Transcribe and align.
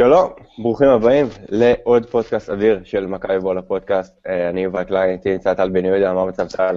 שלום, 0.00 0.32
ברוכים 0.58 0.88
הבאים 0.88 1.26
לעוד 1.48 2.06
פודקאסט 2.06 2.50
אדיר 2.50 2.80
של 2.84 3.06
מכבי 3.06 3.38
בול 3.38 3.58
הפודקאסט. 3.58 4.14
אה, 4.26 4.48
אני 4.50 4.60
יובל 4.60 4.84
קליין, 4.84 5.10
איתי 5.10 5.32
נמצא 5.32 5.54
טל 5.54 5.68
בן 5.68 5.84
יהודה, 5.84 6.12
מה 6.12 6.24
מצב 6.24 6.48
טל? 6.48 6.76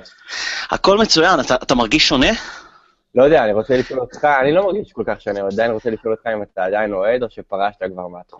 הכל 0.71 0.97
מצוין, 0.97 1.39
אתה, 1.39 1.55
אתה 1.55 1.75
מרגיש 1.75 2.07
שונה? 2.07 2.31
לא 3.15 3.23
יודע, 3.23 3.43
אני 3.43 3.53
רוצה 3.53 3.77
לשאול 3.77 3.99
אותך, 3.99 4.25
אני 4.41 4.53
לא 4.53 4.65
מרגיש 4.65 4.91
כל 4.91 5.03
כך 5.07 5.21
שונה, 5.21 5.39
עדיין 5.53 5.71
רוצה 5.71 5.89
לשאול 5.89 6.13
אותך 6.13 6.27
אם 6.33 6.43
אתה 6.43 6.65
עדיין 6.65 6.93
אוהד 6.93 7.23
או 7.23 7.29
שפרשת 7.29 7.79
כבר 7.93 8.07
מהתחום. 8.07 8.39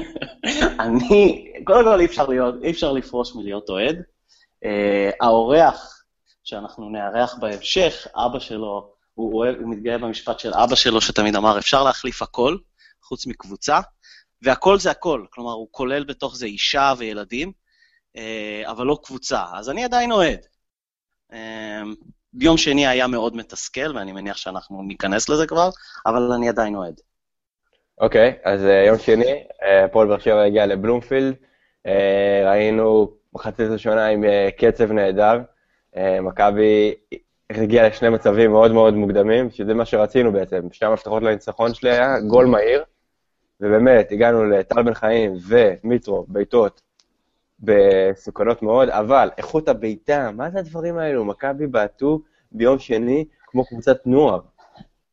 אני, 0.84 1.52
קודם 1.64 1.84
כל 1.84 2.00
אי 2.00 2.04
אפשר, 2.04 2.26
להיות, 2.26 2.54
אי 2.62 2.70
אפשר 2.70 2.92
לפרוש 2.92 3.36
מלהיות 3.36 3.68
אוהד. 3.68 4.02
Uh, 4.64 4.68
האורח 5.20 6.02
שאנחנו 6.44 6.90
נארח 6.90 7.34
בהמשך, 7.40 8.06
אבא 8.16 8.38
שלו, 8.38 8.90
הוא, 9.14 9.38
אוהב, 9.38 9.56
הוא 9.60 9.70
מתגאה 9.70 9.98
במשפט 9.98 10.38
של 10.38 10.54
אבא 10.54 10.74
שלו, 10.74 11.00
שתמיד 11.00 11.36
אמר, 11.36 11.58
אפשר 11.58 11.84
להחליף 11.84 12.22
הכל, 12.22 12.56
חוץ 13.10 13.26
מקבוצה, 13.26 13.80
והכל 14.42 14.78
זה 14.78 14.90
הכל, 14.90 15.24
כלומר, 15.30 15.52
הוא 15.52 15.68
כולל 15.70 16.04
בתוך 16.04 16.36
זה 16.36 16.46
אישה 16.46 16.92
וילדים, 16.98 17.52
uh, 18.16 18.20
אבל 18.70 18.86
לא 18.86 18.98
קבוצה. 19.04 19.44
אז 19.54 19.70
אני 19.70 19.84
עדיין 19.84 20.12
אוהד. 20.12 20.38
Uh, 21.32 21.36
ביום 22.32 22.56
שני 22.56 22.86
היה 22.86 23.06
מאוד 23.06 23.36
מתסכל, 23.36 23.96
ואני 23.96 24.12
מניח 24.12 24.36
שאנחנו 24.36 24.82
ניכנס 24.82 25.28
לזה 25.28 25.46
כבר, 25.46 25.70
אבל 26.06 26.32
אני 26.32 26.48
עדיין 26.48 26.74
אוהד. 26.74 27.00
אוקיי, 28.00 28.30
okay, 28.30 28.48
אז 28.48 28.60
uh, 28.60 28.86
יום 28.86 28.98
שני, 28.98 29.44
uh, 29.50 29.88
פועל 29.92 30.08
באר 30.08 30.18
שבע 30.18 30.42
הגיע 30.42 30.66
לבלומפילד, 30.66 31.34
uh, 31.34 31.90
ראינו 32.46 33.12
מחצית 33.32 33.66
ראשונה 33.70 34.06
עם 34.06 34.24
קצב 34.58 34.92
נהדר, 34.92 35.38
מכבי 36.22 36.94
הגיעה 37.50 37.88
לשני 37.88 38.08
מצבים 38.08 38.50
מאוד 38.50 38.72
מאוד 38.72 38.94
מוקדמים, 38.94 39.50
שזה 39.50 39.74
מה 39.74 39.84
שרצינו 39.84 40.32
בעצם, 40.32 40.60
שתי 40.72 40.86
המפתחות 40.86 41.22
לניצחון 41.22 41.74
שלי 41.74 41.90
היה 41.90 42.20
גול 42.20 42.46
מהיר, 42.46 42.84
ובאמת, 43.60 44.12
הגענו 44.12 44.44
לטל 44.44 44.82
בן 44.82 44.94
חיים 44.94 45.34
ומיטרו, 45.48 46.24
בעיטות 46.28 46.82
בסוכנות 47.60 48.62
מאוד, 48.62 48.88
אבל 48.88 49.30
איכות 49.38 49.68
הבעיטה, 49.68 50.30
מה 50.30 50.50
זה 50.50 50.58
הדברים 50.58 50.98
האלו? 50.98 51.24
מכבי 51.24 51.66
בעטו 51.66 52.20
ביום 52.52 52.78
שני 52.78 53.24
כמו 53.46 53.64
קבוצת 53.64 54.06
נוער. 54.06 54.40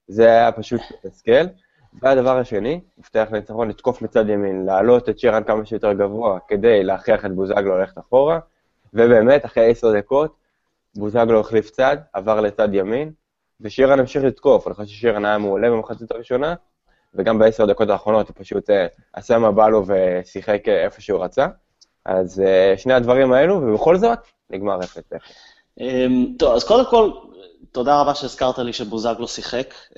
זה 0.07 0.25
היה 0.25 0.51
פשוט 0.51 0.81
מתסכל. 1.05 1.45
והדבר 2.01 2.37
השני, 2.37 2.81
מפתח 2.97 3.27
לניצחון, 3.31 3.69
לתקוף 3.69 4.01
מצד 4.01 4.29
ימין, 4.29 4.65
להעלות 4.65 5.09
את 5.09 5.19
שרן 5.19 5.43
כמה 5.43 5.65
שיותר 5.65 5.93
גבוה 5.93 6.39
כדי 6.47 6.83
להכריח 6.83 7.25
את 7.25 7.31
בוזגלו 7.31 7.77
ללכת 7.77 7.97
אחורה, 7.97 8.39
ובאמת, 8.93 9.45
אחרי 9.45 9.69
עשר 9.71 9.97
דקות, 9.97 10.35
בוזגלו 10.95 11.39
החליף 11.39 11.69
צד, 11.69 11.97
עבר 12.13 12.41
לצד 12.41 12.73
ימין, 12.73 13.11
ושירן 13.61 13.99
המשיך 13.99 14.23
לתקוף. 14.23 14.67
אני 14.67 14.75
חושב 14.75 14.87
ששירן 14.87 15.25
היה 15.25 15.37
מעולה 15.37 15.69
במחצית 15.69 16.11
הראשונה, 16.11 16.55
וגם 17.17 17.39
בעשר 17.39 17.65
דקות 17.65 17.89
האחרונות 17.89 18.27
הוא 18.27 18.35
פשוט 18.39 18.69
אה, 18.69 18.87
עשה 19.13 19.37
מה 19.37 19.51
בא 19.51 19.67
לו 19.67 19.85
ושיחק 19.87 20.61
אה, 20.67 20.83
איפה 20.83 21.01
שהוא 21.01 21.23
רצה. 21.23 21.47
אז 22.07 22.39
uh, 22.39 22.79
שני 22.79 22.93
הדברים 22.93 23.33
האלו, 23.33 23.55
ובכל 23.55 23.97
זאת, 23.97 24.19
נגמר 24.49 24.79
0-0. 24.79 24.83
Um, 25.79 25.83
טוב, 26.39 26.55
אז 26.55 26.63
קודם 26.63 26.85
כל, 26.89 27.11
תודה 27.71 28.01
רבה 28.01 28.15
שהזכרת 28.15 28.59
לי 28.59 28.73
שבוזגלו 28.73 29.27
שיחק, 29.27 29.73
um, 29.89 29.95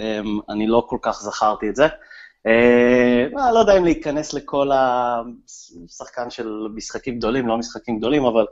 אני 0.50 0.68
לא 0.68 0.86
כל 0.90 0.98
כך 1.02 1.22
זכרתי 1.22 1.70
את 1.70 1.76
זה. 1.76 1.88
לא 3.54 3.60
יודע 3.60 3.78
אם 3.78 3.84
להיכנס 3.84 4.34
לכל 4.34 4.72
השחקן 4.74 6.30
של 6.30 6.48
משחקים 6.76 7.18
גדולים, 7.18 7.48
לא 7.48 7.58
משחקים 7.58 7.98
גדולים, 7.98 8.26
אבל 8.26 8.46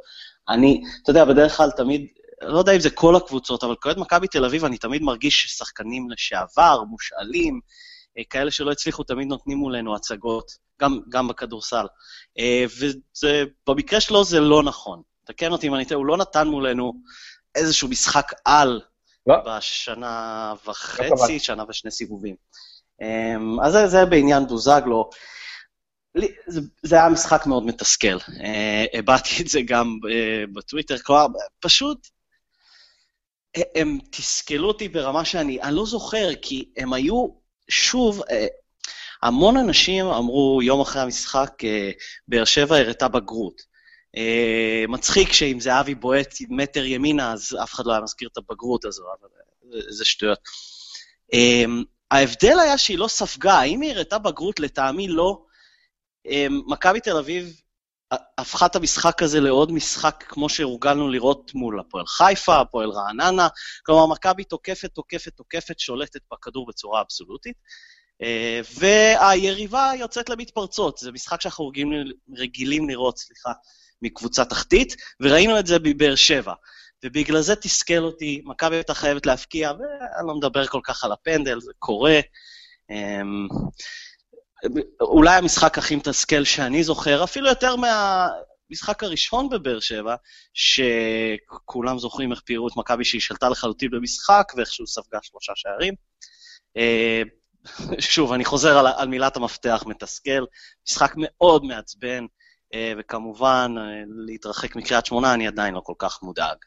אני, 0.50 0.84
אתה 1.04 1.10
יודע, 1.10 1.26
בדרך 1.26 1.58
כלל 1.58 1.72
תמיד, 1.72 2.08
לא 2.42 2.60
יודע 2.60 2.72
אם 2.72 2.80
זה 2.80 2.90
כל 2.90 3.16
הקבוצות, 3.16 3.64
אבל 3.64 3.76
כאוהד 3.82 4.00
מכבי 4.00 4.28
תל 4.28 4.46
אביב 4.46 4.66
אני 4.66 4.78
תמיד 4.78 5.02
מרגיש 5.02 5.44
ששחקנים 5.44 6.10
לשעבר, 6.10 6.84
מושאלים, 6.84 7.54
אה, 7.54 7.60
כאלה 8.30 8.52
שלא 8.52 8.72
הצליחו, 8.72 9.04
תמיד 9.04 9.28
נותנים 9.28 9.58
מולנו 9.58 9.96
הצגות, 9.96 10.52
גם, 10.82 11.00
גם 11.10 11.28
בכדורסל. 11.28 11.86
אה, 12.40 12.66
ובמקרה 13.68 14.00
שלו 14.00 14.24
זה 14.24 14.40
לא 14.40 14.64
נכון. 14.64 15.02
תקן 15.26 15.52
אותי 15.52 15.68
אם 15.68 15.76
אני 15.76 15.86
טועה, 15.86 15.98
הוא 15.98 16.06
לא 16.06 16.18
נתן 16.18 16.48
מולנו 16.48 16.94
איזשהו 17.56 17.88
משחק 17.88 18.32
על 18.46 18.82
לא. 19.28 19.36
בשנה 19.46 20.54
וחצי, 20.66 21.34
לא 21.34 21.40
שנה 21.40 21.64
ושני 21.70 21.92
סיבובים. 21.92 22.36
אה, 23.02 23.66
אז 23.66 23.74
זה, 23.74 23.88
זה 23.88 24.06
בעניין 24.06 24.48
בוזגלו. 24.48 25.10
זה, 26.48 26.62
זה 26.84 26.96
היה 26.96 27.10
משחק 27.10 27.46
מאוד 27.46 27.66
מתסכל. 27.66 28.18
הבעתי 28.94 29.30
את 29.42 29.48
זה 29.48 29.60
גם 29.66 29.98
בטוויטר, 30.54 30.98
כלומר, 30.98 31.26
פשוט 31.60 32.08
הם 33.76 33.98
תסכלו 34.12 34.68
אותי 34.68 34.88
ברמה 34.88 35.26
שאני, 35.26 35.62
אני 35.62 35.76
לא 35.76 35.86
זוכר, 35.86 36.30
כי 36.42 36.70
הם 36.78 36.94
היו 36.94 37.28
שוב, 37.70 38.22
אה, 38.32 38.48
המון 39.24 39.58
אנשים 39.58 40.06
אמרו 40.06 40.60
יום 40.64 40.82
אחרי 40.82 41.02
המשחק, 41.02 41.54
אה, 41.64 41.92
באר 42.28 42.46
שבע 42.46 42.78
הראתה 42.78 43.08
בגרות. 43.08 43.62
אה, 44.18 44.86
מצחיק 44.88 45.34
שאם 45.34 45.60
זה 45.60 45.80
אבי 45.80 45.96
בועט 45.96 46.34
מטר 46.50 46.86
ימינה, 46.86 47.34
אז 47.34 47.58
אף 47.64 47.74
אחד 47.74 47.86
לא 47.86 47.92
היה 47.92 48.02
מזכיר 48.02 48.30
את 48.32 48.38
הבגרות 48.38 48.86
הזו, 48.86 49.04
אבל 49.20 49.30
זה 49.90 50.06
שטויות. 50.06 50.40
ההבדל 52.12 52.60
היה 52.60 52.78
שהיא 52.78 52.98
לא 52.98 53.08
ספגה, 53.08 53.54
האם 53.54 53.82
היא 53.82 53.92
הראתה 53.92 54.18
בגרות? 54.18 54.60
לטעמי 54.60 55.08
לא. 55.08 55.42
מכבי 56.68 57.00
תל 57.00 57.18
אביב 57.18 57.62
הפכה 58.12 58.66
את 58.66 58.76
המשחק 58.76 59.24
הזה 59.24 59.40
לעוד 59.40 59.72
משחק 59.72 60.24
כמו 60.28 60.50
שהורגלנו 60.50 61.10
לראות 61.10 61.52
מול 61.56 61.80
הפועל 61.80 62.06
חיפה, 62.06 62.60
הפועל 62.62 62.90
רעננה. 62.90 63.48
כלומר, 63.86 64.06
מכבי 64.06 64.44
תוקפת, 64.44 64.90
תוקפת, 64.94 65.34
תוקפת, 65.36 65.80
שולטת 65.80 66.22
בכדור 66.34 66.68
בצורה 66.68 67.02
אבסולוטית. 67.02 67.56
אה, 68.22 68.62
והיריבה 68.80 69.92
יוצאת 70.00 70.30
למתפרצות. 70.30 70.98
זה 70.98 71.12
משחק 71.12 71.42
שאנחנו 71.42 71.68
רגילים, 71.68 72.04
רגילים 72.38 72.90
לראות, 72.90 73.18
סליחה, 73.18 73.52
מקבוצה 74.02 74.46
תחתית, 74.46 74.96
וראינו 75.20 75.60
את 75.60 75.68
זה 75.68 75.80
בבאר 75.80 76.16
שבע. 76.16 76.54
ובגלל 77.06 77.42
זה 77.42 77.56
תסכל 77.56 78.04
אותי, 78.04 78.42
מכבי 78.46 78.76
הייתה 78.76 78.94
חייבת 78.94 79.26
להפקיע, 79.26 79.72
ואני 79.72 80.28
לא 80.28 80.36
מדבר 80.36 80.68
כל 80.68 80.82
כך 80.84 81.04
על 81.04 81.12
הפנדל, 81.12 81.60
זה 81.60 81.72
קורה. 81.80 82.20
אולי 85.02 85.36
המשחק 85.36 85.78
הכי 85.78 85.96
מתסכל 85.96 86.44
שאני 86.44 86.84
זוכר, 86.84 87.24
אפילו 87.24 87.48
יותר 87.48 87.76
מהמשחק 87.76 89.04
הראשון 89.04 89.50
בבאר 89.50 89.80
שבע, 89.80 90.16
שכולם 90.54 92.00
זוכרים 92.00 92.32
איך 92.32 92.42
פירו 92.42 92.68
את 92.68 92.78
מכבי 92.78 93.06
שהיא 93.06 93.22
שלטה 93.22 93.50
לחלוטין 93.50 93.90
במשחק, 93.92 94.54
ואיכשהו 94.56 94.88
ספגה 94.88 95.20
שלושה 95.22 95.52
שערים. 95.56 95.94
אה, 96.78 97.22
שוב, 98.00 98.34
אני 98.34 98.46
חוזר 98.46 98.78
על, 98.78 98.88
על 98.88 99.08
מילת 99.08 99.38
המפתח, 99.38 99.84
מתסכל, 99.88 100.46
משחק 100.88 101.14
מאוד 101.18 101.64
מעצבן, 101.64 102.26
אה, 102.74 102.94
וכמובן, 102.98 103.76
אה, 103.78 103.84
להתרחק 104.26 104.76
מקריית 104.76 105.06
שמונה, 105.06 105.34
אני 105.34 105.48
עדיין 105.48 105.74
לא 105.74 105.82
כל 105.84 105.94
כך 106.00 106.20
מודאג. 106.24 106.58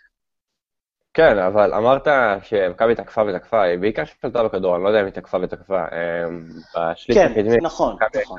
כן, 1.14 1.38
אבל 1.38 1.74
אמרת 1.74 2.08
שמכבי 2.42 2.94
תקפה 2.94 3.22
ותקפה, 3.26 3.62
היא 3.62 3.78
בעיקר 3.78 4.02
שלטה 4.04 4.42
בכדור, 4.42 4.76
אני 4.76 4.84
לא 4.84 4.88
יודע 4.88 5.00
אם 5.00 5.04
היא 5.04 5.12
תקפה 5.12 5.38
ותקפה. 5.42 5.84
אמ, 5.84 6.48
בשליש 6.76 7.18
כן, 7.18 7.32
הקדמי, 7.32 7.56
נכון, 7.56 7.96
נכון. 8.22 8.38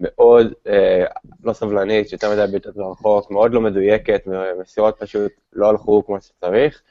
מאוד 0.00 0.52
אה, 0.66 1.04
לא 1.44 1.52
סבלנית, 1.52 2.12
יותר 2.12 2.30
מדי 2.30 2.44
בעיטות 2.50 2.76
מרחוק, 2.76 3.30
מאוד 3.30 3.54
לא 3.54 3.60
מדויקת, 3.60 4.22
מסירות 4.60 4.96
פשוט 4.98 5.32
לא 5.52 5.68
הלכו 5.68 6.06
כמו 6.06 6.20
שצריך. 6.20 6.82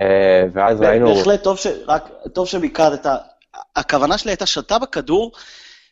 אה, 0.00 0.44
ואז 0.52 0.80
ראינו... 0.80 1.14
בהחלט 1.14 1.42
טוב, 1.42 1.56
ש... 1.56 1.66
רק, 1.86 2.08
טוב 2.32 2.46
שביקרת. 2.46 3.06
הכוונה 3.76 4.18
שלי 4.18 4.30
הייתה 4.30 4.46
שלטה 4.46 4.78
בכדור, 4.78 5.32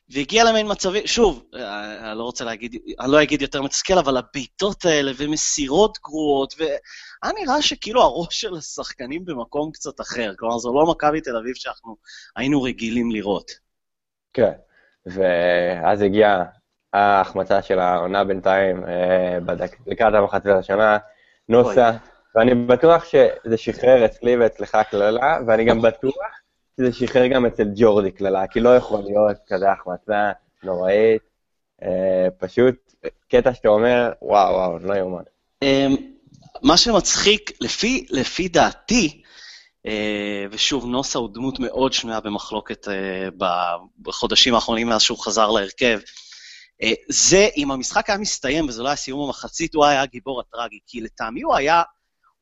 והגיע 0.08 0.44
למין 0.44 0.66
מצבים, 0.70 1.06
שוב, 1.06 1.44
אה, 1.54 2.10
אני 2.10 2.18
לא 2.18 2.22
רוצה 2.22 2.44
להגיד, 2.44 2.76
אני 3.00 3.12
לא 3.12 3.22
אגיד 3.22 3.42
יותר 3.42 3.62
מתסכל, 3.62 3.98
אבל 3.98 4.16
הבעיטות 4.16 4.84
האלה 4.84 5.12
ומסירות 5.16 5.98
גרועות, 6.04 6.54
והיה 6.58 7.34
נראה 7.40 7.62
שכאילו 7.62 8.02
הראש 8.02 8.40
של 8.40 8.54
השחקנים 8.54 9.24
במקום 9.24 9.70
קצת 9.72 10.00
אחר. 10.00 10.32
כלומר, 10.38 10.58
זו 10.58 10.72
לא 10.74 10.86
מכבי 10.90 11.20
תל 11.20 11.36
אביב 11.36 11.54
שאנחנו 11.54 11.96
היינו 12.36 12.62
רגילים 12.62 13.10
לראות. 13.10 13.50
כן, 14.32 14.52
ואז 15.06 16.02
הגיעה 16.02 16.44
ההחמצה 16.92 17.62
של 17.62 17.78
העונה 17.78 18.24
בינתיים, 18.24 18.84
אה, 18.84 19.38
לקראת 19.86 20.14
המחצית 20.14 20.52
השנה, 20.58 20.98
נוסה, 21.48 21.90
ואני 22.34 22.54
בטוח 22.54 23.04
שזה 23.04 23.56
שחרר 23.56 24.04
אצלי 24.04 24.36
ואצלך 24.36 24.78
קללה, 24.90 25.38
ואני 25.46 25.64
גם 25.64 25.82
בטוח 25.82 26.14
שזה 26.80 26.92
שחרר 26.92 27.26
גם 27.26 27.46
אצל 27.46 27.68
ג'ורדי 27.76 28.10
קללה, 28.10 28.46
כי 28.46 28.60
לא 28.60 28.76
יכול 28.76 29.00
להיות 29.04 29.36
כזה 29.46 29.72
החמצה 29.72 30.32
נוראית. 30.62 31.22
אה, 31.82 32.28
פשוט 32.38 32.94
קטע 33.28 33.54
שאתה 33.54 33.68
אומר, 33.68 34.12
וואו, 34.22 34.54
וואו, 34.54 34.78
לא 34.78 34.94
יאומן. 34.94 35.22
אמ, 35.62 35.96
מה 36.62 36.76
שמצחיק, 36.76 37.50
לפי, 37.60 38.06
לפי 38.10 38.48
דעתי, 38.48 39.22
אה, 39.86 40.44
ושוב, 40.50 40.86
נוסה 40.86 41.18
הוא 41.18 41.30
דמות 41.34 41.58
מאוד 41.60 41.92
שנויה 41.92 42.20
במחלוקת 42.20 42.88
אה, 42.88 43.28
בחודשים 44.02 44.54
האחרונים 44.54 44.88
מאז 44.88 45.02
שהוא 45.02 45.18
חזר 45.18 45.50
להרכב, 45.50 46.00
זה, 47.08 47.48
אם 47.56 47.70
המשחק 47.70 48.10
היה 48.10 48.18
מסתיים 48.18 48.68
וזה 48.68 48.82
לא 48.82 48.88
היה 48.88 48.96
סיום 48.96 49.24
המחצית, 49.26 49.74
הוא 49.74 49.84
היה 49.84 50.02
הגיבור 50.02 50.40
הטרגי, 50.40 50.78
כי 50.86 51.00
לטעמי 51.00 51.42
הוא 51.42 51.54
היה 51.54 51.82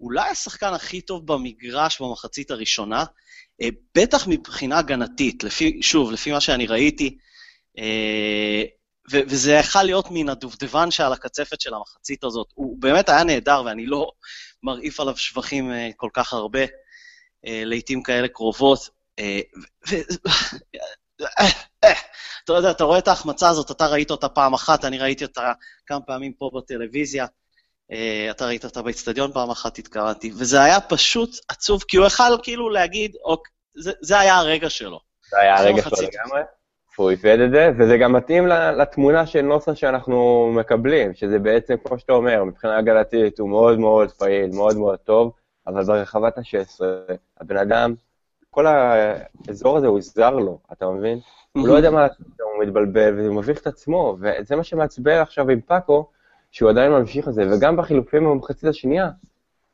אולי 0.00 0.28
השחקן 0.28 0.74
הכי 0.74 1.00
טוב 1.00 1.26
במגרש 1.26 2.02
במחצית 2.02 2.50
הראשונה, 2.50 3.04
בטח 3.94 4.26
מבחינה 4.26 4.78
הגנתית, 4.78 5.44
לפי, 5.44 5.82
שוב, 5.82 6.12
לפי 6.12 6.32
מה 6.32 6.40
שאני 6.40 6.66
ראיתי, 6.66 7.18
וזה 9.10 9.52
יכל 9.52 9.82
להיות 9.82 10.06
מן 10.10 10.28
הדובדבן 10.28 10.90
שעל 10.90 11.12
הקצפת 11.12 11.60
של 11.60 11.74
המחצית 11.74 12.24
הזאת. 12.24 12.46
הוא 12.54 12.76
באמת 12.80 13.08
היה 13.08 13.24
נהדר, 13.24 13.62
ואני 13.66 13.86
לא 13.86 14.10
מרעיף 14.62 15.00
עליו 15.00 15.16
שבחים 15.16 15.70
כל 15.96 16.08
כך 16.12 16.32
הרבה, 16.32 16.60
לעיתים 17.44 18.02
כאלה 18.02 18.28
קרובות. 18.28 18.90
אתה 22.44 22.52
יודע, 22.52 22.70
אתה 22.70 22.84
רואה 22.84 22.98
את 22.98 23.08
ההחמצה 23.08 23.48
הזאת, 23.48 23.70
אתה 23.70 23.86
ראית 23.86 24.10
אותה 24.10 24.28
פעם 24.28 24.54
אחת, 24.54 24.84
אני 24.84 24.98
ראיתי 24.98 25.24
אותה 25.24 25.52
כמה 25.86 26.00
פעמים 26.00 26.32
פה 26.32 26.50
בטלוויזיה. 26.54 27.26
אה, 27.92 28.30
אתה 28.30 28.46
ראית 28.46 28.64
אותה 28.64 28.82
באצטדיון 28.82 29.32
פעם 29.32 29.50
אחת, 29.50 29.78
התקרנתי, 29.78 30.32
וזה 30.38 30.62
היה 30.62 30.80
פשוט 30.80 31.30
עצוב, 31.48 31.82
כי 31.88 31.96
הוא 31.96 32.06
יכל 32.06 32.22
כאילו 32.42 32.70
להגיד, 32.70 33.16
אוקיי, 33.24 33.52
זה, 33.74 33.92
זה 34.00 34.18
היה 34.18 34.36
הרגע 34.36 34.70
שלו. 34.70 35.00
זה 35.30 35.40
היה 35.40 35.58
הרגע 35.58 35.82
שלו 35.82 36.08
לגמרי, 36.08 36.40
הוא 36.96 37.10
איבד 37.10 37.38
את 37.40 37.50
זה, 37.50 37.70
וזה 37.78 37.98
גם 37.98 38.12
מתאים 38.12 38.46
לתמונה 38.46 39.26
של 39.26 39.42
נוסה 39.42 39.74
שאנחנו 39.74 40.50
מקבלים, 40.54 41.14
שזה 41.14 41.38
בעצם, 41.38 41.74
כמו 41.84 41.98
שאתה 41.98 42.12
אומר, 42.12 42.44
מבחינה 42.44 42.78
הגלתית 42.78 43.38
הוא 43.38 43.48
מאוד 43.48 43.78
מאוד 43.78 44.10
פעיל, 44.10 44.50
מאוד 44.52 44.76
מאוד 44.76 44.98
טוב, 44.98 45.32
אבל 45.66 45.84
ברחבת 45.84 46.38
ה-16, 46.38 46.80
הבן 47.40 47.56
אדם, 47.56 47.94
כל 48.50 48.66
האזור 48.66 49.76
הזה 49.76 49.86
הוא 49.86 50.00
זר 50.00 50.30
לו, 50.30 50.58
אתה 50.72 50.90
מבין? 50.90 51.20
הוא 51.52 51.68
לא 51.68 51.74
יודע 51.74 51.90
מה 51.90 52.02
לעשות, 52.02 52.26
הוא 52.40 52.64
מתבלבל, 52.64 53.20
והוא 53.20 53.36
מביך 53.36 53.60
את 53.60 53.66
עצמו, 53.66 54.16
וזה 54.20 54.56
מה 54.56 54.64
שמעצבן 54.64 55.18
עכשיו 55.18 55.50
עם 55.50 55.60
פאקו, 55.60 56.10
שהוא 56.50 56.70
עדיין 56.70 56.92
ממשיך 56.92 57.28
את 57.28 57.34
זה, 57.34 57.44
וגם 57.50 57.76
בחילופים 57.76 58.24
במחצית 58.24 58.64
השנייה, 58.64 59.10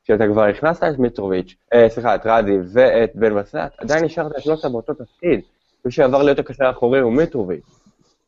כשאתה 0.05 0.27
כבר 0.27 0.43
הכנסת 0.43 0.83
את 0.83 0.99
מיטרוביץ', 0.99 1.55
אה, 1.73 1.89
סליחה, 1.89 2.15
את 2.15 2.21
רדי 2.25 2.57
ואת 2.73 3.11
בן 3.15 3.35
בסט, 3.35 3.57
עדיין 3.79 4.05
נשארת 4.05 4.33
את 4.39 4.47
נוסה 4.47 4.69
באותו 4.69 4.95
תפקיד. 4.95 5.41
מי 5.85 5.93
שעבר 5.93 6.23
להיות 6.23 6.39
הקשר 6.39 6.65
האחורי 6.65 7.01
הוא 7.01 7.13
מיטרוביץ'. 7.13 7.65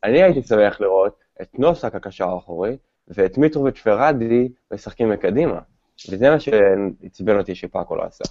אני 0.03 0.23
הייתי 0.23 0.43
שמח 0.43 0.81
לראות 0.81 1.19
את 1.41 1.59
נוסה 1.59 1.89
כקשר 1.89 2.29
האחורי, 2.29 2.77
ואת 3.07 3.37
מיטרוביץ' 3.37 3.83
ורדי 3.85 4.49
משחקים 4.73 5.09
מקדימה. 5.09 5.59
וזה 6.09 6.29
מה 6.29 6.39
שעצבן 6.39 7.37
אותי 7.37 7.55
שפאקו 7.55 7.95
לא 7.95 8.03
עשה. 8.03 8.23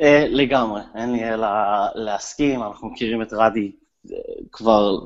אה, 0.00 0.26
לגמרי, 0.28 0.80
אין 0.94 1.12
לי 1.12 1.32
אלא 1.34 1.48
להסכים, 1.94 2.62
אנחנו 2.62 2.88
מכירים 2.88 3.22
את 3.22 3.32
רדי 3.32 3.72
אה, 4.10 4.16
כבר 4.52 4.98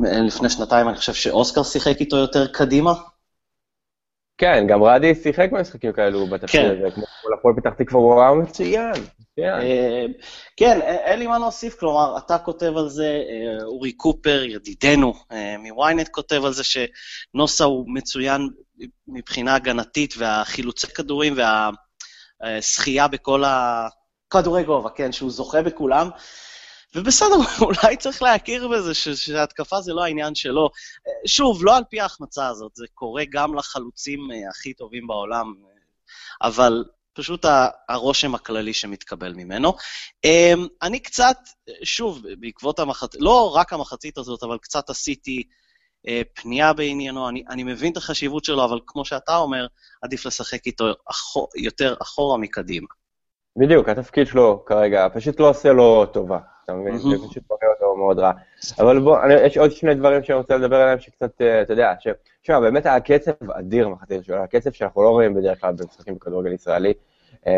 לפני 0.00 0.48
שנתיים, 0.48 0.88
אני 0.88 0.96
חושב 0.96 1.14
שאוסקר 1.14 1.62
שיחק 1.62 2.00
איתו 2.00 2.16
יותר 2.16 2.46
קדימה, 2.46 2.92
כן, 4.42 4.66
גם 4.66 4.82
רדי 4.82 5.14
שיחק 5.14 5.48
במשחקים 5.52 5.92
כאלו 5.92 6.26
בתפקיד 6.26 6.60
כן. 6.60 6.70
הזה, 6.70 6.94
כמו 6.94 7.04
לפועל 7.38 7.54
פתח 7.56 7.70
תקווה, 7.78 8.00
הוא 8.00 8.14
ראה 8.14 8.34
מצוין. 8.34 8.92
אה, 9.38 10.06
כן, 10.56 10.80
אין 10.80 11.18
לי 11.18 11.26
מה 11.26 11.38
להוסיף, 11.38 11.78
כלומר, 11.78 12.18
אתה 12.18 12.38
כותב 12.38 12.72
על 12.76 12.88
זה, 12.88 13.04
אה, 13.04 13.64
אורי 13.64 13.92
קופר, 13.92 14.44
ידידנו 14.44 15.14
אה, 15.32 15.56
מוויינט, 15.58 16.08
כותב 16.08 16.44
על 16.44 16.52
זה 16.52 16.62
שנוסה 16.64 17.64
הוא 17.64 17.84
מצוין 17.94 18.48
מבחינה 19.08 19.54
הגנתית, 19.54 20.14
והחילוצי 20.18 20.86
כדורים 20.86 21.34
והשחייה 22.42 23.08
בכל 23.08 23.42
הכדורי 23.46 24.62
גובה, 24.62 24.90
כן, 24.90 25.12
שהוא 25.12 25.30
זוכה 25.30 25.62
בכולם. 25.62 26.08
ובסדר, 26.96 27.36
אולי 27.66 27.96
צריך 27.96 28.22
להכיר 28.22 28.68
בזה 28.68 28.94
שהתקפה 28.94 29.80
זה 29.80 29.92
לא 29.92 30.04
העניין 30.04 30.34
שלו. 30.34 30.70
שוב, 31.26 31.64
לא 31.64 31.76
על 31.76 31.84
פי 31.90 32.00
ההחמצה 32.00 32.48
הזאת, 32.48 32.72
זה 32.74 32.86
קורה 32.94 33.22
גם 33.30 33.54
לחלוצים 33.54 34.20
אה, 34.32 34.48
הכי 34.50 34.74
טובים 34.74 35.06
בעולם, 35.06 35.54
אבל 36.42 36.84
פשוט 37.14 37.46
הרושם 37.88 38.34
הכללי 38.34 38.72
שמתקבל 38.72 39.32
ממנו. 39.34 39.74
אמ, 40.24 40.66
אני 40.82 41.00
קצת, 41.00 41.36
שוב, 41.82 42.22
בעקבות 42.40 42.78
המחצית, 42.78 43.20
לא 43.20 43.56
רק 43.56 43.72
המחצית 43.72 44.18
הזאת, 44.18 44.42
אבל 44.42 44.58
קצת 44.58 44.90
עשיתי 44.90 45.42
אה, 46.08 46.22
פנייה 46.34 46.72
בעניינו, 46.72 47.28
אני, 47.28 47.44
אני 47.50 47.62
מבין 47.64 47.92
את 47.92 47.96
החשיבות 47.96 48.44
שלו, 48.44 48.64
אבל 48.64 48.78
כמו 48.86 49.04
שאתה 49.04 49.36
אומר, 49.36 49.66
עדיף 50.02 50.26
לשחק 50.26 50.66
איתו 50.66 50.84
אחור, 51.10 51.48
יותר 51.56 51.94
אחורה 52.02 52.38
מקדימה. 52.38 52.86
בדיוק, 53.56 53.88
התפקיד 53.88 54.26
שלו 54.26 54.64
כרגע 54.66 55.08
פשוט 55.14 55.40
לא 55.40 55.50
עושה 55.50 55.72
לו 55.72 56.06
טובה. 56.06 56.38
אתה 56.64 56.74
מבין? 56.74 56.98
זה 56.98 57.16
פשוט 57.28 57.42
מראה 57.50 57.74
אותו 57.74 57.96
מאוד 57.96 58.18
רע. 58.18 58.32
אבל 58.78 59.00
בוא, 59.00 59.18
יש 59.44 59.58
עוד 59.58 59.70
שני 59.70 59.94
דברים 59.94 60.22
שאני 60.22 60.38
רוצה 60.38 60.56
לדבר 60.56 60.76
עליהם 60.76 61.00
שקצת, 61.00 61.40
אה, 61.40 61.62
אתה 61.62 61.72
יודע, 61.72 61.94
תשמע, 62.42 62.60
באמת 62.60 62.86
היה 62.86 63.00
קצב 63.00 63.50
אדיר 63.50 63.88
מחצית 63.88 64.24
שלו, 64.24 64.36
קצב 64.50 64.70
שאנחנו 64.70 65.02
לא 65.02 65.08
רואים 65.08 65.34
בדרך 65.34 65.60
כלל 65.60 65.72
במשחקים 65.72 66.14
בכדורגל 66.14 66.52
ישראלי, 66.52 66.92
אה, 67.46 67.52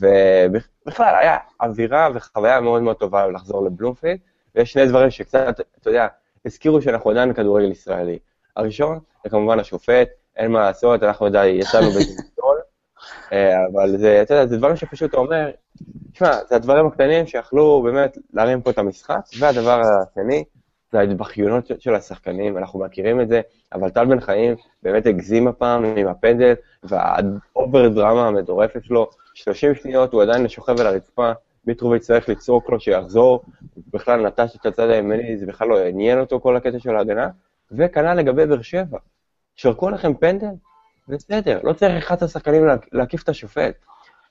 ובכלל 0.00 1.14
היה 1.20 1.36
אווירה 1.60 2.08
וחוויה 2.14 2.60
מאוד 2.60 2.82
מאוד 2.82 2.96
טובה 2.96 3.26
לחזור 3.26 3.64
לבלומפילד, 3.64 4.18
ויש 4.54 4.72
שני 4.72 4.86
דברים 4.86 5.10
שקצת, 5.10 5.60
אתה 5.80 5.90
יודע, 5.90 6.06
הזכירו 6.46 6.82
שאנחנו 6.82 7.10
עדיין 7.10 7.32
בכדורגל 7.32 7.70
ישראלי. 7.70 8.18
הראשון, 8.56 8.98
זה 9.24 9.30
כמובן 9.30 9.60
השופט, 9.60 10.08
אין 10.36 10.52
מה 10.52 10.60
לעשות, 10.60 11.02
אנחנו 11.02 11.28
די 11.28 11.46
יצאנו 11.46 11.90
בזה 11.90 12.22
אבל 13.72 13.96
זה, 13.96 14.22
אתה 14.22 14.34
יודע, 14.34 14.46
זה 14.46 14.56
דברים 14.56 14.76
שפשוט 14.76 15.14
אומר, 15.14 15.50
תשמע, 16.12 16.32
זה 16.48 16.56
הדברים 16.56 16.86
הקטנים 16.86 17.26
שיכלו 17.26 17.82
באמת 17.82 18.18
להרים 18.32 18.62
פה 18.62 18.70
את 18.70 18.78
המשחק, 18.78 19.20
והדבר 19.38 19.80
השני, 19.80 20.44
זה 20.92 20.98
ההתבכיונות 20.98 21.70
של 21.78 21.94
השחקנים, 21.94 22.58
אנחנו 22.58 22.80
מכירים 22.80 23.20
את 23.20 23.28
זה, 23.28 23.40
אבל 23.72 23.90
טל 23.90 24.04
בן 24.04 24.20
חיים 24.20 24.54
באמת 24.82 25.06
הגזים 25.06 25.48
הפעם 25.48 25.84
עם 25.84 26.06
הפנדל, 26.06 26.54
והאובר 26.82 27.88
דרמה 27.88 28.28
המטורפת 28.28 28.84
שלו, 28.84 29.10
30 29.34 29.74
שניות 29.74 30.12
הוא 30.12 30.22
עדיין 30.22 30.48
שוכב 30.48 30.80
על 30.80 30.86
הרצפה, 30.86 31.32
מיטרוביץ' 31.66 32.02
צריך 32.02 32.28
לצעוק 32.28 32.70
לו 32.70 32.80
שיחזור, 32.80 33.44
בכלל 33.92 34.26
נטש 34.26 34.56
את 34.56 34.66
הצד 34.66 34.90
הימני, 34.90 35.36
זה 35.36 35.46
בכלל 35.46 35.68
לא 35.68 35.78
עניין 35.78 36.20
אותו 36.20 36.40
כל 36.40 36.56
הקטע 36.56 36.78
של 36.78 36.96
ההגנה, 36.96 37.28
וכנ"ל 37.72 38.14
לגבי 38.14 38.46
באר 38.46 38.62
שבע, 38.62 38.98
שרקו 39.56 39.90
לכם 39.90 40.14
פנדל, 40.14 40.46
בסדר, 41.08 41.60
לא 41.62 41.72
צריך 41.72 42.04
11 42.04 42.28
שחקנים 42.28 42.66
להקיף 42.92 43.22
את 43.22 43.28
השופט. 43.28 43.74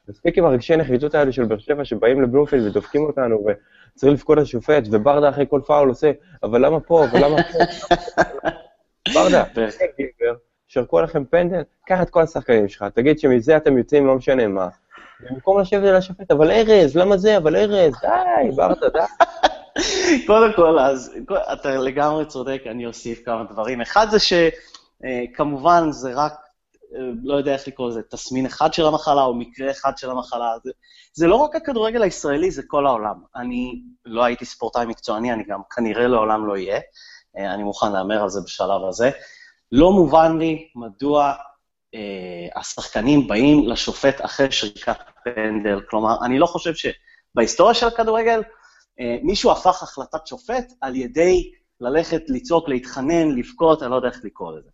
מספיק 0.09 0.37
עם 0.37 0.45
הרגשי 0.45 0.75
נחיתות 0.75 1.15
האלה 1.15 1.31
של 1.31 1.45
באר 1.45 1.57
שבע 1.57 1.85
שבאים 1.85 2.21
לבלומפילד 2.21 2.65
ודופקים 2.65 3.03
אותנו 3.03 3.45
וצריך 3.45 4.13
לבכות 4.13 4.37
לשופט, 4.37 4.83
וברדה 4.91 5.29
אחרי 5.29 5.45
כל 5.49 5.61
פאול 5.67 5.89
עושה, 5.89 6.11
אבל 6.43 6.65
למה 6.65 6.79
פה, 6.79 7.05
ולמה 7.13 7.37
פה? 7.43 7.59
ברדה, 9.13 9.43
גבר, 9.99 10.33
שרקו 10.67 11.01
לכם 11.01 11.25
פנדל, 11.25 11.61
קח 11.85 12.01
את 12.01 12.09
כל 12.09 12.21
השחקנים 12.21 12.67
שלך, 12.67 12.85
תגיד 12.93 13.19
שמזה 13.19 13.57
אתם 13.57 13.77
יוצאים 13.77 14.07
לא 14.07 14.15
משנה 14.15 14.47
מה. 14.47 14.67
במקום 15.19 15.59
לשבת 15.59 15.87
על 15.87 15.95
השופט, 15.95 16.31
אבל 16.31 16.51
ארז, 16.51 16.97
למה 16.97 17.17
זה, 17.17 17.37
אבל 17.37 17.55
ארז, 17.55 17.93
די, 18.01 18.51
ברדה, 18.55 18.89
די. 18.89 18.99
קודם 20.27 20.53
כל, 20.55 20.79
אז 20.79 21.17
אתה 21.53 21.75
לגמרי 21.77 22.25
צודק, 22.25 22.61
אני 22.65 22.85
אוסיף 22.85 23.21
כמה 23.25 23.43
דברים. 23.43 23.81
אחד 23.81 24.07
זה 24.09 24.17
שכמובן 24.19 25.91
זה 25.91 26.11
רק 26.15 26.33
לא 27.23 27.35
יודע 27.35 27.53
איך 27.53 27.67
לקרוא 27.67 27.89
לזה, 27.89 28.01
תסמין 28.01 28.45
אחד 28.45 28.73
של 28.73 28.85
המחלה 28.85 29.23
או 29.23 29.33
מקרה 29.33 29.71
אחד 29.71 29.97
של 29.97 30.09
המחלה. 30.09 30.53
זה, 30.63 30.71
זה 31.13 31.27
לא 31.27 31.35
רק 31.35 31.55
הכדורגל 31.55 32.03
הישראלי, 32.03 32.51
זה 32.51 32.61
כל 32.67 32.87
העולם. 32.87 33.15
אני 33.35 33.81
לא 34.05 34.23
הייתי 34.23 34.45
ספורטאי 34.45 34.85
מקצועני, 34.85 35.33
אני 35.33 35.43
גם 35.43 35.61
כנראה 35.75 36.07
לעולם 36.07 36.47
לא 36.47 36.53
אהיה, 36.53 36.79
אה, 37.37 37.53
אני 37.53 37.63
מוכן 37.63 37.91
להמר 37.91 38.23
על 38.23 38.29
זה 38.29 38.41
בשלב 38.45 38.83
הזה. 38.89 39.11
לא 39.71 39.91
מובן 39.91 40.37
לי 40.37 40.67
מדוע 40.75 41.33
אה, 41.95 42.59
השחקנים 42.59 43.27
באים 43.27 43.67
לשופט 43.67 44.25
אחרי 44.25 44.51
שריקת 44.51 44.97
פנדל. 45.23 45.81
כלומר, 45.89 46.15
אני 46.25 46.39
לא 46.39 46.45
חושב 46.45 46.73
שבהיסטוריה 46.73 47.73
של 47.73 47.87
הכדורגל 47.87 48.41
אה, 48.99 49.17
מישהו 49.23 49.51
הפך 49.51 49.83
החלטת 49.83 50.27
שופט 50.27 50.73
על 50.81 50.95
ידי 50.95 51.51
ללכת, 51.81 52.21
לצעוק, 52.27 52.69
להתחנן, 52.69 53.31
לבכות, 53.37 53.83
אני 53.83 53.91
לא 53.91 53.95
יודע 53.95 54.07
איך 54.07 54.21
לקרוא 54.23 54.51
לזה. 54.51 54.69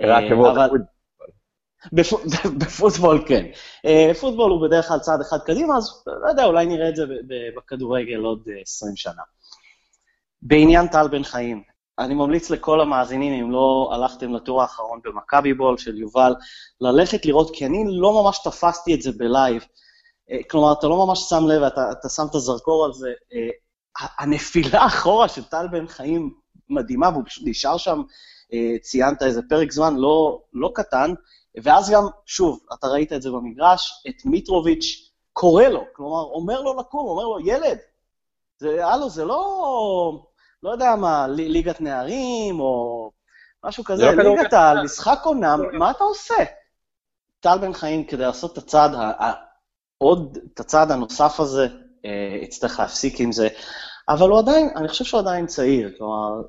רק 0.00 0.24
אה, 0.24 0.52
אבל... 0.52 0.70
בפוטבול 2.58 3.24
כן. 3.28 3.46
אה, 3.86 4.12
פוטבול 4.20 4.50
הוא 4.50 4.68
בדרך 4.68 4.88
כלל 4.88 4.98
צעד 4.98 5.20
אחד 5.20 5.38
קדימה, 5.38 5.76
אז 5.76 6.04
לא 6.06 6.28
יודע, 6.28 6.44
אולי 6.44 6.66
נראה 6.66 6.88
את 6.88 6.96
זה 6.96 7.04
בכדורגל 7.56 8.20
עוד 8.20 8.48
20 8.62 8.90
אה, 8.90 8.96
שנה. 8.96 9.22
בעניין 10.42 10.86
טל 10.86 11.08
בן 11.08 11.22
חיים, 11.22 11.62
אני 11.98 12.14
ממליץ 12.14 12.50
לכל 12.50 12.80
המאזינים, 12.80 13.44
אם 13.44 13.50
לא 13.50 13.90
הלכתם 13.92 14.34
לטור 14.34 14.62
האחרון 14.62 15.00
במכבי 15.04 15.54
בול 15.54 15.78
של 15.78 15.98
יובל, 15.98 16.34
ללכת 16.80 17.26
לראות, 17.26 17.56
כי 17.56 17.66
אני 17.66 17.84
לא 17.88 18.22
ממש 18.22 18.40
תפסתי 18.44 18.94
את 18.94 19.02
זה 19.02 19.12
בלייב. 19.12 19.64
אה, 20.30 20.38
כלומר, 20.50 20.72
אתה 20.72 20.86
לא 20.86 21.06
ממש 21.06 21.18
שם 21.28 21.46
לב, 21.46 21.62
אתה, 21.62 21.92
אתה 21.92 22.08
שם 22.08 22.26
את 22.30 22.34
הזרקור 22.34 22.84
על 22.84 22.92
זה. 22.92 23.12
הנפילה 24.18 24.86
אחורה 24.90 25.28
של 25.28 25.44
טל 25.44 25.68
בן 25.68 25.86
חיים 25.86 26.34
מדהימה, 26.70 27.08
והוא 27.08 27.22
פשוט 27.26 27.44
נשאר 27.46 27.76
שם, 27.76 28.02
ציינת 28.82 29.22
איזה 29.22 29.40
פרק 29.48 29.72
זמן 29.72 29.96
לא, 29.96 30.40
לא 30.52 30.70
קטן, 30.74 31.14
ואז 31.62 31.90
גם, 31.90 32.02
שוב, 32.26 32.60
אתה 32.74 32.86
ראית 32.86 33.12
את 33.12 33.22
זה 33.22 33.30
במגרש, 33.30 34.04
את 34.08 34.24
מיטרוביץ' 34.24 35.10
קורא 35.32 35.64
לו, 35.64 35.84
כלומר, 35.92 36.22
אומר 36.22 36.60
לו 36.60 36.80
לקום, 36.80 37.08
אומר 37.08 37.24
לו, 37.24 37.40
ילד, 37.46 37.78
זה, 38.58 38.86
הלו, 38.86 39.10
זה 39.10 39.24
לא, 39.24 40.24
לא 40.62 40.70
יודע 40.70 40.96
מה, 40.96 41.26
ליגת 41.28 41.80
נערים, 41.80 42.60
או 42.60 43.10
משהו 43.64 43.84
כזה, 43.84 44.12
לא 44.12 44.36
ליגת 44.36 44.52
העל, 44.52 44.82
משחק 44.82 45.20
עונה, 45.24 45.56
מה 45.72 45.90
אתה 45.90 46.04
עושה? 46.04 46.34
טל 47.40 47.58
בן 47.58 47.72
חיים, 47.72 48.04
כדי 48.04 48.22
לעשות 48.22 48.52
את 48.52 48.58
הצעד, 48.58 48.90
עוד, 49.98 50.38
את 50.54 50.60
הצעד 50.60 50.90
הנוסף 50.90 51.40
הזה, 51.40 51.68
אה, 52.04 52.38
יצטרך 52.42 52.80
להפסיק 52.80 53.20
עם 53.20 53.32
זה, 53.32 53.48
אבל 54.08 54.30
הוא 54.30 54.38
עדיין, 54.38 54.70
אני 54.76 54.88
חושב 54.88 55.04
שהוא 55.04 55.20
עדיין 55.20 55.46
צעיר, 55.46 55.90
כלומר, 55.98 56.42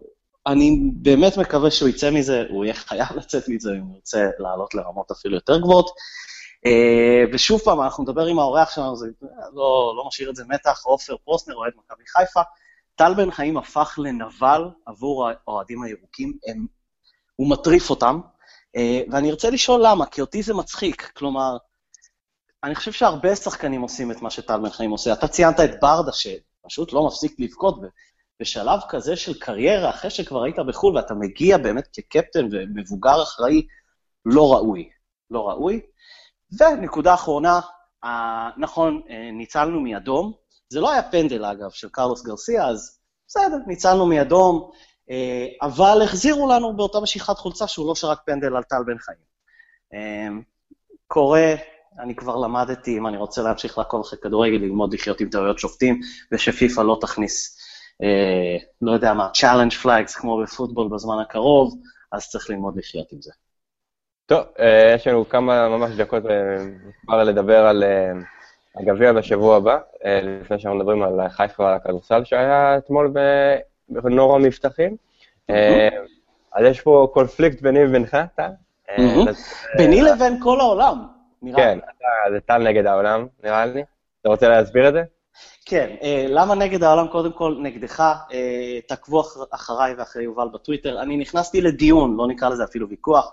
אני 0.48 0.80
באמת 0.94 1.38
מקווה 1.38 1.72
שהוא 1.72 1.90
יצא 1.90 2.12
מזה, 2.12 2.44
הוא 2.50 2.66
יהיה 2.66 2.74
חייב 2.74 3.08
לצאת 3.18 3.50
מזה 3.50 3.72
אם 3.72 3.82
הוא 3.82 3.96
ירצה 3.96 4.30
לעלות 4.40 4.74
לרמות 4.76 5.12
אפילו 5.12 5.36
יותר 5.36 5.60
גבוהות. 5.60 5.90
אה, 6.66 7.24
ושוב 7.34 7.62
פעם, 7.62 7.82
אנחנו 7.82 8.04
נדבר 8.04 8.26
עם 8.26 8.40
האורח 8.40 8.76
שלנו, 8.76 8.96
זה 8.96 9.08
לא, 9.54 9.94
לא 9.98 10.04
משאיר 10.08 10.30
את 10.30 10.36
זה 10.36 10.44
מתח, 10.48 10.82
עופר 10.86 11.16
פרוסנר, 11.18 11.56
אוהד 11.56 11.74
מכבי 11.78 12.04
חיפה. 12.08 12.42
טל 12.96 13.14
בן 13.14 13.32
חיים 13.32 13.58
הפך 13.58 14.00
לנבל 14.04 14.70
עבור 14.86 15.30
האוהדים 15.48 15.84
הירוקים, 15.84 16.38
הם, 16.48 16.66
הוא 17.36 17.50
מטריף 17.50 17.90
אותם, 17.90 18.20
אה, 18.76 19.02
ואני 19.12 19.30
ארצה 19.30 19.50
לשאול 19.50 19.82
למה, 19.86 20.06
כי 20.06 20.22
אותי 20.22 20.44
זה 20.44 20.54
מצחיק. 20.54 21.12
כלומר, 21.16 21.58
אני 22.64 22.76
חושב 22.76 22.92
שהרבה 22.92 23.36
שחקנים 23.36 23.82
עושים 23.82 24.12
את 24.12 24.22
מה 24.22 24.30
שטל 24.30 24.60
בן 24.60 24.70
חיים 24.70 24.92
עושה. 24.92 25.14
אתה 25.14 25.28
ציינת 25.28 25.60
את 25.60 25.80
ברדה, 25.82 26.12
שפשוט 26.12 26.94
לא 26.94 27.08
מפסיק 27.08 27.36
לבכות, 27.40 27.82
בשלב 28.40 28.80
כזה 28.90 29.16
של 29.16 29.40
קריירה, 29.40 29.90
אחרי 29.90 30.10
שכבר 30.10 30.44
היית 30.44 30.60
בחו"ל 30.68 30.96
ואתה 30.96 31.14
מגיע 31.14 31.58
באמת 31.58 31.88
כקפטן 31.94 32.48
ומבוגר 32.52 33.24
אחראי, 33.24 33.68
לא 34.26 34.54
ראוי. 34.54 34.90
לא 35.32 35.50
ראוי. 35.50 35.82
ונקודה 36.60 37.14
אחרונה, 37.14 37.60
נכון, 38.58 39.02
אה, 39.10 39.32
ניצלנו 39.32 39.82
מאדום. 39.82 40.34
זה 40.70 40.80
לא 40.80 40.92
היה 40.92 41.04
פנדל, 41.04 41.46
אגב, 41.46 41.70
של 41.70 41.90
קרלוס 41.90 42.24
גרסיה, 42.24 42.68
אז 42.68 43.00
בסדר, 43.28 43.58
ניצלנו 43.68 44.06
מאדום, 44.06 44.72
אה, 45.10 45.48
אבל 45.62 46.02
החזירו 46.04 46.50
לנו 46.50 46.76
באותה 46.76 47.00
משיכת 47.00 47.38
חולצה 47.38 47.68
שהוא 47.68 47.88
לא 47.88 47.96
שרק 47.96 48.20
פנדל 48.26 48.56
על 48.56 48.64
טל 48.64 48.84
בן 48.86 48.98
חיים. 48.98 49.18
אה, 49.94 50.28
קורה, 51.08 51.56
אני 52.00 52.16
כבר 52.16 52.36
למדתי, 52.36 52.98
אם 52.98 53.08
אני 53.08 53.18
רוצה 53.18 53.42
להמשיך 53.42 53.78
לעקוב 53.78 54.02
אחרי 54.02 54.20
כדורגל, 54.22 54.56
ללמוד 54.56 54.94
לחיות 54.94 55.22
עם 55.22 55.30
טעויות 55.30 55.60
שופטים, 55.60 56.02
ושפיפ"א 56.32 56.82
לא 56.82 56.98
תכניס, 57.02 57.58
אה, 57.58 57.63
לא 58.82 58.92
יודע 58.92 59.14
מה, 59.14 59.30
challenge 59.38 59.86
flags 59.86 60.20
כמו 60.20 60.42
בפוטבול 60.44 60.90
בזמן 60.90 61.16
הקרוב, 61.22 61.76
אז 62.12 62.30
צריך 62.30 62.50
ללמוד 62.50 62.78
לחיות 62.78 63.12
עם 63.12 63.22
זה. 63.22 63.32
טוב, 64.26 64.44
אה, 64.60 64.92
יש 64.96 65.08
לנו 65.08 65.30
כמה 65.30 65.70
ממש 65.70 65.96
דקות 65.96 66.24
כבר 67.06 67.20
אה, 67.20 67.24
לדבר 67.24 67.66
על 67.66 67.84
אה, 67.84 68.12
הגביע 68.76 69.14
בשבוע 69.14 69.58
הבא, 69.58 69.78
לפני 70.24 70.60
שאנחנו 70.60 70.80
מדברים 70.80 71.04
על 71.04 71.30
חיפה 71.30 71.64
ועל 71.64 71.74
הכדורסל 71.74 72.24
שהיה 72.24 72.78
אתמול 72.78 73.14
בנורא 73.90 74.40
מבטחים. 74.40 74.96
אז 76.54 76.66
יש 76.66 76.82
פה 76.82 77.08
קונפליקט 77.14 77.62
ביני 77.62 77.86
ובינך, 77.86 78.18
טל? 78.36 78.50
ביני 79.78 80.02
לבין 80.02 80.40
כל 80.44 80.60
העולם, 80.60 81.06
נראה 81.42 81.76
לי. 81.76 81.82
כן, 81.82 81.88
זה 82.32 82.40
טל 82.40 82.58
נגד 82.58 82.86
העולם, 82.86 83.28
נראה 83.44 83.66
לי. 83.66 83.84
אתה 84.22 84.30
רוצה 84.30 84.50
להסביר 84.50 84.88
את 84.88 84.94
זה? 84.94 85.04
כן, 85.66 85.96
למה 86.30 86.56
נגד 86.56 86.84
העולם? 86.84 87.08
קודם 87.08 87.32
כל, 87.32 87.56
נגדך, 87.62 88.04
תעקבו 88.88 89.24
אחריי 89.52 89.94
ואחרי 89.94 90.24
יובל 90.24 90.48
בטוויטר. 90.54 91.02
אני 91.02 91.18
נכנסתי 91.18 91.62
לדיון, 91.62 92.16
לא 92.18 92.28
נקרא 92.28 92.50
לזה 92.50 92.64
אפילו 92.64 92.90
ויכוח, 92.90 93.32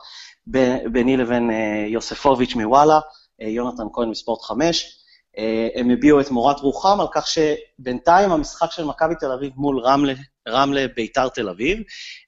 ביני 0.92 1.16
לבין 1.16 1.50
אה, 1.50 1.86
יוספוביץ' 1.88 2.54
מוואלה, 2.54 3.00
אה, 3.42 3.48
יונתן 3.48 3.82
כהן 3.92 4.08
מספורט 4.08 4.42
5. 4.42 4.96
אה, 5.38 5.68
הם 5.74 5.90
הביעו 5.90 6.20
את 6.20 6.30
מורת 6.30 6.60
רוחם 6.60 7.00
על 7.00 7.06
כך 7.12 7.26
שבינתיים 7.26 8.32
המשחק 8.32 8.70
של 8.70 8.84
מכבי 8.84 9.14
תל 9.20 9.32
אביב 9.32 9.52
מול 9.56 9.80
רמלה, 9.80 10.12
רמלה 10.48 10.86
ביתר 10.96 11.28
תל 11.28 11.48
אביב 11.48 11.78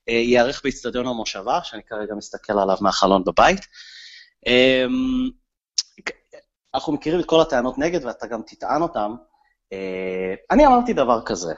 ייערך 0.07 0.61
באיצטדיון 0.63 1.07
המושבה, 1.07 1.59
שאני 1.63 1.81
כרגע 1.83 2.15
מסתכל 2.15 2.59
עליו 2.59 2.77
מהחלון 2.81 3.23
בבית. 3.23 3.65
אנחנו 6.75 6.93
מכירים 6.93 7.19
את 7.19 7.25
כל 7.25 7.41
הטענות 7.41 7.77
נגד 7.77 8.05
ואתה 8.05 8.27
גם 8.27 8.41
תטען 8.45 8.81
אותן. 8.81 9.11
אני 10.51 10.65
אמרתי 10.65 10.93
דבר 10.93 11.21
כזה, 11.25 11.53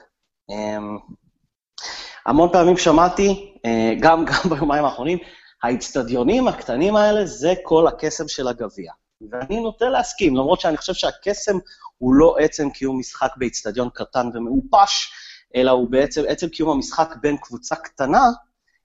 המון 2.25 2.49
פעמים 2.53 2.77
שמעתי, 2.77 3.53
גם, 3.99 4.25
גם 4.29 4.49
ביומיים 4.49 4.85
האחרונים, 4.85 5.17
האיצטדיונים 5.63 6.47
הקטנים 6.47 6.95
האלה 6.95 7.25
זה 7.25 7.53
כל 7.63 7.87
הקסם 7.87 8.27
של 8.27 8.47
הגביע. 8.47 8.91
ואני 9.31 9.59
נוטה 9.59 9.89
להסכים, 9.89 10.35
למרות 10.35 10.61
שאני 10.61 10.77
חושב 10.77 10.93
שהקסם 10.93 11.57
הוא 11.97 12.13
לא 12.13 12.35
עצם 12.39 12.69
קיום 12.69 12.99
משחק 12.99 13.31
באיצטדיון 13.37 13.89
קטן 13.93 14.29
ומעופש, 14.33 15.11
אלא 15.55 15.71
הוא 15.71 15.89
בעצם 15.89 16.21
עצם 16.27 16.49
קיום 16.49 16.69
המשחק 16.69 17.15
בין 17.21 17.37
קבוצה 17.37 17.75
קטנה 17.75 18.23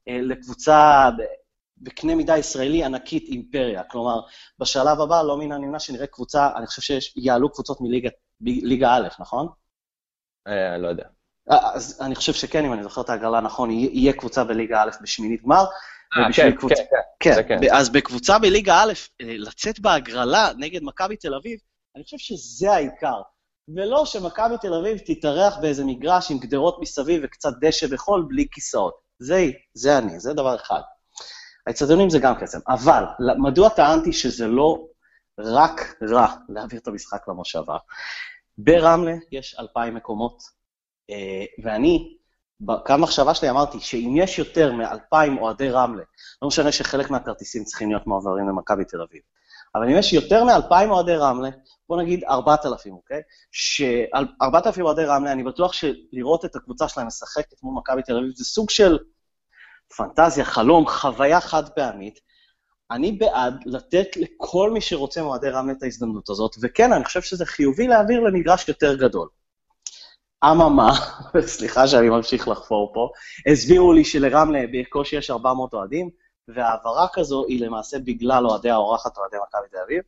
אה, 0.09 0.19
לקבוצה 0.23 1.09
בקנה 1.79 2.15
מידה 2.15 2.39
ישראלי 2.39 2.85
ענקית 2.85 3.29
אימפריה. 3.29 3.83
כלומר, 3.85 4.21
בשלב 4.59 5.01
הבא 5.01 5.23
לא 5.23 5.37
מן 5.37 5.53
הנמנע 5.53 5.79
שנראה 5.79 6.07
קבוצה, 6.07 6.51
אני 6.57 6.67
חושב 6.67 7.01
שיעלו 7.01 7.53
קבוצות 7.53 7.81
מליגה 8.41 8.95
א', 8.95 9.09
נכון? 9.21 9.49
אה, 10.49 10.79
לא 10.79 10.89
יודע. 10.89 11.05
אה, 11.51 11.75
אז 11.75 12.01
אני 12.01 12.15
חושב 12.15 12.33
שכן, 12.33 12.65
אם 12.65 12.73
אני 12.73 12.83
זוכר 12.83 13.01
את 13.01 13.11
ההגרלה 13.11 13.41
נכון, 13.41 13.71
יהיה 13.71 14.13
קבוצה 14.13 14.45
בליגה 14.45 14.83
א' 14.83 14.91
בשמינית 15.03 15.43
גמר, 15.43 15.65
אה, 16.17 16.33
כן, 16.33 16.57
קבוצ... 16.57 16.73
כן, 16.73 16.85
כן, 17.21 17.35
כן, 17.49 17.59
כן. 17.61 17.75
אז 17.75 17.89
בקבוצה 17.89 18.39
בליגה 18.39 18.83
א', 18.83 18.93
אה, 19.21 19.37
לצאת 19.39 19.81
בהגרלה 19.81 20.51
נגד 20.59 20.83
מכבי 20.83 21.17
תל 21.17 21.35
אביב, 21.35 21.59
אני 21.97 22.05
חושב 22.05 22.19
שזה 22.19 22.73
העיקר. 22.73 23.21
ולא 23.77 24.07
שמכבי 24.07 24.55
תל 24.61 24.75
אביב 24.75 24.99
תתארח 24.99 25.59
באיזה 25.61 25.85
מגרש 25.85 26.31
עם 26.31 26.39
גדרות 26.39 26.79
מסביב 26.81 27.21
וקצת 27.25 27.51
דשא 27.61 27.87
בחול 27.87 28.27
בלי 28.29 28.47
כיסאות. 28.53 28.95
זה, 29.19 29.47
זה 29.75 29.99
אני, 29.99 30.21
זה 30.21 30.33
דבר 30.33 30.57
אחד. 30.57 30.81
האצטדיונים 31.67 32.11
זה 32.11 32.19
גם 32.19 32.35
קסם. 32.41 32.59
אבל, 32.69 33.05
מדוע 33.39 33.69
טענתי 33.69 34.13
שזה 34.13 34.47
לא 34.47 34.87
רק 35.39 35.95
רע 36.11 36.27
להעביר 36.49 36.81
את 36.81 36.89
המשחק 36.89 37.29
למושבה? 37.29 37.77
ברמלה 38.59 39.15
יש 39.33 39.57
אלפיים 39.59 39.95
מקומות, 39.95 40.43
אה, 41.11 41.45
ואני 41.63 42.17
בקו 42.61 42.95
מחשבה 42.99 43.35
שלי 43.35 43.51
אמרתי 43.51 43.81
שאם 43.81 44.15
יש 44.17 44.39
יותר 44.39 44.73
מאלפיים 44.73 45.39
אוהדי 45.39 45.71
רמלה, 45.71 46.03
לא 46.43 46.49
משנה 46.49 46.73
שחלק 46.73 47.11
מהכרטיסים 47.11 47.65
צריכים 47.65 47.91
להיות 47.91 48.07
מועברים 48.07 48.49
למכבי 48.49 48.85
תל 48.85 49.03
אביב, 49.03 49.21
אבל 49.75 49.85
אם 49.85 49.97
יש 49.99 50.13
יותר 50.13 50.45
מאלפיים 50.45 50.91
אוהדי 50.91 51.17
רמלה, 51.17 51.51
בוא 51.89 52.03
נגיד 52.03 52.25
ארבעת 52.25 52.67
אלפים, 52.67 52.93
אוקיי? 52.93 53.21
שארבעת 53.53 54.67
אלפים 54.67 54.85
אוהדי 54.85 55.05
רמלה, 55.05 55.33
אני 55.33 55.45
בטוח 55.45 55.73
שלראות 55.73 56.45
את 56.45 56.57
הקבוצה 56.57 56.89
שלהם 56.89 57.07
משחקת 57.07 57.63
מול 57.63 57.75
מכבי 57.79 58.03
תל 58.03 58.17
אביב 58.17 58.33
זה 58.35 58.45
סוג 58.45 58.71
של 58.71 58.99
פנטזיה, 59.97 60.45
חלום, 60.45 60.87
חוויה 60.87 61.41
חד 61.41 61.69
פעמית. 61.69 62.30
אני 62.91 63.13
בעד 63.13 63.63
לתת 63.67 64.17
לכל 64.17 64.71
מי 64.71 64.81
שרוצה 64.81 65.23
מאוהדי 65.23 65.51
רמלה 65.51 65.73
את 65.73 65.83
ההזדמנות 65.83 66.31
הזאת, 66.31 66.57
וכן, 66.63 66.93
אני 66.93 67.05
חושב 67.05 67.23
שזה 67.23 67.47
חיובי 67.47 67.89
להעביר 67.89 68.21
למגרש 68.21 68.69
יותר 68.69 68.97
גדול. 68.97 69.29
אממה, 70.45 70.93
סליחה 71.41 71.87
שאני 71.87 72.09
ממשיך 72.09 72.49
לחפור 72.49 72.91
פה, 72.95 73.09
הסבירו 73.53 73.93
לי 73.93 74.05
שלרמלה 74.05 74.65
בקושי 74.73 75.17
יש 75.17 75.31
400 75.31 75.75
אוהדים, 75.75 76.11
והעברה 76.49 77.07
כזו 77.13 77.45
היא 77.49 77.65
למעשה 77.67 77.99
בגלל 77.99 78.47
אוהדי 78.47 78.71
האורחת, 78.71 79.19
אוהדי 79.19 79.37
מכבי 79.37 79.69
תל 79.71 79.77
אביב. 79.85 80.03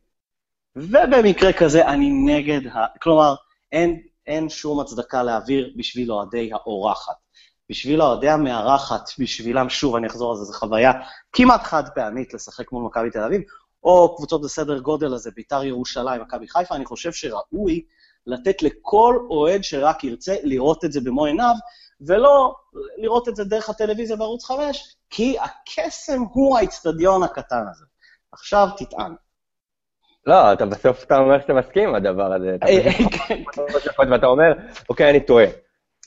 ובמקרה 0.75 1.53
כזה 1.53 1.87
אני 1.87 2.09
נגד, 2.25 2.67
ה... 2.67 2.97
כלומר, 3.01 3.35
אין, 3.71 4.01
אין 4.27 4.49
שום 4.49 4.79
הצדקה 4.79 5.23
להעביר 5.23 5.73
בשביל 5.77 6.11
אוהדי 6.11 6.53
האורחת. 6.53 7.22
בשביל 7.69 8.01
אוהדי 8.01 8.29
המארחת, 8.29 9.09
בשבילם, 9.19 9.69
שוב, 9.69 9.95
אני 9.95 10.07
אחזור 10.07 10.31
על 10.31 10.37
זה, 10.37 10.43
זו 10.43 10.53
חוויה 10.53 10.91
כמעט 11.33 11.63
חד 11.63 11.83
פעמית 11.95 12.33
לשחק 12.33 12.71
מול 12.71 12.83
מכבי 12.85 13.09
תל 13.09 13.23
אביב, 13.23 13.41
או 13.83 14.15
קבוצות 14.15 14.41
בסדר 14.41 14.79
גודל 14.79 15.13
הזה, 15.13 15.31
ביתר 15.35 15.63
ירושלים, 15.63 16.21
מכבי 16.21 16.47
חיפה, 16.47 16.75
אני 16.75 16.85
חושב 16.85 17.11
שראוי 17.11 17.83
לתת 18.27 18.63
לכל 18.63 19.17
אוהד 19.29 19.63
שרק 19.63 20.03
ירצה 20.03 20.35
לראות 20.43 20.85
את 20.85 20.91
זה 20.91 21.01
במו 21.01 21.25
עיניו, 21.25 21.53
ולא 22.01 22.55
לראות 22.97 23.29
את 23.29 23.35
זה 23.35 23.43
דרך 23.43 23.69
הטלוויזיה 23.69 24.15
בערוץ 24.15 24.45
5, 24.45 24.95
כי 25.09 25.37
הקסם 25.39 26.21
הוא 26.33 26.57
האיצטדיון 26.57 27.23
הקטן 27.23 27.63
הזה. 27.71 27.85
עכשיו 28.31 28.67
תטען. 28.77 29.15
לא, 30.25 30.53
אתה 30.53 30.65
בסוף 30.65 31.03
אתה 31.03 31.17
אומר 31.17 31.41
שאתה 31.41 31.53
מסכים 31.53 31.89
עם 31.89 31.95
הדבר 31.95 32.33
הזה. 32.33 32.55
אתה 32.55 32.65
אה, 32.65 32.91
כן. 33.27 33.43
ואתה 34.11 34.27
אומר, 34.27 34.53
אוקיי, 34.89 35.09
אני 35.09 35.25
טועה. 35.25 35.45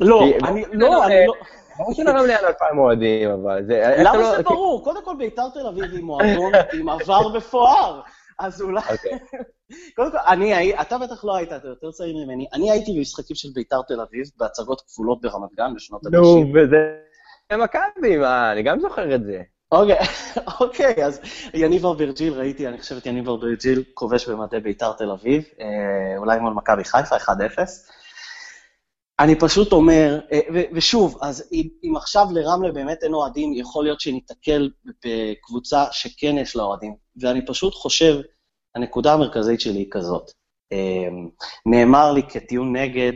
לא, 0.01 0.25
אני 0.45 0.65
לא, 0.73 1.07
אני 1.07 1.27
לא... 1.27 1.35
ברור 1.79 1.95
שלרמלה 1.95 2.39
היה 2.39 2.49
2,000 2.49 2.79
אוהדים, 2.79 3.31
אבל 3.31 3.65
זה... 3.67 3.95
למה 3.99 4.17
לא- 4.17 4.37
זה 4.37 4.43
ברור? 4.43 4.85
קודם 4.85 5.05
כל 5.05 5.15
ביתר 5.19 5.49
תל 5.55 5.67
אביב 5.67 5.85
היא 5.85 6.03
מועדון 6.03 6.53
עם 6.73 6.89
עבר 6.89 7.29
מפואר. 7.29 8.01
אז 8.39 8.63
אולי... 8.63 8.81
אוקיי. 8.91 9.19
קודם 9.97 10.11
כל, 10.11 10.19
אני, 10.29 10.81
אתה 10.81 10.99
בטח 10.99 11.25
לא 11.25 11.37
היית, 11.37 11.53
אתה 11.53 11.69
יותר 11.69 11.91
צעיר 11.91 12.17
ממני. 12.17 12.47
אני 12.53 12.71
הייתי 12.71 12.93
במשחקים 12.99 13.37
של 13.37 13.49
ביתר 13.55 13.83
תל 13.89 14.01
אביב, 14.01 14.27
בהצגות 14.37 14.81
כפולות 14.81 15.21
ברמת 15.21 15.55
גן 15.57 15.75
בשנות 15.75 16.07
ה-90. 16.07 16.13
נו, 16.13 16.45
וזה... 16.55 16.77
מכבי, 17.53 18.17
מה, 18.17 18.53
אני 18.53 18.63
גם 18.63 18.81
זוכר 18.81 19.15
את 19.15 19.25
זה. 19.25 19.43
אוקיי, 19.73 19.99
אוקיי, 20.61 21.05
אז 21.05 21.21
יניב 21.55 21.87
אברג'יל, 21.87 22.33
ראיתי, 22.33 22.69
אני 22.69 22.79
חושב 22.79 22.97
את 22.97 23.07
יניב 23.07 23.29
אברג'יל 23.29 23.83
כובש 23.95 24.29
במדי 24.29 24.61
ביתר 24.61 24.93
תל 24.93 25.11
אביב, 25.11 25.45
אה, 25.61 26.19
אולי 26.19 26.39
מול 26.39 26.53
מכבי 26.53 26.85
חיפה, 26.85 27.17
1-0. 27.17 27.29
אני 29.21 29.39
פשוט 29.39 29.73
אומר, 29.73 30.21
אה, 30.33 30.41
ושוב, 30.73 31.19
אז 31.23 31.49
אם 31.85 31.97
עכשיו 31.97 32.27
לרמלה 32.31 32.73
באמת 32.73 33.03
אין 33.03 33.15
אוהדים, 33.15 33.53
יכול 33.55 33.85
להיות 33.85 34.01
שניתקל 34.01 34.71
בקבוצה 35.05 35.85
שכן 35.93 36.39
יש 36.39 36.57
לה 36.57 36.63
אוהדים. 36.63 36.95
ואני 37.21 37.47
פשוט 37.47 37.75
חושב, 37.75 38.21
הנקודה 38.75 39.13
המרכזית 39.13 39.61
שלי 39.61 39.79
היא 39.79 39.87
כזאת. 39.91 40.31
אה, 40.73 41.09
נאמר 41.67 42.13
לי 42.13 42.23
כטיעון 42.23 42.77
נגד 42.77 43.13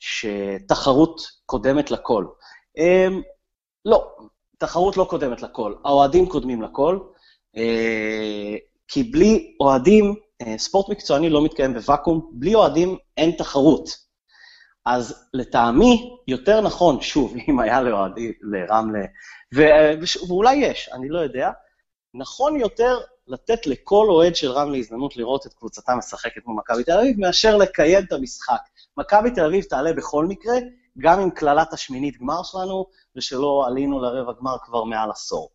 שתחרות 0.00 1.20
קודמת 1.46 1.90
לכל. 1.90 2.26
אה, 2.78 3.08
לא, 3.84 4.16
תחרות 4.58 4.96
לא 4.96 5.06
קודמת 5.10 5.42
לכל, 5.42 5.74
האוהדים 5.84 6.28
קודמים 6.28 6.62
לכל, 6.62 6.98
כי 8.88 9.02
בלי 9.02 9.56
אוהדים, 9.60 10.14
ספורט 10.56 10.88
מקצועני 10.88 11.30
לא 11.30 11.44
מתקיים 11.44 11.74
בוואקום, 11.74 12.30
בלי 12.32 12.54
אוהדים 12.54 12.96
אין 13.16 13.30
תחרות. 13.30 14.09
אז 14.86 15.28
לטעמי, 15.34 16.18
יותר 16.28 16.60
נכון, 16.60 17.00
שוב, 17.00 17.34
אם 17.48 17.60
היה 17.60 17.80
לרמלה, 18.42 19.04
ו, 19.54 19.62
ואולי 20.28 20.54
יש, 20.54 20.90
אני 20.92 21.08
לא 21.08 21.18
יודע, 21.18 21.50
נכון 22.14 22.60
יותר 22.60 22.98
לתת 23.26 23.66
לכל 23.66 24.06
אוהד 24.08 24.36
של 24.36 24.50
רמלה 24.50 24.78
הזדמנות 24.78 25.16
לראות 25.16 25.46
את 25.46 25.52
קבוצתה 25.52 25.94
משחקת 25.94 26.46
מול 26.46 26.56
מכבי 26.56 26.84
תל 26.84 26.92
אביב, 26.92 27.20
מאשר 27.20 27.56
לקיים 27.56 28.04
את 28.04 28.12
המשחק. 28.12 28.60
מכבי 28.96 29.30
תל 29.30 29.44
אביב 29.44 29.64
תעלה 29.64 29.92
בכל 29.92 30.26
מקרה, 30.26 30.54
גם 30.98 31.20
עם 31.20 31.30
קללת 31.30 31.72
השמינית 31.72 32.18
גמר 32.20 32.42
שלנו, 32.42 32.86
ושלא 33.16 33.64
עלינו 33.66 34.00
לרבע 34.00 34.32
גמר 34.40 34.56
כבר 34.62 34.84
מעל 34.84 35.10
עשור. 35.10 35.50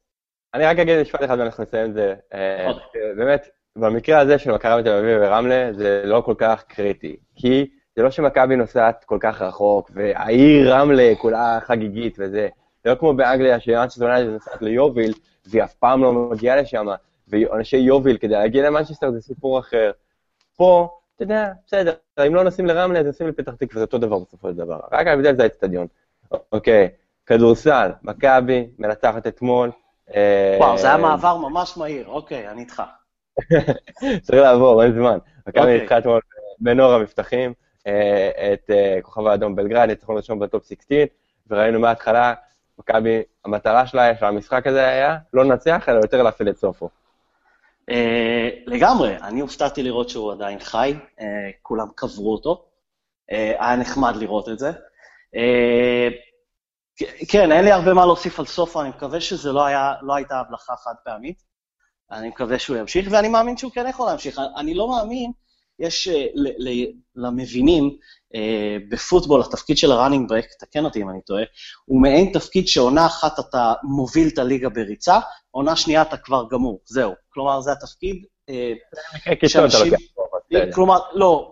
אני 0.54 0.66
רק 0.66 0.80
אגיד 0.80 1.02
משפט 1.02 1.24
אחד 1.24 1.40
ואנחנו 1.40 1.64
נסיים 1.64 1.90
את 1.90 1.94
זה. 1.94 2.16
אה, 2.34 2.72
באמת, 3.18 3.48
במקרה 3.78 4.20
הזה 4.20 4.40
של 4.40 4.52
מכבי 4.52 4.84
תל 4.84 4.90
אביב 4.90 5.18
ורמלה, 5.22 5.74
זה 5.74 6.02
לא 6.06 6.22
כל 6.26 6.36
כך 6.38 6.64
קריטי. 6.64 7.16
כי 7.36 7.66
זה 7.96 8.04
לא 8.04 8.12
שמכבי 8.12 8.56
נוסעת 8.56 9.04
כל 9.04 9.18
כך 9.22 9.42
רחוק, 9.42 9.92
והעיר 9.94 10.74
רמלה 10.74 11.14
כולה 11.18 11.60
חגיגית 11.62 12.16
וזה. 12.20 12.48
זה 12.84 12.90
לא 12.90 12.96
כמו 12.96 13.14
באנגליה, 13.14 13.60
שמנצ'סטר 13.60 14.04
יונייטד 14.04 14.30
נוסעת 14.30 14.62
ליוביל, 14.62 15.14
והיא 15.46 15.64
אף 15.64 15.74
פעם 15.74 16.04
לא 16.04 16.14
מגיעה 16.14 16.56
לשם, 16.56 16.86
ואנשי 17.28 17.78
יוביל 17.78 18.18
כדי 18.18 18.34
להגיע 18.34 18.70
למנצ'סטר 18.70 19.12
זה 19.12 19.22
סיפור 19.22 19.60
אחר. 19.60 19.92
פה, 20.58 20.90
אתה 21.16 21.24
יודע, 21.24 21.52
בסדר, 21.68 21.94
אם 22.28 22.36
לא 22.36 22.44
נוסעים 22.44 22.68
לרמלה, 22.68 23.00
אז 23.00 23.06
נוסעים 23.06 23.30
לפתח 23.30 23.52
תקווה, 23.52 23.80
זה 23.80 23.86
אותו 23.86 23.98
דבר 23.98 24.20
בסופו 24.20 24.50
של 24.50 24.56
דבר. 24.56 24.80
רק 24.92 25.08
ההבדל 25.08 25.36
זה 25.36 25.44
האצטדיון. 25.44 25.88
אוקיי, 26.52 26.90
כדורסל, 27.26 27.92
מכבי, 28.04 28.68
מנצחת 28.80 29.28
אתמול. 29.28 29.72
אה, 30.16 30.58
וואו, 30.60 30.78
זה 30.78 30.88
היה 30.88 30.98
מעבר 30.98 31.38
ממש 31.38 31.78
מהיר, 31.78 32.08
אוקיי, 32.08 32.50
אני 32.50 32.62
איתך. 32.62 32.84
צריך 34.26 34.42
לעבור, 34.42 34.84
אין 34.84 34.94
זמן. 34.94 35.18
מכבי 35.48 35.62
אוקיי. 35.62 35.80
ניצחה 35.80 35.98
אתמול 35.98 36.22
בנור 36.60 36.94
המבטחים. 36.94 37.54
אה, 37.88 38.54
את 38.54 38.70
אה, 38.70 39.00
כוכב 39.02 39.28
האדום 39.28 39.56
בלגרד, 39.56 39.88
ניצחון 39.88 40.18
ראשון 40.18 40.40
בטופ 40.40 40.66
16, 40.66 41.04
וראינו 41.50 41.80
מההתחלה, 41.80 42.34
מכבי, 42.80 43.22
המטרה 43.46 43.88
שלה, 43.88 44.18
של 44.18 44.26
המשחק 44.26 44.68
הזה 44.68 44.88
היה 44.88 45.18
לא 45.34 45.46
לנצח, 45.46 45.86
אלא 45.90 45.98
יותר 45.98 46.24
להפעיל 46.24 46.50
את 46.50 46.58
סופו. 46.58 46.90
אה, 47.90 48.50
לגמרי, 48.66 49.18
אני 49.18 49.40
הופתעתי 49.40 49.84
לראות 49.84 50.10
שהוא 50.10 50.32
עדיין 50.32 50.60
חי, 50.60 50.96
כולם 51.62 51.88
קברו 51.96 52.34
אותו, 52.34 52.66
היה 53.30 53.76
נחמד 53.76 54.16
לראות 54.16 54.50
את 54.50 54.60
זה. 54.60 54.72
כן, 57.30 57.52
אין 57.52 57.66
לי 57.66 57.72
הרבה 57.72 57.94
מה 57.94 58.06
להוסיף 58.06 58.40
על 58.40 58.46
סופו, 58.46 58.82
אני 58.82 58.90
מקווה 58.90 59.22
שזה 59.22 59.52
לא, 59.52 59.66
היה, 59.66 59.94
לא 60.02 60.16
הייתה 60.16 60.40
הבלחה 60.40 60.76
חד 60.76 60.94
פעמית. 61.04 61.44
אני 62.12 62.28
מקווה 62.28 62.60
שהוא 62.60 62.78
ימשיך, 62.78 63.08
ואני 63.12 63.30
מאמין 63.30 63.58
שהוא 63.58 63.72
כן 63.72 63.86
יכול 63.90 64.08
להמשיך. 64.08 64.42
אני 64.58 64.74
לא 64.74 64.88
מאמין 64.88 65.32
יש 65.80 66.08
אה, 66.08 66.26
למבינים 67.16 67.98
אה, 68.36 68.78
בפוטבול, 68.90 69.42
התפקיד 69.42 69.78
של 69.78 69.92
הראנינג 69.92 70.30
ברק, 70.30 70.46
תקן 70.60 70.86
אותי 70.86 71.02
אם 71.02 71.10
אני 71.10 71.22
טועה, 71.22 71.44
הוא 71.86 72.02
מעין 72.02 72.32
תפקיד 72.34 72.68
שעונה 72.68 73.06
אחת 73.06 73.40
אתה 73.40 73.74
מוביל 73.84 74.28
את 74.28 74.38
הליגה 74.38 74.70
בריצה, 74.70 75.20
עונה 75.52 75.76
שנייה 75.76 76.02
אתה 76.02 76.18
כבר 76.18 76.44
גמור, 76.52 76.80
זהו. 76.86 77.14
כלומר, 77.30 77.62
זה 77.62 77.72
התפקיד 77.72 78.26
אה, 78.50 78.74
שאנשים... 79.48 79.94
כלומר, 80.74 81.00
לא, 81.14 81.52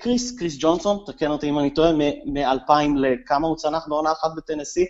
קריס, 0.00 0.38
קריס 0.38 0.56
ג'ונסון, 0.60 1.04
תקן 1.06 1.30
אותי 1.30 1.48
אם 1.48 1.58
אני 1.58 1.74
טועה, 1.74 1.92
מ-2000 1.92 2.72
לכמה 2.96 3.48
הוא 3.48 3.56
צנח 3.56 3.88
בעונה 3.88 4.12
אחת 4.12 4.30
בטנסי? 4.36 4.86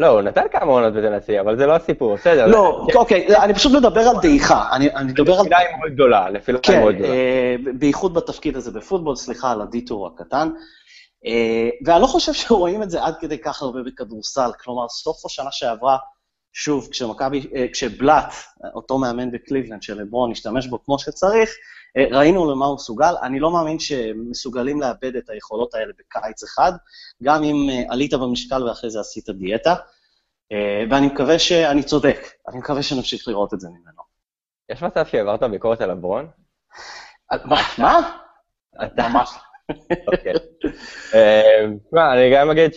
לא, 0.00 0.06
הוא 0.06 0.20
נתן 0.20 0.42
כמה 0.52 0.72
עונות 0.72 0.92
בטנסי, 0.92 1.40
אבל 1.40 1.56
זה 1.56 1.66
לא 1.66 1.76
הסיפור, 1.76 2.14
בסדר. 2.14 2.46
לא, 2.46 2.86
אוקיי, 2.94 3.36
אני 3.36 3.54
פשוט 3.54 3.72
מדבר 3.72 4.00
על 4.00 4.16
דעיכה. 4.22 4.68
אני 4.72 4.88
מדבר 5.04 5.32
על... 5.32 5.40
נפילה 5.40 5.58
מאוד 5.78 5.92
גדולה, 5.92 6.30
נפילה 6.30 6.58
היא 6.68 6.78
מאוד 6.78 6.94
גדולה. 6.94 7.12
כן, 7.12 7.78
בייחוד 7.78 8.14
בתפקיד 8.14 8.56
הזה 8.56 8.70
בפוטבול, 8.70 9.16
סליחה 9.16 9.52
על 9.52 9.60
הדיטור 9.60 10.06
הקטן. 10.06 10.50
אה, 11.26 11.68
ואני 11.86 12.02
לא 12.02 12.06
חושב 12.06 12.32
שרואים 12.32 12.82
את 12.82 12.90
זה 12.90 13.04
עד 13.04 13.14
כדי 13.20 13.38
כך 13.38 13.62
הרבה 13.62 13.78
בכדורסל. 13.86 14.50
כלומר, 14.64 14.88
סוף 14.88 15.26
השנה 15.26 15.52
שעברה, 15.52 15.96
שוב, 16.52 16.88
כשמכבי, 16.90 17.46
אה, 17.54 17.66
כשבלאט, 17.72 18.34
אותו 18.74 18.98
מאמן 18.98 19.30
בקליבלנד 19.30 19.82
של 19.82 20.00
לברון, 20.00 20.32
השתמש 20.32 20.66
בו 20.66 20.84
כמו 20.84 20.98
שצריך, 20.98 21.50
אה, 21.96 22.04
ראינו 22.10 22.50
למה 22.50 22.66
הוא 22.66 22.74
מסוגל. 22.74 23.14
אני 23.22 23.40
לא 23.40 23.50
מאמין 23.50 23.78
שמסוגלים 23.78 24.80
לאבד 24.80 25.16
את 25.16 25.30
היכולות 25.30 25.74
האלה 25.74 25.92
בקיץ 25.98 26.42
אחד, 26.42 26.72
גם 27.22 27.42
אם 27.42 27.56
עלית 27.88 28.14
במשקל 28.14 28.68
ואחרי 28.68 28.90
זה 28.90 29.00
עשית 29.00 29.30
דיאטה. 29.30 29.74
ואני 30.90 31.06
מקווה 31.06 31.38
שאני 31.38 31.82
צודק, 31.82 32.26
אני 32.48 32.58
מקווה 32.58 32.82
שנמשיך 32.82 33.28
לראות 33.28 33.54
את 33.54 33.60
זה 33.60 33.68
ממנו. 33.68 34.02
יש 34.70 34.82
מצב 34.82 35.06
שהעברת 35.06 35.42
ביקורת 35.42 35.80
על 35.80 35.90
לברון? 35.90 36.30
מה? 37.78 38.18
אתה 38.84 39.08
ממש. 39.08 39.30
אוקיי. 40.06 40.32
אני 42.12 42.34
גם 42.34 42.50
אגיד 42.50 42.74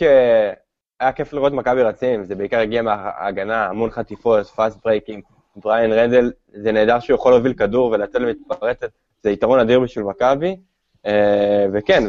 שהיה 1.03 1.13
כיף 1.13 1.33
לראות 1.33 1.53
מכבי 1.53 1.83
רצים, 1.83 2.25
זה 2.25 2.35
בעיקר 2.35 2.59
הגיע 2.59 2.81
מההגנה, 2.81 3.65
המון 3.65 3.91
חטיפות, 3.91 4.47
fast 4.47 4.77
break 4.85 5.08
ים, 5.08 5.21
בריין 5.55 5.93
רנדל, 5.93 6.31
זה 6.53 6.71
נהדר 6.71 6.99
שהוא 6.99 7.15
יכול 7.15 7.31
להוביל 7.31 7.53
כדור 7.53 7.91
ולצאת 7.91 8.21
למתפרצת, 8.21 8.89
זה 9.23 9.31
יתרון 9.31 9.59
אדיר 9.59 9.79
בשביל 9.79 10.05
מכבי. 10.05 10.57
אה, 11.05 11.65
וכן, 11.73 12.03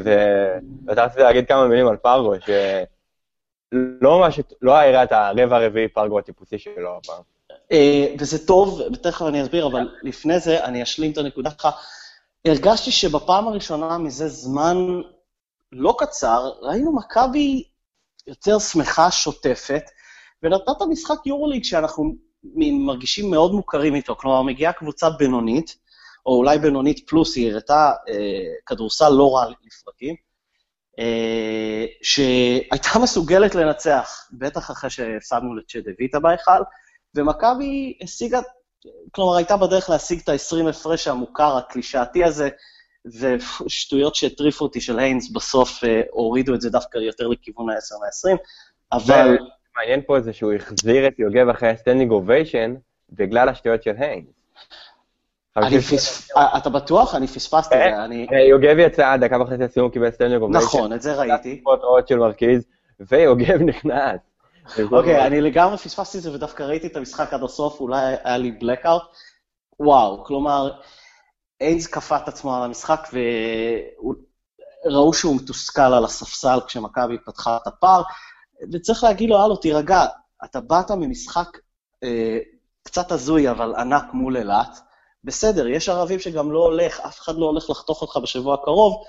ואתה 0.86 1.04
רציתי 1.04 1.22
להגיד 1.22 1.48
כמה 1.48 1.68
מילים 1.68 1.86
על 1.86 1.96
פרגו, 1.96 2.34
שלא 2.40 4.18
ממש, 4.18 4.40
לא 4.62 4.76
היה 4.76 5.02
את 5.02 5.12
הרבע 5.12 5.56
הרביעי 5.56 5.88
פרגו 5.88 6.18
הטיפוסי 6.18 6.58
שלו 6.58 6.96
הפעם. 6.96 7.22
אה, 7.72 8.06
וזה 8.18 8.46
טוב, 8.46 8.80
ותכף 8.92 9.22
אני 9.22 9.42
אסביר, 9.42 9.66
אבל 9.66 9.88
לפני 10.02 10.40
זה 10.40 10.64
אני 10.64 10.82
אשלים 10.82 11.12
את 11.12 11.18
הנקודה 11.18 11.50
שלך. 11.50 11.68
הרגשתי 12.46 12.90
שבפעם 12.90 13.48
הראשונה 13.48 13.98
מזה 13.98 14.28
זמן 14.28 14.76
לא 15.72 15.94
קצר, 15.98 16.50
ראינו 16.62 16.96
מכבי 16.96 17.64
יותר 18.26 18.58
שמחה, 18.58 19.10
שוטפת, 19.10 19.82
ונתנה 20.42 20.72
את 20.76 20.82
המשחק 20.82 21.26
יורוליג 21.26 21.64
שאנחנו 21.64 22.14
מרגישים 22.86 23.30
מאוד 23.30 23.52
מוכרים 23.52 23.94
איתו. 23.94 24.16
כלומר, 24.16 24.42
מגיעה 24.42 24.72
קבוצה 24.72 25.10
בינונית, 25.10 25.76
או 26.26 26.36
אולי 26.36 26.58
בינונית 26.58 27.08
פלוס, 27.08 27.36
היא 27.36 27.52
הראתה 27.52 27.92
אה, 28.08 28.14
כדורסל 28.66 29.08
לא 29.08 29.36
רע 29.36 29.46
לפרקים, 29.66 30.14
אה, 30.98 31.84
שהייתה 32.02 32.98
מסוגלת 33.02 33.54
לנצח, 33.54 34.28
בטח 34.32 34.70
אחרי 34.70 34.90
שהפסדנו 34.90 35.54
לצ'דוויטה 35.54 36.20
בהיכל, 36.20 36.62
ומכבי 37.14 37.98
השיגה, 38.02 38.40
כלומר, 39.10 39.36
הייתה 39.36 39.56
בדרך 39.56 39.90
להשיג 39.90 40.20
את 40.20 40.28
ה-20 40.28 40.68
הפרש 40.70 41.08
המוכר, 41.08 41.56
הקלישאתי 41.56 42.24
הזה, 42.24 42.48
ושטויות 43.06 44.14
שהטריפו 44.14 44.64
אותי 44.64 44.80
של 44.80 44.98
היינס 44.98 45.30
בסוף 45.30 45.84
אה, 45.84 46.00
הורידו 46.10 46.54
את 46.54 46.60
זה 46.60 46.70
דווקא 46.70 46.98
יותר 46.98 47.28
לכיוון 47.28 47.70
ה-10 47.70 48.30
מ-20, 48.30 48.36
אבל... 48.92 49.36
מעניין 49.76 50.00
פה 50.06 50.20
זה 50.20 50.32
שהוא 50.32 50.52
החזיר 50.52 51.08
את 51.08 51.18
יוגב 51.18 51.48
אחרי 51.48 51.68
ה 51.68 51.73
standing 51.73 52.10
ovation 52.10 52.74
בגלל 53.12 53.48
השטויות 53.48 53.82
של 53.82 53.92
היינס. 53.98 54.26
אתה 56.56 56.70
בטוח? 56.70 57.14
אני 57.14 57.26
פספסתי 57.26 57.74
את 57.74 57.80
זה, 57.96 58.04
אני... 58.04 58.26
אה, 58.32 58.40
יוגב 58.40 58.76
יצא 58.78 59.16
דקה 59.16 59.40
וחצי 59.40 59.56
לסיום, 59.62 59.90
קיבל 59.90 60.10
standing 60.10 60.42
ovation. 60.42 60.66
נכון, 60.66 60.92
את 60.92 61.02
זה 61.02 61.14
ראיתי. 61.14 61.62
של 62.08 62.18
מרכיז, 62.18 62.64
ויוגב 63.00 63.62
נכנס. 63.70 64.20
אוקיי, 64.92 65.26
אני 65.26 65.40
לגמרי 65.40 65.76
פספסתי 65.76 66.18
את 66.18 66.22
זה 66.22 66.32
ודווקא 66.32 66.62
ראיתי 66.62 66.86
את 66.86 66.96
המשחק 66.96 67.32
עד 67.32 67.42
הסוף, 67.42 67.80
אולי 67.80 68.14
היה 68.24 68.38
לי 68.38 68.52
blackout. 68.60 69.16
וואו, 69.80 70.24
כלומר, 70.24 70.70
איינס 71.60 71.86
כפה 71.86 72.16
את 72.16 72.28
עצמו 72.28 72.56
על 72.56 72.62
המשחק 72.62 73.08
וראו 74.86 75.14
שהוא 75.14 75.36
מתוסכל 75.36 75.82
על 75.82 76.04
הספסל 76.04 76.58
כשמכבי 76.66 77.18
פתחה 77.26 77.56
את 77.56 77.66
הפער, 77.66 78.02
וצריך 78.72 79.04
להגיד 79.04 79.30
לו, 79.30 79.38
הלו, 79.38 79.56
תירגע, 79.56 80.06
אתה 80.44 80.60
באת 80.60 80.90
ממשחק 80.90 81.58
אה, 82.04 82.38
קצת 82.82 83.12
הזוי, 83.12 83.50
אבל 83.50 83.74
ענק 83.74 84.04
מול 84.12 84.36
אילת, 84.36 84.78
בסדר, 85.24 85.66
יש 85.66 85.88
ערבים 85.88 86.18
שגם 86.18 86.52
לא 86.52 86.58
הולך, 86.58 87.00
אף 87.00 87.20
אחד 87.20 87.34
לא 87.36 87.46
הולך 87.46 87.70
לחתוך 87.70 88.02
אותך 88.02 88.16
בשבוע 88.16 88.54
הקרוב, 88.54 89.04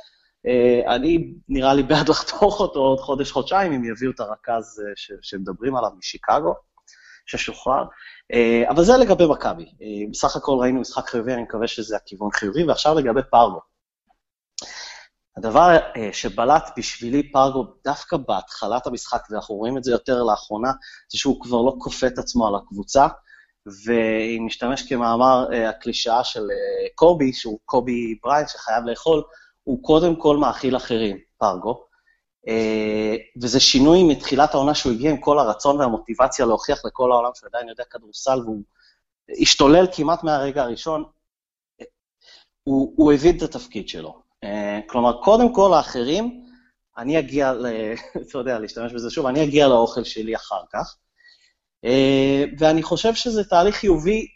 אה, 0.48 0.96
אני 0.96 1.34
נראה 1.50 1.74
לי 1.74 1.84
בעד 1.84 2.10
לחתוך 2.12 2.60
אותו 2.60 2.80
עוד 2.80 3.00
חודש-חודשיים, 3.00 3.72
אם 3.72 3.86
יביאו 3.86 4.12
את 4.12 4.20
הרכז 4.20 4.82
אה, 4.88 4.92
ש, 4.96 5.12
שמדברים 5.22 5.76
עליו 5.76 5.90
משיקגו, 5.98 6.54
ששוחרר. 7.26 7.84
אה, 8.34 8.64
אבל 8.70 8.84
זה 8.84 8.98
לגבי 8.98 9.26
מכבי. 9.26 9.66
בסך 10.12 10.36
הכל 10.36 10.58
ראינו 10.62 10.80
משחק 10.82 11.10
חיובי, 11.10 11.34
אני 11.34 11.42
מקווה 11.42 11.68
שזה 11.68 11.96
הכיוון 11.96 12.30
חיובי, 12.32 12.64
ועכשיו 12.64 12.96
לגבי 12.96 13.22
פרגו. 13.32 13.60
הדבר 15.38 15.78
שבלט 16.12 16.70
בשבילי 16.78 17.32
פרגו 17.32 17.66
דווקא 17.84 18.18
בהתחלת 18.18 18.88
המשחק, 18.88 19.24
ואנחנו 19.30 19.56
רואים 19.56 19.78
את 19.78 19.84
זה 19.84 19.92
יותר 19.92 20.24
לאחרונה, 20.24 20.72
זה 21.12 21.18
שהוא 21.18 21.42
כבר 21.42 21.62
לא 21.62 21.76
כופה 21.80 22.08
את 22.08 22.18
עצמו 22.18 22.48
על 22.48 22.56
הקבוצה, 22.56 23.08
ואם 23.86 24.44
נשתמש 24.46 24.90
כמאמר 24.90 25.48
הקלישאה 25.70 26.24
של 26.24 26.48
קובי, 26.96 27.34
שהוא 27.34 27.60
קובי 27.66 28.20
בריין 28.24 28.48
שחייב 28.48 28.84
לאכול, 28.86 29.24
הוא 29.64 29.84
קודם 29.84 30.16
כל 30.16 30.38
מאכיל 30.38 30.76
אחרים, 30.76 31.18
פרגו. 31.38 31.85
אה, 32.48 33.16
וזה 33.42 33.60
שינוי 33.60 34.04
מתחילת 34.04 34.54
העונה 34.54 34.76
שהוא 34.76 34.92
הגיע 34.94 35.12
עם 35.12 35.18
כל 35.18 35.40
הרצון 35.40 35.80
והמוטיבציה 35.80 36.46
להוכיח 36.46 36.86
לכל 36.86 37.12
העולם 37.12 37.32
שהוא 37.36 37.48
עדיין 37.48 37.70
יודע 37.70 37.84
כדורסל, 37.90 38.40
והוא 38.44 38.64
השתולל 39.42 39.88
כמעט 39.92 40.24
מהרגע 40.24 40.64
הראשון. 40.64 41.04
הוא, 42.64 42.94
הוא 42.96 43.14
הבין 43.14 43.38
את 43.38 43.42
התפקיד 43.42 43.90
שלו. 43.90 44.22
אה, 44.44 44.80
כלומר, 44.88 45.22
קודם 45.24 45.54
כל 45.54 45.74
האחרים, 45.74 46.46
אני 46.98 47.20
אגיע, 47.20 47.54
ל... 47.54 47.66
אתה 48.30 48.38
יודע, 48.38 48.60
להשתמש 48.60 48.94
בזה 48.94 49.10
שוב, 49.10 49.26
אני 49.26 49.44
אגיע 49.44 49.68
לאוכל 49.68 50.04
שלי 50.04 50.36
אחר 50.36 50.62
כך. 50.74 50.96
אה, 51.86 52.44
ואני 52.60 52.84
חושב 52.84 53.16
שזה 53.16 53.44
תהליך 53.44 53.76
חיובי, 53.76 54.28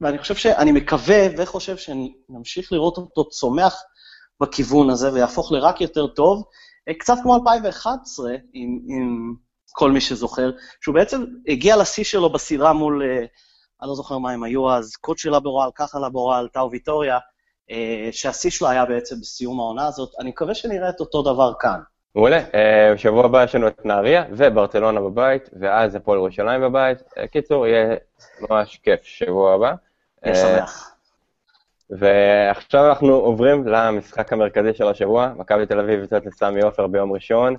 ואני 0.00 0.18
חושב 0.18 0.34
שאני 0.34 0.72
מקווה 0.72 1.26
וחושב 1.38 1.76
שנמשיך 1.76 2.72
לראות 2.72 2.96
אותו 2.96 3.28
צומח 3.28 3.82
בכיוון 4.40 4.90
הזה 4.90 5.12
ויהפוך 5.12 5.52
לרק 5.52 5.80
יותר 5.80 6.06
טוב, 6.06 6.44
קצת 6.98 7.14
כמו 7.22 7.36
2011, 7.36 8.34
עם, 8.52 8.78
עם 8.88 9.34
כל 9.72 9.90
מי 9.90 10.00
שזוכר, 10.00 10.50
שהוא 10.80 10.94
בעצם 10.94 11.24
הגיע 11.48 11.76
לשיא 11.76 12.04
שלו 12.04 12.32
בסדרה 12.32 12.72
מול, 12.72 13.02
אני 13.82 13.88
לא 13.88 13.94
זוכר 13.94 14.18
מה 14.18 14.30
הם 14.30 14.42
היו 14.42 14.70
אז, 14.70 14.96
קודשי 14.96 15.30
לבורל, 15.30 15.70
ככה 15.74 15.98
לבורל, 15.98 16.48
טאו 16.52 16.70
ויטוריה, 16.70 17.18
אה, 17.70 18.08
שהשיא 18.12 18.50
שלו 18.50 18.68
היה 18.68 18.84
בעצם 18.84 19.16
בסיום 19.20 19.60
העונה 19.60 19.86
הזאת. 19.86 20.10
אני 20.20 20.28
מקווה 20.28 20.54
שנראה 20.54 20.88
את 20.88 21.00
אותו 21.00 21.22
דבר 21.22 21.52
כאן. 21.60 21.80
מעולה, 22.14 22.40
אה, 22.54 22.92
בשבוע 22.94 23.24
הבא 23.24 23.44
יש 23.44 23.54
לנו 23.54 23.68
את 23.68 23.84
נהריה 23.86 24.24
וברצלונה 24.30 25.00
בבית, 25.00 25.50
ואז 25.60 25.94
הפועל 25.94 26.18
ירושלים 26.18 26.60
בבית. 26.60 26.98
אה, 27.18 27.26
קיצור, 27.26 27.66
יהיה 27.66 27.96
ממש 28.40 28.80
כיף 28.82 29.00
שבוע 29.02 29.54
הבא. 29.54 29.72
אני 30.24 30.34
שמח. 30.34 30.91
ועכשיו 31.98 32.88
אנחנו 32.88 33.12
עוברים 33.12 33.66
למשחק 33.66 34.32
המרכזי 34.32 34.74
של 34.74 34.88
השבוע, 34.88 35.32
מכבי 35.36 35.66
תל 35.66 35.80
אביב 35.80 36.00
יוצאת 36.00 36.26
לסמי 36.26 36.62
עופר 36.62 36.86
ביום 36.86 37.12
ראשון, 37.12 37.56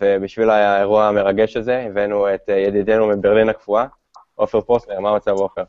ובשביל 0.00 0.50
האירוע 0.50 1.08
המרגש 1.08 1.56
הזה 1.56 1.86
הבאנו 1.88 2.34
את 2.34 2.48
ידידנו 2.48 3.06
מברלין 3.06 3.48
הקפואה, 3.48 3.86
עופר 4.34 4.60
פוסטר, 4.60 5.00
מה 5.00 5.10
המצב 5.10 5.30
עופר? 5.30 5.62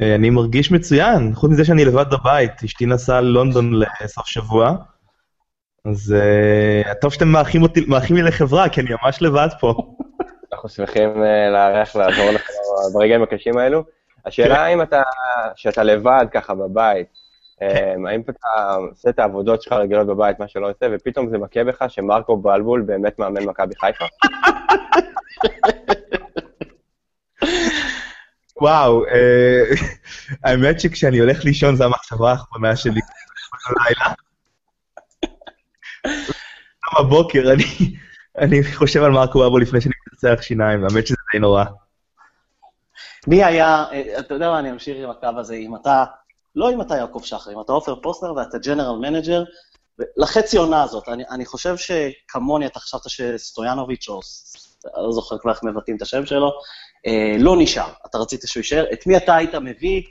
אה, 0.00 0.14
אני 0.14 0.30
מרגיש 0.30 0.72
מצוין, 0.72 1.34
חוץ 1.34 1.50
מזה 1.50 1.64
שאני 1.64 1.84
לבד 1.84 2.04
בבית, 2.10 2.52
אשתי 2.64 2.86
נסעה 2.86 3.20
ללונדון 3.20 3.72
לסוף 4.00 4.26
שבוע, 4.26 4.76
אז 5.90 6.14
uh, 6.14 6.94
טוב 6.94 7.12
שאתם 7.12 7.28
מארחים 7.28 7.62
אותי, 7.62 7.84
מארחים 7.88 8.16
לי 8.16 8.22
לחברה, 8.22 8.68
כי 8.68 8.80
אני 8.80 8.90
ממש 9.02 9.22
לבד 9.22 9.48
פה. 9.60 9.74
אנחנו 10.52 10.68
שמחים 10.68 11.10
uh, 11.10 11.52
לארח, 11.52 11.96
לעזור 11.96 12.30
לך 12.30 12.48
ברגעים 12.94 13.22
הקשים 13.22 13.58
האלו. 13.58 13.84
השאלה 14.24 14.54
כן. 14.54 14.60
האם 14.60 14.82
אתה, 14.82 15.02
שאתה 15.56 15.82
לבד 15.82 16.26
ככה 16.30 16.54
בבית. 16.54 17.25
האם 17.60 18.20
אתה 18.20 18.74
עושה 18.90 19.08
את 19.08 19.18
העבודות 19.18 19.62
שלך 19.62 19.72
רגילות 19.72 20.06
בבית, 20.06 20.38
מה 20.38 20.48
שלא 20.48 20.70
עושה, 20.70 20.86
ופתאום 20.92 21.28
זה 21.28 21.38
מכה 21.38 21.64
בך 21.64 21.84
שמרקו 21.88 22.36
בלבול 22.36 22.82
באמת 22.82 23.18
מאמן 23.18 23.44
מכבי 23.44 23.74
חיפה? 23.80 24.04
וואו, 28.60 29.06
אה, 29.06 29.62
האמת 30.44 30.80
שכשאני 30.80 31.18
הולך 31.18 31.44
לישון 31.44 31.76
זו 31.76 31.84
המחשבה 31.84 32.30
האחרונה 32.30 32.76
שלי 32.76 33.00
בלילה. 33.68 34.14
בבוקר 37.00 37.52
אני 38.38 38.64
חושב 38.74 39.02
על 39.02 39.10
מרקו 39.10 39.46
אבו 39.46 39.58
לפני 39.58 39.80
שאני 39.80 39.94
מצחצח 40.06 40.42
שיניים, 40.42 40.84
האמת 40.84 41.06
שזה 41.06 41.16
די 41.32 41.38
נורא. 41.38 41.64
מי 43.26 43.44
היה, 43.44 43.84
אה, 43.92 44.18
אתה 44.18 44.34
יודע 44.34 44.50
מה, 44.50 44.58
אני 44.58 44.70
אמשיך 44.70 44.96
עם 45.02 45.10
הקו 45.10 45.28
הזה, 45.38 45.54
אם 45.54 45.76
אתה, 45.76 46.04
לא 46.56 46.72
אם 46.72 46.80
אתה 46.80 46.96
יעקב 46.96 47.20
שחר, 47.24 47.52
אם 47.52 47.60
אתה 47.60 47.72
עופר 47.72 47.94
פוסטר 48.02 48.34
ואתה 48.34 48.58
general 48.58 48.96
manager, 48.96 49.44
לחצי 50.16 50.56
עונה 50.56 50.82
הזאת, 50.82 51.08
אני, 51.08 51.24
אני 51.30 51.46
חושב 51.46 51.74
שכמוני 51.76 52.66
אתה 52.66 52.80
חשבת 52.80 53.00
שסטויאנוביץ', 53.06 54.08
או 54.08 54.20
לא 54.96 55.12
זוכר 55.12 55.38
כבר 55.38 55.50
איך 55.50 55.64
מבטאים 55.64 55.96
את 55.96 56.02
השם 56.02 56.26
שלו, 56.26 56.50
אה, 57.06 57.36
לא 57.38 57.56
נשאר, 57.58 57.88
אתה 58.06 58.18
רצית 58.18 58.40
שהוא 58.46 58.60
יישאר, 58.60 58.84
את 58.92 59.06
מי 59.06 59.16
אתה 59.16 59.36
היית 59.36 59.54
מביא? 59.54 60.02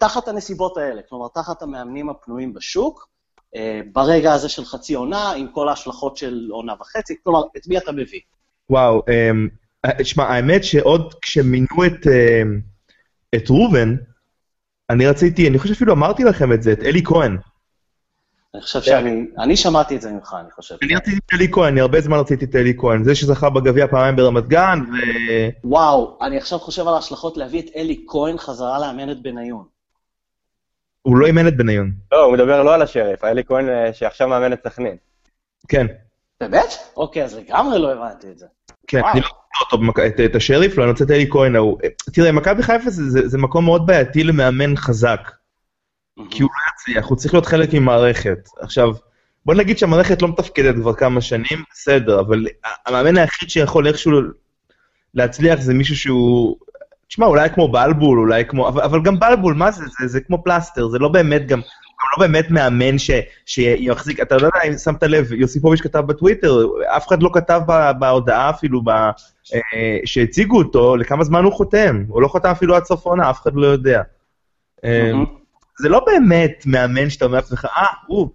תחת 0.00 0.28
הנסיבות 0.28 0.76
האלה, 0.76 1.02
כלומר, 1.08 1.28
תחת 1.34 1.62
המאמנים 1.62 2.10
הפנויים 2.10 2.54
בשוק, 2.54 3.08
אה, 3.56 3.80
ברגע 3.92 4.32
הזה 4.32 4.48
של 4.48 4.64
חצי 4.64 4.94
עונה, 4.94 5.32
עם 5.32 5.48
כל 5.52 5.68
ההשלכות 5.68 6.16
של 6.16 6.48
עונה 6.50 6.74
וחצי, 6.80 7.14
כלומר, 7.24 7.42
את 7.56 7.66
מי 7.66 7.78
אתה 7.78 7.92
מביא? 7.92 8.20
וואו, 8.70 9.02
אמ, 9.08 9.48
האמת 10.18 10.64
שעוד 10.64 11.14
כשמינו 11.22 11.86
את, 11.86 12.06
אמ, 12.06 12.60
את 13.34 13.50
ראובן, 13.50 13.96
אני 14.90 15.06
רציתי, 15.06 15.48
אני 15.48 15.58
חושב 15.58 15.74
שאפילו 15.74 15.92
אמרתי 15.92 16.24
לכם 16.24 16.52
את 16.52 16.62
זה, 16.62 16.72
את 16.72 16.82
אלי 16.82 17.02
כהן. 17.04 17.36
אני 18.54 18.62
חושב 18.62 18.82
שאני, 18.82 19.26
אני 19.38 19.56
שמעתי 19.56 19.96
את 19.96 20.00
זה 20.00 20.12
ממך, 20.12 20.36
אני 20.40 20.50
חושב. 20.50 20.74
אני 20.82 20.96
רציתי 20.96 21.16
את 21.16 21.32
אלי 21.32 21.48
כהן, 21.52 21.72
אני 21.72 21.80
הרבה 21.80 22.00
זמן 22.00 22.18
רציתי 22.18 22.44
את 22.44 22.56
אלי 22.56 22.74
כהן. 22.78 23.04
זה 23.04 23.14
שזכה 23.14 23.50
בגביע 23.50 23.86
פעמיים 23.86 24.16
ברמת 24.16 24.48
גן, 24.48 24.78
ו... 24.80 24.94
וואו, 25.64 26.18
אני 26.22 26.36
עכשיו 26.36 26.58
חושב 26.58 26.88
על 26.88 26.94
ההשלכות 26.94 27.36
להביא 27.36 27.62
את 27.62 27.66
אלי 27.76 28.04
כהן 28.08 28.38
חזרה 28.38 28.78
לאמן 28.78 29.10
את 29.10 29.22
בניון. 29.22 29.64
הוא 31.02 31.16
לא 31.16 31.26
אימן 31.26 31.48
את 31.48 31.56
בניון. 31.56 31.92
לא, 32.12 32.24
הוא 32.24 32.32
מדבר 32.32 32.62
לא 32.62 32.74
על 32.74 32.82
השריף, 32.82 33.24
אלי 33.24 33.44
כהן 33.44 33.68
אה, 33.68 33.92
שעכשיו 33.92 34.28
מאמן 34.28 34.52
את 34.52 34.60
סכנין. 34.64 34.96
כן. 35.68 35.86
באמת? 36.40 36.74
אוקיי, 36.96 37.24
אז 37.24 37.36
לגמרי 37.36 37.78
לא 37.78 37.92
הבנתי 37.92 38.30
את 38.30 38.38
זה. 38.38 38.46
כן, 38.86 39.00
אני 39.12 39.20
לא 39.20 39.26
את 40.24 40.34
השריף, 40.36 40.78
לא, 40.78 40.82
אני 40.82 40.90
רוצה 40.90 41.04
את 41.04 41.10
אלי 41.10 41.26
כהן 41.30 41.56
ההוא. 41.56 41.78
תראה, 42.12 42.32
מכבי 42.32 42.62
חיפה 42.62 42.90
זה 42.90 43.38
מקום 43.38 43.64
מאוד 43.64 43.86
בעייתי 43.86 44.24
למאמן 44.24 44.76
חזק. 44.76 45.30
כי 46.30 46.42
הוא 46.42 46.50
לא 46.50 46.72
יצליח, 46.74 47.08
הוא 47.08 47.16
צריך 47.16 47.34
להיות 47.34 47.46
חלק 47.46 47.74
ממערכת. 47.74 48.48
עכשיו, 48.60 48.94
בוא 49.46 49.54
נגיד 49.54 49.78
שהמערכת 49.78 50.22
לא 50.22 50.28
מתפקדת 50.28 50.74
כבר 50.74 50.94
כמה 50.94 51.20
שנים, 51.20 51.64
בסדר, 51.72 52.20
אבל 52.20 52.46
המאמן 52.86 53.16
היחיד 53.16 53.50
שיכול 53.50 53.86
איכשהו 53.86 54.12
להצליח 55.14 55.60
זה 55.60 55.74
מישהו 55.74 55.96
שהוא... 55.96 56.56
תשמע, 57.08 57.26
אולי 57.26 57.50
כמו 57.50 57.72
בלבול, 57.72 58.18
אולי 58.18 58.44
כמו... 58.44 58.68
אבל, 58.68 58.82
אבל 58.82 59.02
גם 59.02 59.18
בלבול, 59.18 59.54
מה 59.54 59.70
זה? 59.70 59.84
זה? 60.00 60.06
זה 60.06 60.20
כמו 60.20 60.44
פלסטר, 60.44 60.88
זה 60.88 60.98
לא 60.98 61.08
באמת 61.08 61.46
גם... 61.46 61.60
לא 62.12 62.26
באמת 62.26 62.50
מאמן 62.50 62.98
ש, 62.98 63.10
שיחזיק, 63.46 64.20
אתה 64.20 64.36
לא 64.36 64.46
יודע 64.46 64.60
אם 64.68 64.78
שמת 64.78 65.02
לב, 65.02 65.32
יוסיפוביץ' 65.32 65.80
כתב 65.80 66.00
בטוויטר, 66.00 66.66
אף 66.96 67.08
אחד 67.08 67.22
לא 67.22 67.30
כתב 67.32 67.60
בהודעה 67.98 68.50
אפילו 68.50 68.84
ב, 68.84 68.90
אה, 68.90 69.98
שהציגו 70.04 70.58
אותו, 70.58 70.96
לכמה 70.96 71.24
זמן 71.24 71.44
הוא 71.44 71.52
חותם. 71.52 72.04
הוא 72.08 72.22
לא 72.22 72.28
חותם 72.28 72.48
אפילו 72.48 72.76
עד 72.76 72.84
סוף 72.84 73.06
העונה, 73.06 73.30
אף 73.30 73.40
אחד 73.42 73.54
לא 73.54 73.66
יודע. 73.66 74.02
Mm-hmm. 74.76 75.40
זה 75.78 75.88
לא 75.88 76.04
באמת 76.06 76.62
מאמן 76.66 77.10
שאתה 77.10 77.24
אומר 77.24 77.36
לעצמך, 77.36 77.64
אה, 77.76 77.86
הוא, 78.06 78.28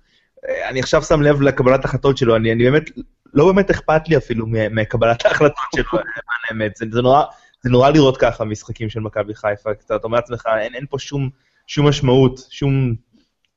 אני 0.70 0.80
עכשיו 0.80 1.04
שם 1.04 1.22
לב 1.22 1.42
לקבלת 1.42 1.86
החלטות 1.86 2.18
שלו, 2.18 2.36
אני, 2.36 2.52
אני 2.52 2.64
באמת, 2.64 2.90
לא 3.34 3.46
באמת 3.46 3.70
אכפת 3.70 4.10
לי 4.10 4.18
אפילו 4.18 4.46
מקבלת 4.50 5.26
ההחלטות 5.26 5.66
שלו, 5.76 5.86
למען 5.94 6.40
האמת. 6.50 6.76
זה, 6.76 6.86
זה, 6.92 7.02
נורא, 7.02 7.24
זה 7.62 7.70
נורא 7.70 7.90
לראות 7.90 8.18
ככה 8.18 8.46
משחקים 8.46 8.90
של 8.90 9.00
מכבי 9.00 9.36
חיפה, 9.36 9.72
אתה 9.72 9.96
אומר 10.04 10.18
לעצמך, 10.18 10.44
אין, 10.60 10.76
אין 10.76 10.86
פה 10.90 11.00
שום, 11.00 11.30
שום 11.68 11.88
משמעות, 11.88 12.40
שום, 12.50 12.96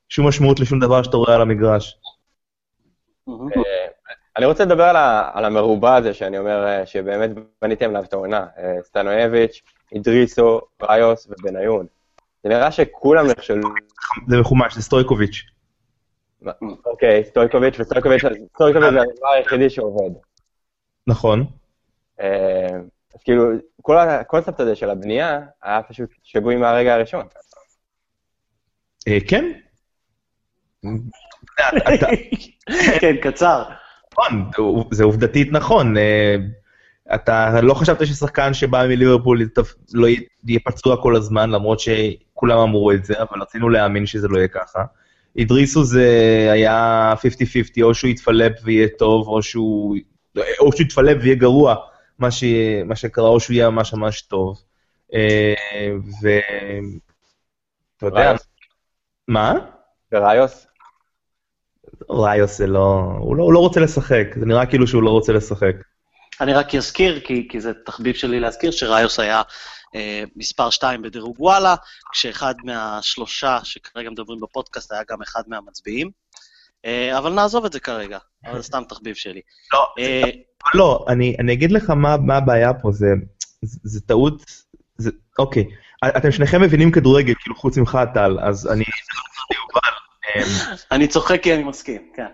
שום 0.09 0.29
משמעות 0.29 0.61
לשום 0.61 0.81
דבר 0.81 1.03
שאתה 1.03 1.17
רואה 1.17 1.35
על 1.35 1.41
המגרש. 1.41 1.99
אה, 3.29 3.35
אני 4.37 4.47
רוצה 4.47 4.65
לדבר 4.65 4.85
על 5.35 5.45
המרובע 5.45 5.95
הזה, 5.95 6.15
שאני 6.15 6.39
אומר 6.39 6.67
אה, 6.67 6.87
שבאמת 6.87 7.31
בניתם 7.63 7.89
עליו 7.89 8.05
את 8.05 8.13
העונה. 8.13 8.47
אה, 8.59 8.83
סטנואביץ', 8.83 9.63
אידריסו, 9.93 10.61
ראיוס 10.83 11.29
ובניון. 11.31 11.87
זה 12.43 12.49
נראה 12.49 12.73
שכולם 12.73 13.27
נכשלו. 13.27 13.69
זה 14.29 14.41
מחומש, 14.41 14.75
זה 14.75 14.83
סטויקוביץ'. 14.83 15.43
אוקיי, 16.87 17.25
סטויקוביץ', 17.25 17.81
וסטויקוביץ' 17.81 18.23
זה 18.23 18.29
הדבר 18.79 19.29
היחידי 19.37 19.71
שעובד. 19.71 20.11
נכון. 21.07 21.47
אז 23.15 23.23
כאילו, 23.25 23.45
כל 23.83 23.99
הקונספט 23.99 24.61
הזה 24.61 24.77
של 24.77 24.91
הבנייה 24.91 25.41
היה 25.63 25.83
פשוט 25.83 26.11
שגוי 26.23 26.57
מהרגע 26.57 26.95
הראשון. 26.95 27.27
כן. 29.29 29.45
כן, 33.01 33.17
קצר. 33.23 33.63
נכון, 34.13 34.51
זה 34.91 35.05
עובדתית 35.05 35.53
נכון. 35.53 35.97
אה, 35.97 36.37
אתה 37.15 37.61
לא 37.61 37.75
חשבת 37.75 38.07
ששחקן 38.07 38.55
שבא 38.55 38.87
מליברפול 38.87 39.49
לא 39.93 40.07
יהיה 40.47 40.61
פצוע 40.65 41.03
כל 41.03 41.17
הזמן, 41.17 41.51
למרות 41.51 41.81
שכולם 41.81 42.59
אמרו 42.59 42.93
את 42.93 43.05
זה, 43.05 43.15
אבל 43.23 43.43
רצינו 43.43 43.69
להאמין 43.69 44.07
שזה 44.07 44.29
לא 44.29 44.39
יהיה 44.39 44.49
ככה. 44.49 44.85
אידריסו 45.37 45.85
זה 45.85 46.09
היה 46.53 47.15
50-50, 47.79 47.83
או 47.83 47.95
שהוא 47.95 48.11
יתפלפ 48.11 48.53
ויהיה 48.65 48.89
טוב, 48.99 49.29
או 49.29 49.43
שהוא, 49.43 49.97
או 50.37 50.73
שהוא 50.73 50.83
יתפלפ 50.87 51.17
ויהיה 51.21 51.35
גרוע, 51.35 51.75
מה, 52.19 52.31
ש, 52.31 52.45
מה 52.85 52.97
שקרה, 52.97 53.29
או 53.29 53.41
שהוא 53.41 53.55
יהיה 53.55 53.71
ממש 53.71 53.95
ממש 53.95 54.23
טוב. 54.23 54.63
אה, 55.15 55.55
ו... 56.23 56.29
אתה 57.97 58.07
יודע... 58.07 58.35
מה? 59.29 59.55
וראיוס? 60.13 60.67
ראיוס 62.11 62.59
זה 62.59 62.67
לא... 62.67 63.03
הוא 63.19 63.37
לא, 63.37 63.43
הוא 63.43 63.53
לא 63.53 63.59
רוצה 63.59 63.81
לשחק, 63.81 64.27
זה 64.41 64.47
נראה 64.47 64.67
כאילו 64.67 64.87
שהוא 64.87 65.03
לא 65.03 65.11
רוצה 65.11 65.33
לשחק. 65.33 65.75
אני 66.41 66.55
רק 66.55 66.75
אזכיר, 66.75 67.21
כי, 67.21 67.49
כי 67.51 67.61
זה 67.61 67.73
תחביב 67.87 68.15
שלי 68.15 68.41
להזכיר, 68.41 68.71
שראיוס 68.71 69.21
היה 69.21 69.43
אה, 69.95 70.25
מספר 70.37 70.71
2 70.71 71.03
בדירוג 71.03 71.37
וואלה, 71.41 71.75
כשאחד 72.13 72.55
מהשלושה 72.65 73.59
שכרגע 73.65 74.11
מדברים 74.11 74.41
בפודקאסט 74.41 74.93
היה 74.93 75.03
גם 75.11 75.23
אחד 75.23 75.43
מהמצביעים. 75.47 76.11
אה, 76.85 77.19
אבל 77.19 77.33
נעזוב 77.33 77.65
את 77.65 77.73
זה 77.73 77.81
כרגע, 77.81 78.19
אבל 78.47 78.57
זה 78.57 78.63
סתם 78.63 78.83
תחביב 78.89 79.15
שלי. 79.15 79.41
לא, 79.73 79.87
אה, 79.99 80.23
לא, 80.75 81.05
אני, 81.09 81.37
אני 81.39 81.53
אגיד 81.53 81.73
לך 81.73 81.91
מה, 81.91 82.17
מה 82.17 82.37
הבעיה 82.37 82.75
פה, 82.75 82.93
זה, 82.93 83.07
זה, 83.63 83.79
זה 83.83 84.01
טעות, 84.01 84.43
זה, 84.99 85.11
אוקיי, 85.39 85.65
אתם 86.17 86.33
שניכם 86.33 86.63
מבינים 86.63 86.91
כדורגל, 86.91 87.35
כאילו 87.41 87.57
חוץ 87.57 87.79
ממך 87.79 87.99
טל, 88.15 88.39
אז 88.41 88.67
אני... 88.73 88.85
אמ, 90.39 90.77
אני 90.93 91.09
צוחק 91.09 91.43
כי 91.43 91.55
אני 91.55 91.65
מסכים, 91.65 92.13
כן. 92.17 92.27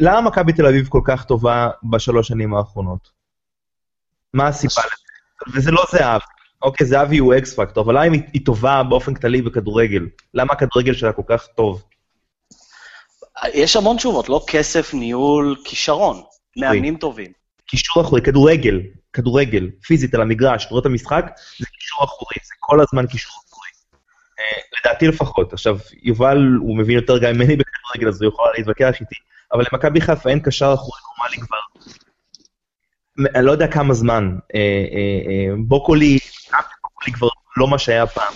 למה 0.00 0.20
מכבי 0.20 0.52
תל 0.52 0.66
אביב 0.66 0.88
כל 0.88 1.00
כך 1.04 1.24
טובה 1.24 1.68
בשלוש 1.90 2.28
שנים 2.28 2.54
האחרונות? 2.54 3.10
מה 4.34 4.48
הסיבה 4.48 4.82
לזה? 4.86 5.58
וזה 5.58 5.70
לא 5.70 5.84
זהב. 5.92 6.20
אוקיי, 6.62 6.86
זהבי 6.86 7.18
הוא 7.18 7.34
אקס 7.34 7.54
פקטור, 7.54 7.84
אבל 7.84 7.94
למה 8.04 8.16
היא 8.32 8.44
טובה 8.44 8.82
באופן 8.82 9.14
כללי 9.14 9.42
בכדורגל? 9.42 10.06
למה 10.34 10.52
הכדורגל 10.52 10.94
שלה 10.94 11.12
כל 11.12 11.22
כך 11.26 11.46
טוב? 11.46 11.82
יש 13.54 13.76
המון 13.76 13.96
תשובות, 13.96 14.28
לא 14.28 14.44
כסף, 14.46 14.94
ניהול, 14.94 15.56
כישרון, 15.64 16.22
מאמנים 16.56 16.96
טובים. 16.96 17.32
קישור 17.66 18.02
אחורי, 18.02 18.22
כדורגל, 18.22 18.80
כדורגל, 19.12 19.70
פיזית 19.86 20.14
על 20.14 20.20
המגרש, 20.20 20.64
תורת 20.64 20.86
המשחק, 20.86 21.24
זה 21.58 21.66
קישור 21.66 22.04
אחורי, 22.04 22.36
זה 22.44 22.54
כל 22.60 22.80
הזמן 22.80 23.06
קישור 23.06 23.42
לדעתי 24.80 25.08
לפחות. 25.08 25.52
עכשיו, 25.52 25.78
יובל, 26.02 26.56
הוא 26.60 26.76
מבין 26.78 26.96
יותר 26.96 27.18
גם 27.18 27.34
ממני 27.34 27.56
בכדורגל, 27.56 28.08
אז 28.08 28.22
הוא 28.22 28.28
יכול 28.28 28.50
להתווכח 28.56 29.00
איתי, 29.00 29.14
אבל 29.52 29.64
למכבי 29.72 30.00
חיפה 30.00 30.30
אין 30.30 30.40
קשר 30.40 30.74
אחורי 30.74 31.00
נורמלי 31.18 31.46
כבר. 31.46 31.58
אני 33.34 33.46
לא 33.46 33.52
יודע 33.52 33.66
כמה 33.66 33.94
זמן. 33.94 34.36
אה, 34.54 34.60
אה, 34.60 35.54
בוקולי, 35.58 36.18
בוקולי 36.82 37.12
כבר 37.12 37.28
לא 37.56 37.68
מה 37.68 37.78
שהיה 37.78 38.06
פעם. 38.06 38.34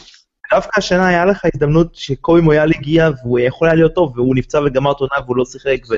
דווקא 0.50 0.78
השנה 0.78 1.08
היה 1.08 1.24
לך 1.24 1.44
הזדמנות 1.54 1.94
שקובי 1.94 2.40
מויאל 2.40 2.70
הגיע 2.78 3.10
והוא 3.22 3.38
יכול 3.38 3.68
היה 3.68 3.74
להיות 3.74 3.94
טוב, 3.94 4.18
והוא 4.18 4.36
נפצע 4.36 4.60
וגמר 4.60 4.92
את 4.92 4.96
עונה 5.00 5.24
והוא 5.24 5.36
לא 5.36 5.44
שיחק. 5.44 5.78
ו... 5.90 5.94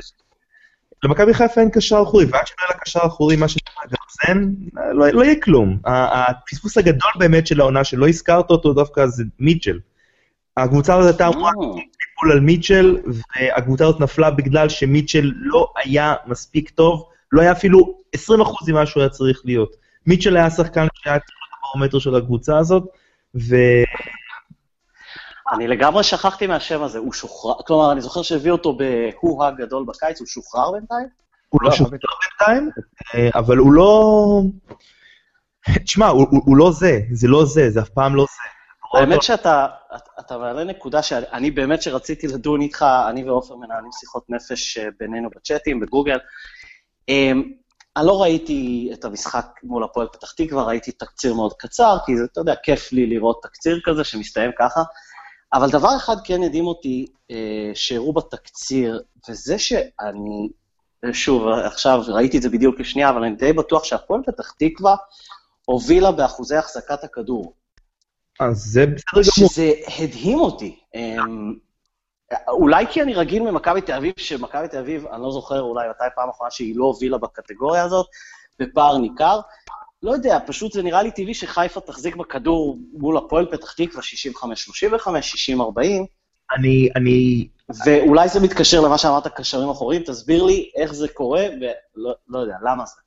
למכבי 1.03 1.33
חיפה 1.33 1.61
אין 1.61 1.69
קשר 1.69 2.01
אחורי, 2.03 2.25
ועד 2.25 2.47
שלא 2.47 2.55
יהיה 2.59 2.69
לה 2.73 2.79
קשר 2.79 2.99
אחורי, 3.03 3.35
מה 3.35 3.47
שנקרא 3.47 3.83
גרזן, 3.83 4.49
לא, 4.93 5.07
לא 5.07 5.23
יהיה 5.23 5.35
כלום. 5.41 5.77
הפספוס 5.85 6.77
הגדול 6.77 7.11
באמת 7.19 7.47
של 7.47 7.61
העונה 7.61 7.83
שלא 7.83 8.07
הזכרת 8.07 8.49
אותו 8.49 8.73
דווקא 8.73 9.05
זה 9.05 9.23
מיטשל. 9.39 9.79
הקבוצה 10.57 10.95
הזאת 10.95 11.09
הייתה 11.11 11.27
אמורה 11.27 11.51
ליפול 11.51 12.31
על 12.31 12.39
מיטשל, 12.39 12.97
והקבוצה 13.05 13.83
הזאת 13.83 13.99
נפלה 13.99 14.31
בגלל 14.31 14.69
שמיטשל 14.69 15.31
לא 15.35 15.71
היה 15.75 16.15
מספיק 16.25 16.69
טוב, 16.69 17.09
לא 17.31 17.41
היה 17.41 17.51
אפילו 17.51 17.97
20% 18.15 18.19
ממה 18.67 18.85
שהוא 18.85 19.01
היה 19.01 19.09
צריך 19.09 19.41
להיות. 19.45 19.75
מיטשל 20.07 20.37
היה 20.37 20.49
שחקן 20.49 20.87
שהיה 20.95 21.19
צריך 21.19 21.37
להיות 21.41 21.59
הברומטר 21.59 21.99
של 21.99 22.15
הקבוצה 22.15 22.57
הזאת, 22.57 22.83
ו... 23.35 23.55
אני 25.51 25.67
לגמרי 25.67 26.03
שכחתי 26.03 26.47
מהשם 26.47 26.83
הזה, 26.83 26.99
הוא 26.99 27.13
שוחרר, 27.13 27.53
כלומר, 27.67 27.91
אני 27.91 28.01
זוכר 28.01 28.21
שהביא 28.21 28.51
אותו 28.51 28.77
בהו-הא 28.77 29.51
גדול 29.51 29.85
בקיץ, 29.87 30.19
הוא 30.19 30.27
שוחרר 30.27 30.71
בינתיים? 30.71 31.07
הוא 31.49 31.61
לא 31.63 31.71
שוחרר 31.71 31.89
בינתיים, 31.89 32.69
אה, 33.15 33.29
אבל 33.35 33.57
הוא 33.57 33.73
לא... 33.73 34.41
תשמע, 35.85 36.07
הוא 36.07 36.57
לא 36.57 36.71
זה, 36.71 36.99
זה 37.11 37.27
לא 37.27 37.45
זה, 37.45 37.69
זה 37.69 37.81
אף 37.81 37.89
פעם 37.89 38.15
לא 38.15 38.23
זה. 38.23 38.54
האמת 38.95 39.23
שאתה 39.23 39.67
מעלה 40.31 40.63
נקודה 40.63 41.03
שאני 41.03 41.51
באמת 41.51 41.81
שרציתי 41.81 42.27
לדון 42.27 42.61
איתך, 42.61 42.85
אני 43.09 43.23
ועופר 43.29 43.55
מנהלים 43.55 43.91
שיחות 43.91 44.23
נפש 44.29 44.77
אה, 44.77 44.87
בינינו 44.99 45.29
בצ'אטים, 45.35 45.79
בגוגל. 45.79 46.17
אמ, 47.09 47.51
אני 47.97 48.07
לא 48.07 48.21
ראיתי 48.21 48.89
את 48.93 49.05
המשחק 49.05 49.45
מול 49.63 49.83
הפועל 49.83 50.07
פתח 50.07 50.31
תקווה, 50.31 50.63
ראיתי 50.63 50.91
תקציר 50.91 51.33
מאוד 51.33 51.53
קצר, 51.53 51.97
כי 52.05 52.17
זה, 52.17 52.23
אתה 52.31 52.39
יודע, 52.39 52.55
כיף 52.63 52.91
לי 52.91 53.05
לראות 53.07 53.39
תקציר 53.43 53.79
כזה 53.85 54.03
שמסתיים 54.03 54.51
ככה. 54.59 54.83
אבל 55.53 55.69
דבר 55.69 55.97
אחד 55.97 56.15
כן 56.23 56.43
הדהים 56.43 56.67
אותי, 56.67 57.05
אה, 57.31 57.71
שהראו 57.73 58.13
בתקציר, 58.13 59.01
וזה 59.29 59.59
שאני, 59.59 60.49
שוב, 61.13 61.47
עכשיו 61.47 62.01
ראיתי 62.07 62.37
את 62.37 62.41
זה 62.41 62.49
בדיוק 62.49 62.79
לשנייה, 62.79 63.09
אבל 63.09 63.23
אני 63.23 63.35
די 63.35 63.53
בטוח 63.53 63.83
שהפועל 63.83 64.21
פתח 64.25 64.51
תקווה 64.51 64.95
הובילה 65.65 66.11
באחוזי 66.11 66.55
החזקת 66.55 67.03
הכדור. 67.03 67.53
אז 68.39 68.57
זה 68.57 68.85
בסדר 68.85 69.01
גמור. 69.13 69.23
שזה 69.49 69.71
הדהים 69.99 70.39
אותי. 70.39 70.79
אה, 70.95 71.15
אולי 72.47 72.85
כי 72.87 73.01
אני 73.01 73.13
רגיל 73.13 73.43
ממכבי 73.43 73.81
תל 73.81 73.93
אביב, 73.93 74.13
שמכבי 74.17 74.67
תל 74.67 74.77
אביב, 74.77 75.05
אני 75.07 75.21
לא 75.21 75.31
זוכר 75.31 75.61
אולי 75.61 75.89
מתי 75.89 76.03
פעם 76.15 76.29
אחרונה 76.29 76.51
שהיא 76.51 76.75
לא 76.75 76.85
הובילה 76.85 77.17
בקטגוריה 77.17 77.83
הזאת, 77.83 78.05
בפער 78.59 78.97
ניכר. 78.97 79.39
לא 80.03 80.11
יודע, 80.11 80.39
פשוט 80.45 80.71
זה 80.71 80.83
נראה 80.83 81.03
לי 81.03 81.11
טבעי 81.11 81.33
שחיפה 81.33 81.79
תחזיק 81.79 82.15
בכדור 82.15 82.77
מול 82.93 83.17
הפועל 83.17 83.45
פתח 83.45 83.71
תקווה 83.71 84.01
65-35, 84.03 85.07
60-40. 85.57 85.81
אני, 86.57 86.89
אני... 86.95 87.47
ואולי 87.85 88.29
זה 88.29 88.39
מתקשר 88.39 88.81
למה 88.81 88.97
שאמרת, 88.97 89.27
קשרים 89.27 89.69
אחוריים, 89.69 90.03
תסביר 90.03 90.43
לי 90.43 90.71
איך 90.75 90.93
זה 90.93 91.07
קורה, 91.07 91.45
ולא 91.61 92.13
לא 92.27 92.39
יודע, 92.39 92.55
למה 92.61 92.85
זה. 92.85 93.01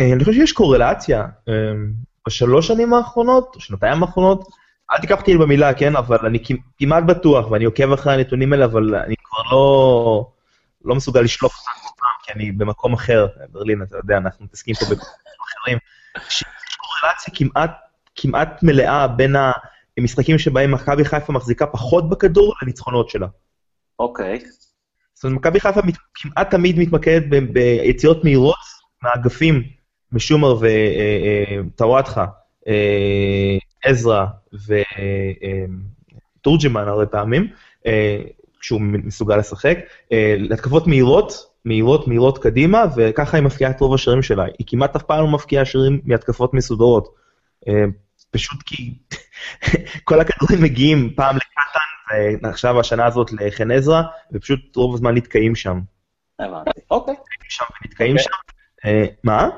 אה, 0.00 0.12
אני 0.12 0.24
חושב 0.24 0.40
שיש 0.40 0.52
קורלציה. 0.52 1.26
בשלוש 2.26 2.66
שנים 2.66 2.94
האחרונות, 2.94 3.56
שנתיים 3.58 4.02
האחרונות, 4.02 4.48
אל 4.92 4.98
תיקח 4.98 5.20
אותי 5.20 5.36
במילה, 5.36 5.74
כן, 5.74 5.96
אבל 5.96 6.26
אני 6.26 6.38
כמעט 6.78 7.04
בטוח, 7.04 7.50
ואני 7.50 7.64
עוקב 7.64 7.92
אחרי 7.92 8.14
הנתונים 8.14 8.52
האלה, 8.52 8.64
אבל 8.64 8.94
אני 8.94 9.14
כבר 9.24 9.42
לא, 9.52 10.30
לא 10.84 10.94
מסוגל 10.94 11.20
לשלוף 11.20 11.54
אותם 11.54 12.06
כי 12.22 12.32
אני 12.32 12.52
במקום 12.52 12.92
אחר, 12.92 13.26
ברלין, 13.50 13.82
אתה 13.82 13.96
יודע, 13.96 14.16
אנחנו 14.16 14.44
מתעסקים 14.44 14.74
פה 14.74 14.84
בקומות 14.84 15.06
אחרים. 15.60 15.78
שיש 16.28 16.76
קורלציה 16.76 17.34
כמעט, 17.34 17.70
כמעט 18.16 18.62
מלאה 18.62 19.08
בין 19.08 19.36
המשחקים 19.98 20.38
שבהם 20.38 20.70
מכבי 20.74 21.04
חיפה 21.04 21.32
מחזיקה 21.32 21.66
פחות 21.66 22.10
בכדור 22.10 22.54
לניצחונות 22.62 23.10
שלה. 23.10 23.26
אוקיי. 23.98 24.40
זאת 25.14 25.24
אומרת, 25.24 25.38
מכבי 25.38 25.60
חיפה 25.60 25.80
כמעט 26.14 26.50
תמיד 26.50 26.78
מתמקדת 26.78 27.24
ביציאות 27.52 28.24
מהירות 28.24 28.56
מהאגפים, 29.02 29.62
משומר 30.16 30.56
וטוואטחה, 30.60 32.26
אה, 32.68 32.72
אה, 32.72 33.90
עזרא 33.90 34.26
וטורג'מן 36.40 36.84
אה, 36.84 36.88
הרבה 36.88 37.06
פעמים, 37.06 37.48
כשהוא 38.60 38.80
מסוגל 38.80 39.36
לשחק, 39.36 39.78
להתקפות 40.38 40.86
מהירות, 40.86 41.56
מהירות, 41.64 42.08
מהירות 42.08 42.38
קדימה, 42.38 42.84
וככה 42.96 43.36
היא 43.36 43.44
מפקיעה 43.44 43.70
את 43.70 43.80
רוב 43.80 43.94
השערים 43.94 44.22
שלה. 44.22 44.44
היא 44.58 44.66
כמעט 44.66 44.96
אף 44.96 45.02
פעם 45.02 45.24
לא 45.24 45.30
מפקיעה 45.30 45.64
שערים 45.64 46.00
מהתקפות 46.04 46.54
מסודרות. 46.54 47.14
אה, 47.68 47.84
פשוט 48.30 48.62
כי 48.66 48.94
כל 50.04 50.20
הכדורים 50.20 50.62
מגיעים 50.62 51.12
פעם 51.16 51.36
לקטן, 51.36 52.46
ועכשיו 52.46 52.80
השנה 52.80 53.06
הזאת 53.06 53.32
לחן 53.32 53.70
עזרא, 53.70 54.02
ופשוט 54.32 54.76
רוב 54.76 54.94
הזמן 54.94 55.14
נתקעים 55.14 55.54
שם. 55.54 55.80
הבנתי, 56.38 56.80
אוקיי. 56.90 57.14
שם 57.48 57.64
ונתקעים 57.82 58.18
שם. 58.18 58.30
אה, 58.84 59.04
מה? 59.24 59.48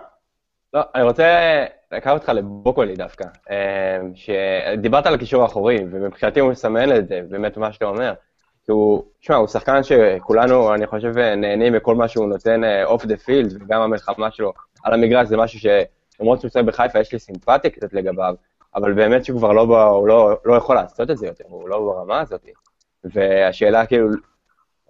לא, 0.74 0.80
אני 0.94 1.02
רוצה 1.02 1.64
לקחת 1.92 2.14
אותך 2.14 2.28
לבוקולי 2.28 2.94
דווקא. 2.94 3.24
אה, 3.50 3.98
שדיברת 4.14 5.06
על 5.06 5.14
הקישור 5.14 5.42
האחורי, 5.42 5.78
ומבחינתי 5.90 6.40
הוא 6.40 6.50
מסמן 6.50 6.96
את 6.96 7.08
זה, 7.08 7.20
באמת 7.28 7.56
מה 7.56 7.72
שאתה 7.72 7.84
אומר. 7.84 8.14
כי 8.64 8.72
הוא, 8.72 9.04
שמע, 9.20 9.36
הוא 9.36 9.46
שחקן 9.46 9.82
שכולנו, 9.82 10.74
אני 10.74 10.86
חושב, 10.86 11.18
נהנים 11.18 11.72
מכל 11.72 11.94
מה 11.94 12.08
שהוא 12.08 12.28
נותן 12.28 12.60
אוף 12.84 13.04
דה 13.04 13.16
פילד, 13.16 13.62
וגם 13.62 13.80
המלחמה 13.80 14.30
שלו 14.30 14.52
על 14.84 14.94
המגרש 14.94 15.28
זה 15.28 15.36
משהו 15.36 15.60
שלמרות 15.60 16.40
שהוא 16.40 16.50
צועק 16.50 16.64
בחיפה, 16.64 16.98
יש 16.98 17.12
לי 17.12 17.18
סימפתיה 17.18 17.70
קצת 17.70 17.92
לגביו, 17.92 18.34
אבל 18.74 18.92
באמת 18.92 19.24
שהוא 19.24 19.38
כבר 19.38 19.52
לא, 19.52 19.82
הוא 19.90 20.08
לא, 20.08 20.36
לא 20.44 20.54
יכול 20.54 20.76
לעשות 20.76 21.10
את 21.10 21.18
זה 21.18 21.26
יותר, 21.26 21.44
הוא 21.48 21.68
לא 21.68 21.78
ברמה 21.78 22.20
הזאת. 22.20 22.46
והשאלה 23.04 23.86
כאילו, 23.86 24.08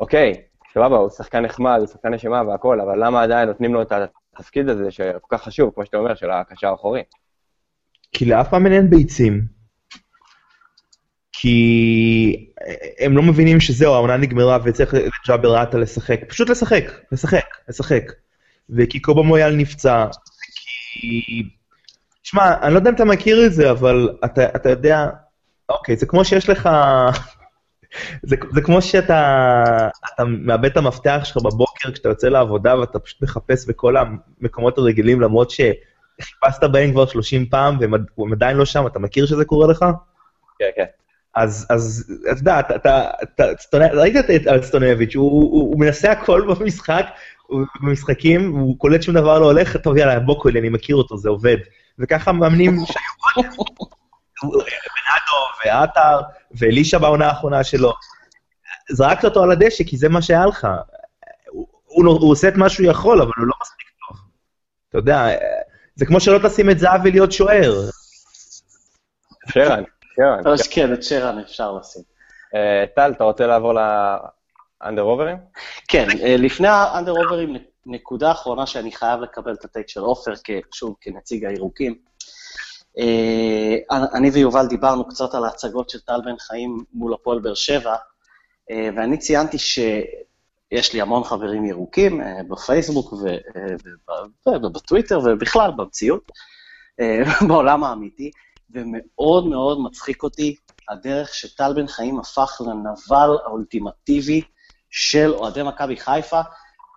אוקיי, 0.00 0.42
סבבה, 0.74 0.96
הוא 0.96 1.10
שחקן 1.10 1.40
נחמד, 1.40 1.76
הוא 1.78 1.86
שחקן 1.86 2.14
נשימה 2.14 2.42
והכל, 2.48 2.80
אבל 2.80 3.04
למה 3.04 3.22
עדיין 3.22 3.48
נותנים 3.48 3.74
לו 3.74 3.82
את 3.82 3.92
התפקיד 4.38 4.68
הזה 4.68 4.90
שכל 4.90 5.36
כך 5.36 5.42
חשוב, 5.42 5.70
כמו 5.74 5.86
שאתה 5.86 5.96
אומר, 5.96 6.14
של 6.14 6.30
הקשר 6.30 6.66
האחורי? 6.68 7.02
כי 8.12 8.24
לאף 8.24 8.48
פעם 8.48 8.66
אין 8.66 8.90
ביצים. 8.90 9.42
כי 11.32 12.50
הם 12.98 13.16
לא 13.16 13.22
מבינים 13.22 13.60
שזהו, 13.60 13.94
העונה 13.94 14.16
נגמרה 14.16 14.58
וצריך 14.64 14.94
לג'אבר 14.94 15.56
עטה 15.56 15.78
לשחק. 15.78 16.20
פשוט 16.28 16.48
לשחק, 16.48 16.84
לשחק, 17.12 17.44
לשחק. 17.68 18.12
וכי 18.70 19.00
קובה 19.00 19.22
מויאל 19.22 19.56
נפצע, 19.56 20.06
כי... 20.52 21.42
שמע, 22.22 22.54
אני 22.62 22.72
לא 22.72 22.78
יודע 22.78 22.90
אם 22.90 22.94
אתה 22.94 23.04
מכיר 23.04 23.46
את 23.46 23.52
זה, 23.52 23.70
אבל 23.70 24.08
אתה, 24.24 24.44
אתה 24.56 24.70
יודע, 24.70 25.06
אוקיי, 25.68 25.96
זה 25.96 26.06
כמו 26.06 26.24
שיש 26.24 26.48
לך... 26.48 26.68
זה, 28.22 28.36
זה 28.54 28.60
כמו 28.60 28.82
שאתה 28.82 29.88
אתה 30.14 30.24
מאבד 30.24 30.64
את 30.64 30.76
המפתח 30.76 31.20
שלך 31.24 31.36
בבוקר 31.36 31.92
כשאתה 31.92 32.08
יוצא 32.08 32.28
לעבודה 32.28 32.78
ואתה 32.78 32.98
פשוט 32.98 33.22
מחפש 33.22 33.66
בכל 33.68 33.94
המקומות 33.96 34.78
הרגילים, 34.78 35.20
למרות 35.20 35.50
שחיפשת 35.50 36.64
בהם 36.72 36.92
כבר 36.92 37.06
30 37.06 37.46
פעם 37.46 37.78
והם 37.80 38.32
עדיין 38.32 38.56
לא 38.56 38.64
שם, 38.64 38.86
אתה 38.86 38.98
מכיר 38.98 39.26
שזה 39.26 39.44
קורה 39.44 39.66
לך? 39.66 39.84
כן, 40.58 40.68
כן. 40.76 40.84
אז, 41.34 41.66
אז, 41.70 42.12
אתה 42.32 42.40
יודע, 42.40 42.60
אתה, 42.60 42.76
אתה, 42.76 43.52
אתה, 43.52 43.78
ראית 43.92 44.16
את 44.56 44.64
סטונביץ', 44.64 45.16
הוא, 45.16 45.30
הוא, 45.30 45.50
הוא 45.52 45.80
מנסה 45.80 46.12
הכל 46.12 46.54
במשחק, 46.60 47.06
במשחקים, 47.82 48.52
הוא 48.52 48.78
קולט 48.78 49.02
שום 49.02 49.14
דבר 49.14 49.38
לא 49.38 49.44
הולך, 49.44 49.76
טוב 49.76 49.96
יאללה, 49.96 50.20
בוא 50.20 50.40
קולי, 50.40 50.60
אני 50.60 50.68
מכיר 50.68 50.96
אותו, 50.96 51.16
זה 51.16 51.28
עובד. 51.28 51.56
וככה 51.98 52.32
מאמנים 52.32 52.76
שהיו 52.86 53.34
בנאדו 54.42 55.40
ועטר, 55.64 56.20
ואלישע 56.52 56.98
בעונה 56.98 57.26
האחרונה 57.26 57.64
שלו. 57.64 57.92
זרקת 58.90 59.24
אותו 59.24 59.42
על 59.42 59.50
הדשא 59.50 59.84
כי 59.84 59.96
זה 59.96 60.08
מה 60.08 60.22
שהיה 60.22 60.46
לך. 60.46 60.66
הוא, 61.48 61.66
הוא, 61.86 62.06
הוא 62.06 62.30
עושה 62.30 62.48
את 62.48 62.54
מה 62.54 62.68
שהוא 62.68 62.86
יכול, 62.86 63.22
אבל 63.22 63.32
הוא 63.36 63.46
לא 63.46 63.54
מספיק 63.62 63.86
טוב. 64.08 64.16
אתה 64.88 64.98
יודע, 64.98 65.26
זה 65.94 66.06
כמו 66.06 66.20
שלא 66.20 66.48
תשים 66.48 66.70
את 66.70 66.78
זהבי 66.78 67.10
להיות 67.10 67.32
שוער. 67.32 67.72
שרן, 69.48 69.82
שרן. 70.16 70.56
כן, 70.70 70.94
את 70.94 71.02
שרן 71.02 71.38
אפשר 71.38 71.72
לשים. 71.72 72.02
אה, 72.54 72.84
טל, 72.96 73.12
אתה 73.12 73.24
רוצה 73.24 73.46
לעבור 73.46 73.72
לאנדר 73.74 75.02
אוברים? 75.02 75.36
כן, 75.88 76.06
אה, 76.22 76.36
לפני 76.38 76.68
האנדר 76.68 77.12
אוברים, 77.12 77.56
נקודה 77.86 78.30
אחרונה 78.30 78.66
שאני 78.66 78.92
חייב 78.92 79.20
לקבל 79.20 79.52
את 79.52 79.64
הטייק 79.64 79.88
של 79.88 80.00
עופר, 80.00 80.32
שוב, 80.74 80.96
כנציג 81.00 81.44
הירוקים. 81.44 82.07
אה, 82.98 83.76
אני 84.14 84.30
ויובל 84.30 84.66
דיברנו 84.66 85.08
קצת 85.08 85.34
על 85.34 85.44
ההצגות 85.44 85.90
של 85.90 86.00
טל 86.00 86.20
בן 86.24 86.38
חיים 86.38 86.84
מול 86.92 87.14
הפועל 87.14 87.38
באר 87.38 87.54
שבע, 87.54 87.94
ואני 88.96 89.18
ציינתי 89.18 89.58
שיש 89.58 90.92
לי 90.92 91.00
המון 91.00 91.24
חברים 91.24 91.64
ירוקים 91.64 92.20
בפייסבוק 92.48 93.12
ובטוויטר 94.46 95.20
ובכלל 95.24 95.70
במציאות, 95.76 96.32
בעולם 97.48 97.84
האמיתי, 97.84 98.30
ומאוד 98.70 99.46
מאוד 99.46 99.80
מצחיק 99.80 100.22
אותי 100.22 100.56
הדרך 100.88 101.34
שטל 101.34 101.72
בן 101.74 101.86
חיים 101.86 102.18
הפך 102.18 102.60
לנבל 102.66 103.36
האולטימטיבי 103.44 104.42
של 104.90 105.34
אוהדי 105.34 105.62
מכבי 105.62 105.96
חיפה, 105.96 106.40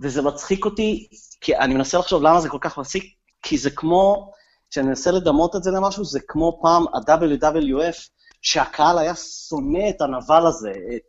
וזה 0.03 0.21
מצחיק 0.21 0.65
אותי, 0.65 1.07
כי 1.41 1.57
אני 1.57 1.73
מנסה 1.73 1.97
לחשוב 1.97 2.23
למה 2.23 2.41
זה 2.41 2.49
כל 2.49 2.57
כך 2.61 2.77
מצחיק, 2.77 3.03
כי 3.41 3.57
זה 3.57 3.69
כמו, 3.69 4.31
כשאני 4.71 4.87
מנסה 4.87 5.11
לדמות 5.11 5.55
את 5.55 5.63
זה 5.63 5.71
למשהו, 5.71 6.05
זה 6.05 6.19
כמו 6.27 6.59
פעם 6.61 6.85
ה-WWF, 6.87 8.09
שהקהל 8.41 8.97
היה 8.97 9.15
שונא 9.15 9.89
את 9.89 10.01
הנבל 10.01 10.45
הזה, 10.47 10.71
את, 10.71 11.01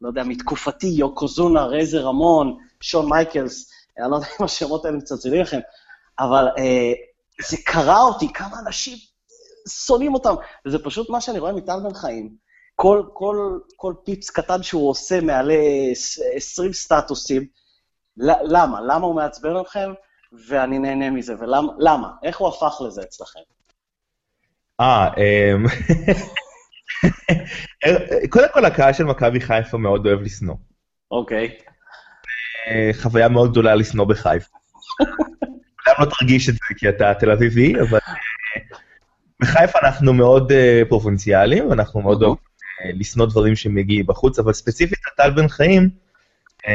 לא 0.00 0.08
יודע, 0.08 0.22
מתקופתי, 0.24 0.86
יוקוזונה, 0.86 1.64
רייזר 1.64 2.04
רמון, 2.04 2.56
שון 2.80 3.08
מייקלס, 3.08 3.70
אני 3.98 4.10
לא 4.10 4.16
יודע 4.16 4.28
אם 4.40 4.44
השמות 4.44 4.84
האלה 4.84 4.96
מצלצלים 4.96 5.42
לכם, 5.42 5.60
אבל 6.18 6.48
אה, 6.58 6.92
זה 7.48 7.56
קרע 7.66 8.00
אותי, 8.00 8.32
כמה 8.32 8.58
אנשים 8.66 8.98
שונאים 9.68 10.14
אותם. 10.14 10.34
וזה 10.66 10.78
פשוט 10.84 11.10
מה 11.10 11.20
שאני 11.20 11.38
רואה 11.38 11.52
מטל 11.52 11.80
בן 11.82 11.94
חיים. 11.94 12.36
כל, 12.76 13.02
כל, 13.12 13.58
כל 13.76 13.94
פיפס 14.04 14.30
קטן 14.30 14.62
שהוא 14.62 14.90
עושה 14.90 15.20
מעלה 15.20 15.54
20 16.34 16.72
סטטוסים. 16.72 17.46
למה? 18.16 18.80
למה 18.80 19.06
הוא 19.06 19.14
מעצבן 19.14 19.60
אתכם? 19.60 19.92
ואני 20.48 20.78
נהנה 20.78 21.10
מזה. 21.10 21.34
ולמה? 21.38 21.72
למה? 21.78 22.08
איך 22.22 22.38
הוא 22.38 22.48
הפך 22.48 22.80
לזה 22.86 23.02
אצלכם? 23.02 23.40
אה, 24.80 25.08
אמ, 25.16 25.66
קודם 28.30 28.48
כל 28.52 28.64
הקהל 28.64 28.92
של 28.92 29.04
מכבי 29.04 29.40
חיפה 29.40 29.78
מאוד 29.78 30.06
אוהב 30.06 30.20
לשנוא. 30.20 30.54
אוקיי. 31.10 31.58
אה, 32.68 32.90
חוויה 33.02 33.28
מאוד 33.28 33.50
גדולה 33.50 33.74
לשנוא 33.74 34.04
בחיפה. 34.04 34.56
אולי 35.86 35.96
לא 35.98 36.04
תרגיש 36.18 36.48
את 36.48 36.54
זה 36.54 36.74
כי 36.76 36.88
אתה 36.88 37.14
תל 37.14 37.30
אביבי, 37.30 37.80
אבל 37.80 37.98
אה, 38.08 38.62
בחיפה 39.40 39.78
אנחנו 39.82 40.12
מאוד 40.12 40.52
uh, 40.52 40.88
פרובינציאליים, 40.88 41.72
אנחנו 41.72 42.00
מאוד 42.00 42.22
אוהבים 42.22 42.44
uh, 42.44 42.98
לשנוא 42.98 43.26
דברים 43.26 43.56
שמגיעים 43.56 44.06
בחוץ, 44.06 44.38
אבל 44.38 44.52
ספציפית 44.52 44.98
הטל 45.12 45.30
בן 45.30 45.48
חיים, 45.48 45.90
um, 46.58 46.66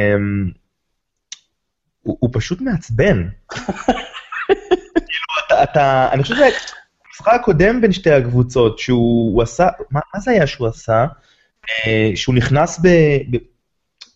הוא, 2.07 2.17
הוא 2.19 2.29
פשוט 2.33 2.61
מעצבן. 2.61 3.27
כאילו, 5.07 5.27
אתה, 5.47 5.63
אתה, 5.63 6.09
אני 6.11 6.23
חושב 6.23 6.35
שזה 6.35 6.49
המשחק 7.07 7.33
הקודם 7.33 7.81
בין 7.81 7.91
שתי 7.91 8.11
הקבוצות, 8.11 8.79
שהוא 8.79 9.41
עשה, 9.43 9.67
מה, 9.91 9.99
מה 10.13 10.19
זה 10.19 10.31
היה 10.31 10.47
שהוא 10.47 10.67
עשה? 10.67 11.05
Uh, 11.65 11.87
שהוא 12.15 12.35
נכנס 12.35 12.79
ב... 12.79 12.87
ב 13.31 13.37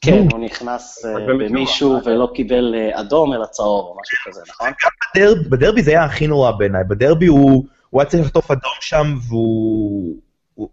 כן, 0.02 0.28
הוא 0.32 0.46
נכנס 0.46 1.06
במישהו 1.28 2.00
ולא 2.06 2.32
קיבל 2.36 2.76
אדום 2.94 3.34
אלא 3.34 3.46
צהוב 3.46 3.86
או 3.86 3.98
משהו 4.02 4.18
כזה, 4.26 4.42
נכון? 4.50 4.70
בדרבי 5.50 5.84
זה 5.84 5.92
היה 5.92 6.04
הכי 6.04 6.28
נורא 6.28 6.52
בעיניי, 6.52 6.84
בדרבי 6.84 7.28
הוא... 7.28 7.66
הוא 7.90 8.02
היה 8.02 8.10
צריך 8.10 8.24
לחטוף 8.24 8.52
אדום 8.52 8.74
שם, 8.80 9.18
והוא... 9.28 10.16
הוא, 10.54 10.70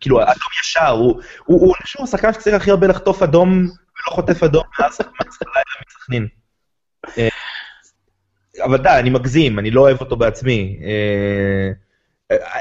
כאילו, 0.00 0.22
אדום 0.22 0.48
ישר, 0.60 0.88
הוא, 0.88 1.20
הוא, 1.44 1.60
הוא 1.60 1.74
אני 1.76 1.82
חושב 1.82 1.92
שהוא 1.92 2.04
השחקן 2.04 2.32
שצריך 2.32 2.56
הכי 2.56 2.70
הרבה 2.70 2.86
לחטוף 2.86 3.22
אדום, 3.22 3.52
ולא 3.52 4.14
חוטף 4.14 4.42
אדום 4.42 4.62
מאז 4.80 4.98
הלילה 5.00 5.64
מסכנין. 5.88 6.41
אה, 7.18 7.28
אבל 8.64 8.76
די, 8.76 8.88
אני 8.88 9.10
מגזים, 9.10 9.58
אני 9.58 9.70
לא 9.70 9.80
אוהב 9.80 10.00
אותו 10.00 10.16
בעצמי. 10.16 10.78
אה, 10.84 11.70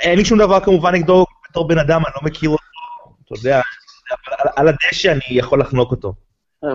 אין 0.01 0.17
לי 0.17 0.25
שום 0.25 0.39
דבר 0.39 0.59
כמובן 0.59 0.95
נגדו 0.95 1.25
בתור 1.49 1.67
בן 1.67 1.77
אדם, 1.77 2.01
אני 2.05 2.13
לא 2.15 2.21
מכיר 2.23 2.49
אותו, 2.49 2.63
אתה 3.25 3.35
יודע, 3.39 3.61
על 4.55 4.67
הדשא 4.67 5.11
אני 5.11 5.21
יכול 5.29 5.61
לחנוק 5.61 5.91
אותו. 5.91 6.13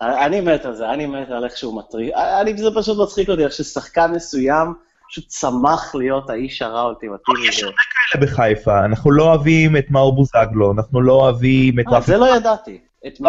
אני 0.00 0.40
מת 0.40 0.64
על 0.64 0.74
זה, 0.74 0.90
אני 0.90 1.06
מת 1.06 1.30
על 1.30 1.44
איך 1.44 1.56
שהוא 1.56 1.78
מטריד. 1.78 2.12
זה 2.56 2.68
פשוט 2.76 2.98
מצחיק 2.98 3.28
אותי, 3.28 3.44
איך 3.44 3.52
ששחקן 3.52 4.12
מסוים 4.12 4.74
פשוט 5.08 5.26
צמח 5.28 5.94
להיות 5.94 6.30
האיש 6.30 6.62
הרע 6.62 6.80
האולטימטיבי. 6.80 7.48
יש 7.48 7.62
הרבה 7.62 7.76
כאלה 8.10 8.26
בחיפה, 8.26 8.84
אנחנו 8.84 9.10
לא 9.10 9.22
אוהבים 9.22 9.76
את 9.76 9.90
מאור 9.90 10.14
בוזגלו, 10.14 10.72
אנחנו 10.72 11.00
לא 11.00 11.12
אוהבים 11.12 11.80
את 11.80 11.84
אה. 11.92 12.00
זה 12.00 12.16
לא 12.16 12.36
ידעתי. 12.36 12.80
את 13.06 13.20
מי? 13.20 13.28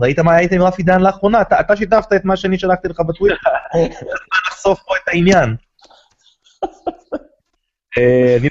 ראית 0.00 0.18
מה 0.18 0.34
היית 0.34 0.52
עם 0.52 0.62
רפי 0.62 0.82
דן 0.82 1.00
לאחרונה? 1.00 1.40
אתה 1.40 1.76
שיתפת 1.76 2.12
את 2.16 2.24
מה 2.24 2.36
שאני 2.36 2.58
שלחתי 2.58 2.88
לך 2.88 3.00
בטוויטר. 3.00 3.36
נחשוף 4.48 4.80
פה 4.86 4.96
את 4.96 5.08
העניין. 5.08 5.56
אה, 7.98 8.36
אני 8.40 8.48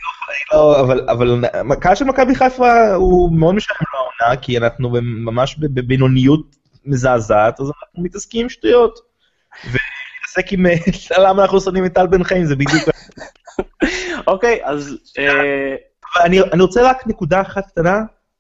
לא, 0.54 0.82
אבל, 0.82 1.10
אבל 1.10 1.46
הקהל 1.72 1.96
של 1.96 2.06
מכבי 2.06 2.36
חיפה 2.36 2.94
הוא 2.94 3.34
מאוד 3.34 3.56
משלם 3.56 3.78
לעונה, 3.94 4.38
כי 4.38 4.58
אנחנו 4.58 4.90
ממש 5.02 5.56
בבינוניות 5.60 6.56
מזעזעת, 6.86 7.60
אז 7.60 7.66
אנחנו 7.66 8.04
מתעסקים 8.04 8.42
עם 8.42 8.50
שטויות. 8.50 9.00
להתעסק 9.64 10.54
עם 10.54 10.66
אה, 10.66 10.74
למה 11.18 11.44
אנחנו 11.44 11.62
שונאים 11.62 11.86
את 11.86 11.94
טל 11.94 12.08
בן 12.08 12.24
חיים, 12.24 12.46
זה 12.46 12.56
בדיוק... 12.56 12.84
אוקיי, 14.28 14.60
אז... 14.64 14.98
אה, 15.20 15.76
אני 16.24 16.62
רוצה 16.62 16.90
רק 16.90 17.08
נקודה 17.08 17.42
אחת 17.42 17.68
קטנה. 17.68 18.00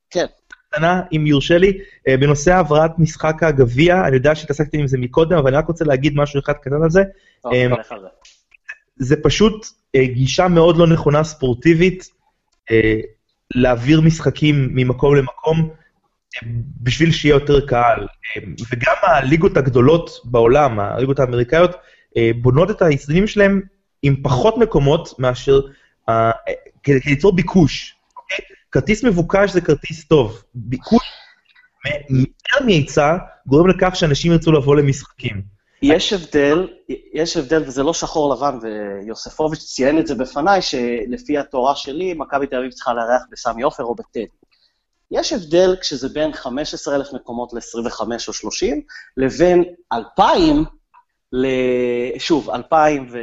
כן. 0.09 0.25
קטנה, 0.73 1.01
אם 1.15 1.27
יורשה 1.27 1.57
לי, 1.57 1.77
אה, 2.07 2.17
בנושא 2.17 2.53
העברת 2.53 2.91
משחק 2.99 3.43
הגביע, 3.43 4.07
אני 4.07 4.15
יודע 4.15 4.35
שהתעסקתי 4.35 4.77
עם 4.77 4.87
זה 4.87 4.97
מקודם, 4.97 5.37
אבל 5.37 5.47
אני 5.47 5.57
רק 5.57 5.67
רוצה 5.67 5.85
להגיד 5.85 6.13
משהו 6.15 6.39
אחד 6.39 6.53
קטן 6.53 6.83
על 6.83 6.89
זה. 6.89 7.03
זה 8.95 9.15
פשוט 9.23 9.67
גישה 9.95 10.47
מאוד 10.47 10.77
לא 10.77 10.87
נכונה 10.87 11.23
ספורטיבית, 11.23 12.09
להעביר 13.55 14.01
משחקים 14.01 14.69
ממקום 14.71 15.15
למקום. 15.15 15.69
בשביל 16.81 17.11
שיהיה 17.11 17.33
יותר 17.33 17.67
קהל. 17.67 18.07
וגם 18.71 18.95
הליגות 19.01 19.57
הגדולות 19.57 20.09
בעולם, 20.23 20.79
הליגות 20.79 21.19
האמריקאיות, 21.19 21.75
אה, 22.17 22.31
בונות 22.41 22.71
את 22.71 22.81
האיצטדיונים 22.81 23.27
שלהם 23.27 23.61
עם 24.01 24.15
פחות 24.23 24.57
מקומות 24.57 25.19
מאשר, 25.19 25.61
אה, 26.09 26.31
כדי 26.83 26.99
ליצור 27.05 27.35
ביקוש. 27.35 27.95
אוקיי? 28.17 28.45
כרטיס 28.73 29.03
מבוקש 29.03 29.51
זה 29.51 29.61
כרטיס 29.61 30.07
טוב. 30.07 30.43
ביקוש 30.55 31.03
יותר 32.09 32.65
מהיצע 32.65 33.17
גורם 33.47 33.69
לכך 33.69 33.95
שאנשים 33.95 34.31
ירצו 34.31 34.51
לבוא 34.51 34.75
למשחקים. 34.75 35.41
יש 35.81 36.13
הבדל, 36.13 36.67
יש 37.13 37.37
הבדל, 37.37 37.63
וזה 37.67 37.83
לא 37.83 37.93
שחור 37.93 38.35
לבן, 38.35 38.57
ויוספוביץ' 38.61 39.59
ציין 39.59 39.99
את 39.99 40.07
זה 40.07 40.15
בפניי, 40.15 40.61
שלפי 40.61 41.37
התורה 41.37 41.75
שלי, 41.75 42.13
מכבי 42.13 42.47
תל 42.47 42.55
אביב 42.55 42.71
צריכה 42.71 42.93
לארח 42.93 43.21
בסמי 43.31 43.63
עופר 43.63 43.83
או 43.83 43.95
בטדי. 43.95 44.25
יש 45.11 45.33
הבדל 45.33 45.75
כשזה 45.81 46.09
בין 46.09 46.33
15,000 46.33 47.13
מקומות 47.13 47.53
ל-25 47.53 48.01
או 48.27 48.33
30, 48.33 48.81
לבין 49.17 49.63
2,000, 49.93 50.63
ל... 51.33 51.47
שוב, 52.19 52.49
2,000, 52.49 53.07
ו... 53.11 53.17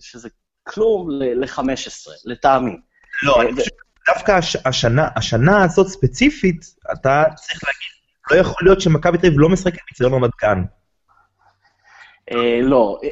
שזה 0.00 0.28
כלום, 0.68 1.10
ל-15, 1.10 2.10
לטעמי. 2.24 2.76
לא, 3.22 3.42
אני 3.42 3.52
חושב 3.52 3.70
שדווקא 4.06 4.32
הש... 4.32 4.56
השנה, 4.64 5.08
השנה 5.16 5.64
הזאת 5.64 5.86
ספציפית, 5.86 6.74
אתה 6.92 7.24
צריך 7.34 7.64
להגיד, 7.64 7.90
לא 8.30 8.36
יכול 8.36 8.62
להיות 8.62 8.80
שמכבי 8.80 9.18
תל 9.18 9.26
אביב 9.26 9.40
לא 9.40 9.48
משחקת 9.48 9.78
בציון 9.90 10.14
רמת 10.14 10.30
גן. 10.42 10.62
אה, 12.32 12.60
לא, 12.62 12.98
אה, 13.02 13.08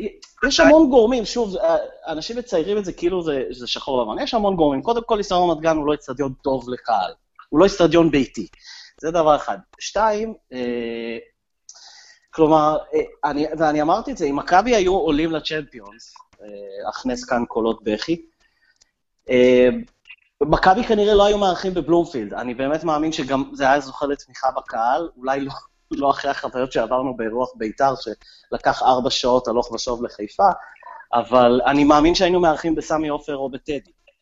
אה, 0.00 0.48
יש 0.48 0.60
המון 0.60 0.90
גורמים, 0.90 1.24
שוב, 1.24 1.56
אנשים 2.08 2.38
מציירים 2.38 2.78
את 2.78 2.84
זה 2.84 2.92
כאילו 2.92 3.22
זה 3.50 3.66
שחור 3.66 4.02
לבן, 4.02 4.22
יש 4.22 4.34
המון 4.34 4.56
גורמים. 4.56 4.82
קודם 4.82 5.02
כל, 5.06 5.16
ניסיון 5.16 5.50
רמת 5.50 5.62
גן 5.62 5.76
הוא 5.76 5.86
לא 5.86 5.94
אצטדיון 5.94 6.32
טוב 6.42 6.70
לקהל. 6.70 7.12
הוא 7.48 7.60
לא 7.60 7.66
אצטדיון 7.66 8.10
ביתי. 8.10 8.46
זה 9.00 9.10
דבר 9.10 9.36
אחד. 9.36 9.58
שתיים, 9.78 10.34
אה, 10.52 11.18
כלומר, 12.30 12.76
אה, 12.94 13.30
אני, 13.30 13.46
ואני 13.58 13.82
אמרתי 13.82 14.12
את 14.12 14.16
זה, 14.16 14.26
אם 14.26 14.36
מכבי 14.36 14.74
היו 14.74 14.92
עולים 14.92 15.30
לצ'מפיונס, 15.30 16.14
אה, 16.42 16.90
אכנס 16.90 17.24
כאן 17.24 17.44
קולות 17.48 17.84
בכי, 17.84 18.26
אה, 19.30 19.68
מכבי 20.48 20.84
כנראה 20.84 21.14
לא 21.14 21.24
היו 21.24 21.38
מארחים 21.38 21.74
בבלומפילד. 21.74 22.34
אני 22.34 22.54
באמת 22.54 22.84
מאמין 22.84 23.12
שגם 23.12 23.44
זה 23.52 23.64
היה 23.64 23.80
זוכה 23.80 24.06
לתמיכה 24.06 24.50
בקהל, 24.56 25.08
אולי 25.16 25.40
לא, 25.40 25.52
לא 25.90 26.10
אחרי 26.10 26.30
החוויות 26.30 26.72
שעברנו 26.72 27.16
באירוח 27.16 27.50
בית"ר, 27.56 27.94
שלקח 28.00 28.82
ארבע 28.82 29.10
שעות 29.10 29.48
הלוך 29.48 29.72
ושוב 29.72 30.04
לחיפה, 30.04 30.48
אבל 31.14 31.60
אני 31.66 31.84
מאמין 31.84 32.14
שהיינו 32.14 32.40
מארחים 32.40 32.74
בסמי 32.74 33.08
עופר 33.08 33.36
או 33.36 33.50
בטדי. 33.50 33.80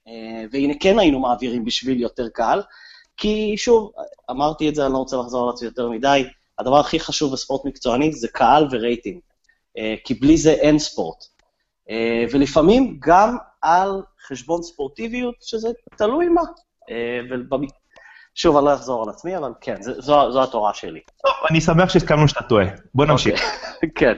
אה, 0.08 0.44
והנה 0.52 0.74
כן 0.80 0.98
היינו 0.98 1.20
מעבירים 1.20 1.64
בשביל 1.64 2.00
יותר 2.00 2.28
קהל. 2.28 2.62
כי 3.16 3.54
שוב, 3.56 3.92
אמרתי 4.30 4.68
את 4.68 4.74
זה, 4.74 4.84
אני 4.86 4.92
לא 4.92 4.98
רוצה 4.98 5.16
לחזור 5.16 5.44
על 5.44 5.54
עצמי 5.54 5.68
יותר 5.68 5.88
מדי, 5.88 6.24
הדבר 6.58 6.80
הכי 6.80 7.00
חשוב 7.00 7.32
בספורט 7.32 7.64
מקצועני 7.64 8.12
זה 8.12 8.28
קהל 8.28 8.68
ורייטינג, 8.70 9.20
אה, 9.78 9.94
כי 10.04 10.14
בלי 10.14 10.36
זה 10.36 10.52
אין 10.52 10.78
ספורט. 10.78 11.31
אה, 11.93 12.24
ולפעמים 12.32 12.99
גם 13.01 13.36
על 13.62 14.03
חשבון 14.28 14.62
ספורטיביות, 14.62 15.34
שזה 15.40 15.68
תלוי 15.97 16.28
מה. 16.28 16.43
ובמ... 17.30 17.66
שוב, 18.34 18.57
אני 18.57 18.64
לא 18.64 18.74
אחזור 18.74 19.03
על 19.03 19.09
עצמי, 19.09 19.36
אבל 19.36 19.53
כן, 19.61 19.82
זו, 19.82 20.32
זו 20.32 20.43
התורה 20.43 20.74
שלי. 20.74 21.01
טוב, 21.22 21.32
אני 21.51 21.61
שמח 21.61 21.88
שהסכמנו 21.88 22.28
שאתה 22.28 22.43
טועה. 22.43 22.66
בוא 22.95 23.07
נמשיך. 23.07 23.43
אוקיי, 23.74 23.90
כן. 23.99 24.14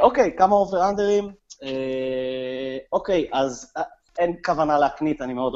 אוקיי, 0.00 0.36
כמה 0.36 0.54
over-under 0.54 1.14
ים. 1.14 1.32
אוקיי, 2.92 3.28
אז 3.32 3.72
אין 4.18 4.36
כוונה 4.44 4.78
להקניט, 4.78 5.22
אני 5.22 5.34
מאוד 5.34 5.54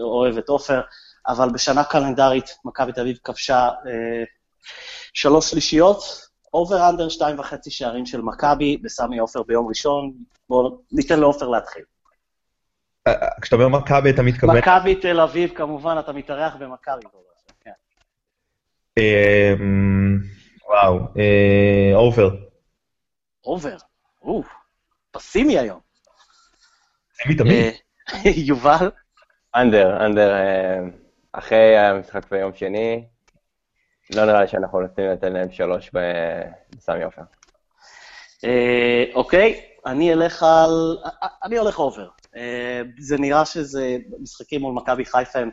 אוהב 0.00 0.38
את, 0.38 0.48
עופר, 0.48 0.80
אבל 1.28 1.48
בשנה 1.50 1.84
קלנדרית 1.84 2.50
מכבי 2.64 2.92
תל 2.92 3.00
אביב 3.00 3.16
כבשה 3.24 3.68
אה, 3.68 4.24
שלוש 5.14 5.50
שלישיות, 5.50 6.27
over 6.54 6.90
under 6.90 7.08
שתיים 7.08 7.38
וחצי 7.38 7.70
שערים 7.70 8.06
של 8.06 8.20
מכבי 8.20 8.76
בסמי 8.76 9.18
עופר 9.18 9.42
ביום 9.42 9.68
ראשון. 9.68 10.12
בואו 10.48 10.78
ניתן 10.92 11.20
לעופר 11.20 11.48
להתחיל. 11.48 11.82
אה, 13.06 13.12
אה, 13.12 13.28
כשאתה 13.40 13.56
אומר 13.56 13.68
מכבי, 13.68 14.10
אתה 14.10 14.22
מתכוון... 14.22 14.56
מכבי 14.56 14.94
תל 14.94 15.20
אביב, 15.20 15.50
כמובן, 15.54 15.96
אתה 15.98 16.12
מתארח 16.12 16.56
במכבי. 16.56 17.02
כן. 17.60 17.70
אמ, 18.98 20.18
וואו, 20.68 20.98
over. 21.94 22.30
over, 23.44 23.76
או, 24.22 24.42
פסימי 25.10 25.58
היום. 25.58 25.80
פסימי 27.12 27.34
תמיד. 27.34 27.74
יובל? 28.48 28.90
under, 29.54 30.06
under, 30.06 30.32
אה, 30.32 30.78
אחרי 31.32 31.78
המשחק 31.78 32.30
ביום 32.30 32.54
שני, 32.54 33.04
לא 34.14 34.24
נראה 34.24 34.40
לי 34.40 34.48
שאנחנו 34.48 34.78
רוצים 34.78 35.04
לתת 35.10 35.24
להם 35.24 35.52
שלוש 35.52 35.90
בסמי 35.92 37.04
עופר. 37.04 37.22
אה, 38.44 39.04
אוקיי, 39.14 39.60
אני 39.86 40.12
אלך 40.12 40.42
על... 40.42 40.98
אני 41.44 41.58
הולך 41.58 41.78
over. 41.78 42.08
אה, 42.36 42.82
זה 42.98 43.18
נראה 43.18 43.44
שזה 43.44 43.96
משחקים 44.20 44.60
מול 44.60 44.74
מכבי 44.74 45.04
חיפה 45.04 45.38
הם... 45.38 45.50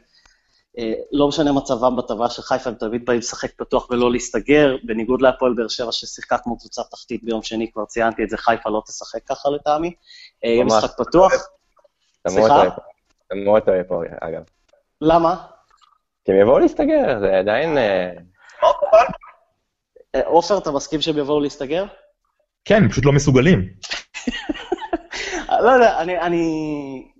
לא 1.12 1.28
משנה 1.28 1.51
מצבם 1.51 1.95
בטבלה 1.95 2.30
של 2.30 2.41
חיפה, 2.41 2.70
הם 2.70 2.76
תמיד 2.76 3.06
באים 3.06 3.20
לשחק 3.20 3.51
פתוח 3.58 3.89
ולא 3.89 4.12
להסתגר, 4.12 4.76
בניגוד 4.84 5.22
להפועל 5.22 5.53
באר 5.53 5.68
שבע 5.68 5.91
ששיחקה 5.91 6.38
כמו 6.38 6.60
קבוצה 6.60 6.82
תחתית 6.91 7.24
ביום 7.24 7.43
שני, 7.43 7.72
כבר 7.72 7.86
ציינתי 7.86 8.24
את 8.24 8.30
זה, 8.30 8.38
חיפה 8.38 8.70
לא 8.70 8.82
תשחק 8.86 9.24
ככה 9.24 9.49
לטעמי. 9.49 9.93
יהיה 10.43 10.64
משחק 10.64 10.97
פתוח. 10.97 11.32
סליחה? 12.28 12.64
אתה 13.28 13.36
מאוד 13.36 13.62
טועה 13.62 13.84
פה, 13.84 14.01
אגב. 14.22 14.41
למה? 15.01 15.36
כי 16.26 16.32
הם 16.32 16.38
יבואו 16.38 16.60
להסתגר, 16.60 17.20
זה 17.20 17.38
עדיין... 17.38 17.78
אה, 18.93 18.99
אה, 20.16 20.28
עופר, 20.28 20.57
אתה 20.57 20.72
מסכים 20.72 21.01
שהם 21.01 21.18
יבואו 21.18 21.39
להסתגר? 21.39 21.86
כן, 22.66 22.84
הם 22.84 22.89
פשוט 22.89 23.05
לא 23.05 23.11
מסוגלים. 23.11 23.70
לא 25.49 25.70
יודע, 25.70 26.01
אני, 26.01 26.20
אני... 26.20 27.11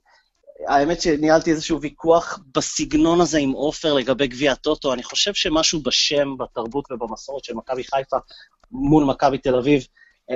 האמת 0.68 1.02
שניהלתי 1.02 1.52
איזשהו 1.52 1.82
ויכוח 1.82 2.40
בסגנון 2.56 3.22
הזה 3.22 3.40
עם 3.40 3.52
עופר 3.52 3.94
לגבי 3.94 4.28
גביע 4.28 4.52
הטוטו. 4.52 4.94
אני 4.94 5.04
חושב 5.04 5.34
שמשהו 5.34 5.82
בשם, 5.84 6.38
בתרבות 6.38 6.92
ובמסורת 6.92 7.44
של 7.44 7.54
מכבי 7.54 7.84
חיפה 7.84 8.18
מול 8.72 9.04
מכבי 9.04 9.38
תל 9.38 9.56
אביב, 9.56 9.88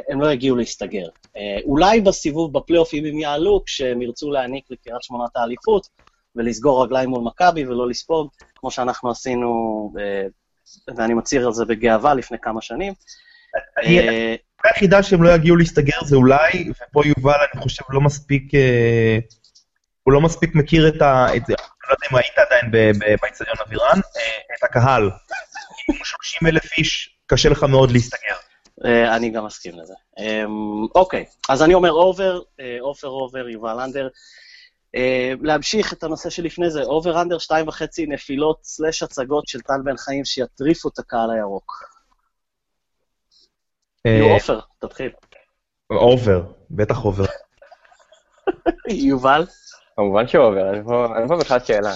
הם 0.09 0.21
לא 0.21 0.31
יגיעו 0.31 0.55
להסתגר. 0.55 1.07
אה, 1.37 1.57
אולי 1.63 2.01
בסיבוב 2.01 2.57
בפלייאוף, 2.57 2.93
אם 2.93 3.05
הם 3.05 3.19
יעלו, 3.19 3.63
כשהם 3.65 4.01
ירצו 4.01 4.31
להעניק 4.31 4.65
לקריית 4.69 5.03
שמונה 5.03 5.25
את 5.31 5.37
האליפות, 5.37 5.87
ולסגור 6.35 6.83
רגליים 6.83 7.09
מול 7.09 7.23
מכבי 7.23 7.65
ולא 7.65 7.89
לספוג, 7.89 8.29
כמו 8.55 8.71
שאנחנו 8.71 9.11
עשינו, 9.11 9.49
אה, 9.99 10.27
ואני 10.97 11.13
מצהיר 11.13 11.47
על 11.47 11.53
זה 11.53 11.65
בגאווה 11.65 12.13
לפני 12.13 12.37
כמה 12.41 12.61
שנים. 12.61 12.93
אה, 13.77 14.35
היחידה 14.63 15.03
שהם 15.03 15.23
לא 15.23 15.29
יגיעו 15.29 15.55
להסתגר 15.55 15.97
זה 16.05 16.15
אולי, 16.15 16.69
ופה 16.69 17.01
יובל, 17.05 17.37
אני 17.53 17.61
חושב, 17.61 17.83
לא 17.89 18.01
מספיק, 18.01 18.51
הוא 20.03 20.13
לא 20.13 20.21
מספיק 20.21 20.55
מכיר 20.55 20.87
את 20.87 20.93
זה, 20.93 21.05
אני 21.05 21.39
לא 21.89 21.93
יודע 21.93 22.07
אם 22.11 22.17
היית 22.17 22.37
עדיין 22.37 22.95
באיצטדיון 23.21 23.55
אבירן, 23.67 23.99
את 24.57 24.63
הקהל. 24.63 25.09
עם 25.89 25.95
30 26.03 26.47
אלף 26.47 26.77
איש, 26.77 27.15
קשה 27.27 27.49
לך 27.49 27.63
מאוד 27.63 27.91
להסתגר. 27.91 28.35
אה, 28.85 29.15
אני 29.15 29.29
גם 29.29 29.45
מסכים 29.45 29.79
לזה. 29.79 29.93
אמ, 30.19 30.87
אוקיי, 30.95 31.25
אז 31.49 31.63
אני 31.63 31.73
אומר 31.73 31.91
over, 31.91 32.41
אה, 32.59 32.77
עופר 32.81 33.07
over, 33.07 33.49
יובל 33.49 33.79
under. 33.79 34.07
אה, 34.95 35.33
להמשיך 35.41 35.93
את 35.93 36.03
הנושא 36.03 36.29
שלפני 36.29 36.69
זה, 36.69 36.83
over 36.83 37.21
under 37.21 37.37
שתיים 37.37 37.67
וחצי 37.67 38.05
נפילות 38.05 38.59
slash 38.63 39.03
הצגות 39.03 39.47
של 39.47 39.61
טל 39.61 39.81
בן 39.83 39.97
חיים 39.97 40.25
שיטריפו 40.25 40.89
את 40.89 40.99
הקהל 40.99 41.31
הירוק. 41.31 41.89
נו, 44.05 44.25
עופר, 44.33 44.59
תתחיל. 44.79 45.11
over, 45.89 46.43
בטח 46.71 47.05
over. 47.05 47.25
יובל? 49.09 49.45
כמובן 49.95 50.27
ש 50.27 50.40
over, 50.40 50.73
אין 51.17 51.27
פה 51.27 51.37
בכלל 51.39 51.59
שאלה. 51.59 51.93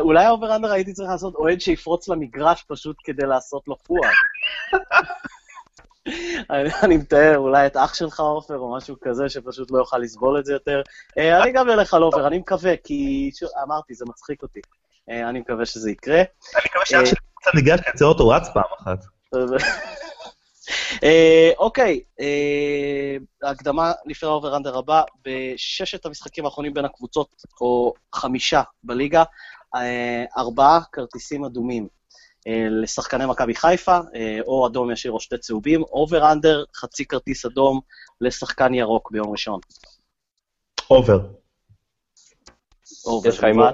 אולי 0.00 0.24
ה 0.24 0.30
over 0.30 0.56
under 0.56 0.72
הייתי 0.72 0.92
צריך 0.92 1.10
לעשות 1.10 1.34
אוהד 1.34 1.60
שיפרוץ 1.60 2.08
למגרש 2.08 2.64
פשוט 2.68 2.96
כדי 3.04 3.26
לעשות 3.26 3.68
לו 3.68 3.76
פואד. 3.78 4.10
אני 6.82 6.96
מתאר, 6.96 7.38
אולי 7.38 7.66
את 7.66 7.76
אח 7.76 7.94
שלך, 7.94 8.20
עופר, 8.20 8.58
או 8.58 8.76
משהו 8.76 8.96
כזה, 9.00 9.28
שפשוט 9.28 9.70
לא 9.70 9.78
יוכל 9.78 9.98
לסבול 9.98 10.38
את 10.38 10.44
זה 10.44 10.52
יותר. 10.52 10.82
אה, 11.18 11.42
אני 11.42 11.52
גם 11.52 11.70
אלך 11.70 11.94
על 11.94 12.02
over, 12.02 12.26
אני 12.26 12.38
מקווה, 12.38 12.76
כי 12.84 13.30
אמרתי, 13.62 13.94
זה 13.94 14.04
מצחיק 14.08 14.42
אותי. 14.42 14.60
אה, 15.10 15.28
אני 15.28 15.40
מקווה 15.40 15.66
שזה 15.66 15.90
יקרה. 15.90 16.18
אני 16.54 16.62
מקווה 16.64 16.86
שאח 16.86 17.04
שלי 17.04 17.16
קצת 17.34 17.54
ניגש, 17.54 17.80
כי 17.80 18.04
אותו 18.04 18.28
רץ 18.28 18.48
פעם 18.54 18.64
אחת. 18.80 18.98
אה, 21.04 21.50
אוקיי, 21.58 22.00
הקדמה 23.42 23.92
לפני 24.06 24.28
ה 24.28 24.32
over-under 24.32 24.78
הבא, 24.78 25.02
בששת 25.24 26.06
המשחקים 26.06 26.44
האחרונים 26.44 26.74
בין 26.74 26.84
הקבוצות, 26.84 27.28
או 27.60 27.94
חמישה 28.14 28.62
בליגה, 28.84 29.22
ארבעה 30.36 30.80
כרטיסים 30.92 31.44
אדומים. 31.44 31.99
אה, 32.46 32.66
לשחקני 32.70 33.26
מכבי 33.26 33.54
חיפה, 33.54 33.98
אה, 34.14 34.38
או 34.46 34.66
אדום 34.66 34.90
ישיר 34.90 35.12
או 35.12 35.20
שתי 35.20 35.38
צהובים, 35.38 35.82
over 35.82 36.32
under, 36.32 36.64
חצי 36.76 37.04
כרטיס 37.04 37.44
אדום 37.44 37.80
לשחקן 38.20 38.74
ירוק 38.74 39.10
ביום 39.10 39.30
ראשון. 39.30 39.60
over. 40.90 41.20
יש 43.24 43.38
לך 43.38 43.44
הימור 43.44 43.66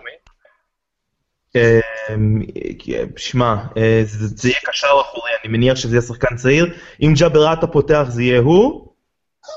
שמע, 3.17 3.55
אה, 3.77 4.01
זה 4.05 4.49
יהיה 4.49 4.61
קשר 4.65 4.89
אחורי, 5.01 5.31
אני 5.45 5.53
מניח 5.53 5.77
שזה 5.77 5.97
יהיה 5.97 6.03
שחקן 6.03 6.37
צעיר. 6.37 6.67
אם 7.03 7.13
ג'אבראטה 7.21 7.67
פותח 7.67 8.05
זה 8.09 8.23
יהיה 8.23 8.41
הוא, 8.41 8.93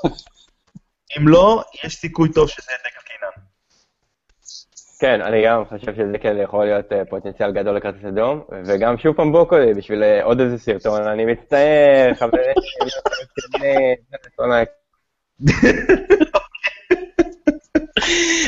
אם 1.17 1.27
לא, 1.27 1.63
יש 1.83 1.95
סיכוי 1.95 2.33
טוב 2.33 2.49
שזה 2.49 2.71
יהיה. 2.71 2.98
כן, 4.99 5.21
אני 5.21 5.43
גם 5.45 5.63
חושב 5.65 5.95
שזה 5.95 6.17
כן 6.21 6.35
יכול 6.43 6.65
להיות 6.65 6.91
אה, 6.91 7.05
פוטנציאל 7.09 7.51
גדול 7.51 7.77
לכרטיס 7.77 8.05
אדום, 8.05 8.41
וגם 8.65 8.97
שוב 8.97 9.15
פעם 9.15 9.31
בוקולי 9.31 9.73
בשביל 9.73 10.03
אה, 10.03 10.23
עוד 10.23 10.39
איזה 10.39 10.57
סרטון, 10.57 11.07
אני 11.07 11.25
מצטער, 11.25 12.13
חברים, 12.19 12.55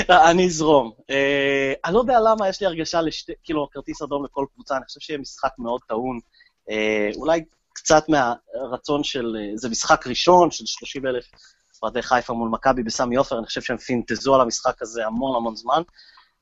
אני 0.10 0.46
אזרום. 0.46 0.92
אה, 1.10 1.74
אני 1.86 1.94
לא 1.94 2.00
יודע 2.00 2.20
למה 2.20 2.50
יש 2.50 2.62
לי 2.62 2.68
הרגשה 2.68 3.02
לשתי, 3.02 3.34
כאילו, 3.44 3.68
כרטיס 3.72 4.02
אדום 4.02 4.26
לכל 4.26 4.46
קבוצה, 4.54 4.78
אני 4.78 4.86
חושב 4.86 5.00
שיהיה 5.00 5.20
משחק 5.20 5.52
מאוד 5.58 5.82
טעון. 5.88 6.20
אולי 7.16 7.44
קצת 7.74 8.04
מהרצון 8.10 9.04
של, 9.04 9.36
זה 9.56 9.70
משחק 9.70 10.08
ראשון 10.08 10.52
של 10.52 10.66
30 10.66 11.08
אלף 11.08 11.26
אוהדי 11.84 12.02
חיפה 12.02 12.34
מול 12.34 12.50
מכבי 12.50 12.84
בסמי 12.84 13.16
עופר, 13.16 13.38
אני 13.38 13.46
חושב 13.46 13.62
שהם 13.62 13.78
פינטזו 13.78 14.36
על 14.36 14.42
המשחק 14.42 14.82
הזה 14.82 15.06
המון 15.06 15.36
המון 15.36 15.56
זמן. 15.56 15.82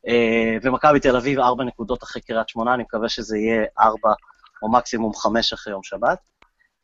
אה, 0.08 0.58
ומכבי 0.64 1.00
תל 1.00 1.16
אביב 1.16 1.40
ארבע 1.40 1.64
נקודות 1.64 2.04
אחרי 2.04 2.22
קריית 2.22 2.50
שמונה, 2.50 2.74
אני 2.74 2.84
מקווה 2.84 3.10
שזה 3.10 3.38
יהיה 3.38 3.66
ארבע 3.80 4.14
או 4.62 4.72
מקסימום 4.72 5.14
חמש 5.14 5.54
אחרי 5.54 5.74
יום 5.74 5.84
שבת. 5.84 6.20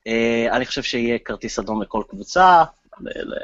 אה, 0.08 0.48
אני 0.52 0.66
חושב 0.66 0.84
שיהיה 0.84 1.20
כרטיס 1.20 1.60
אדום 1.60 1.82
לכל 1.82 2.04
קבוצה, 2.10 2.64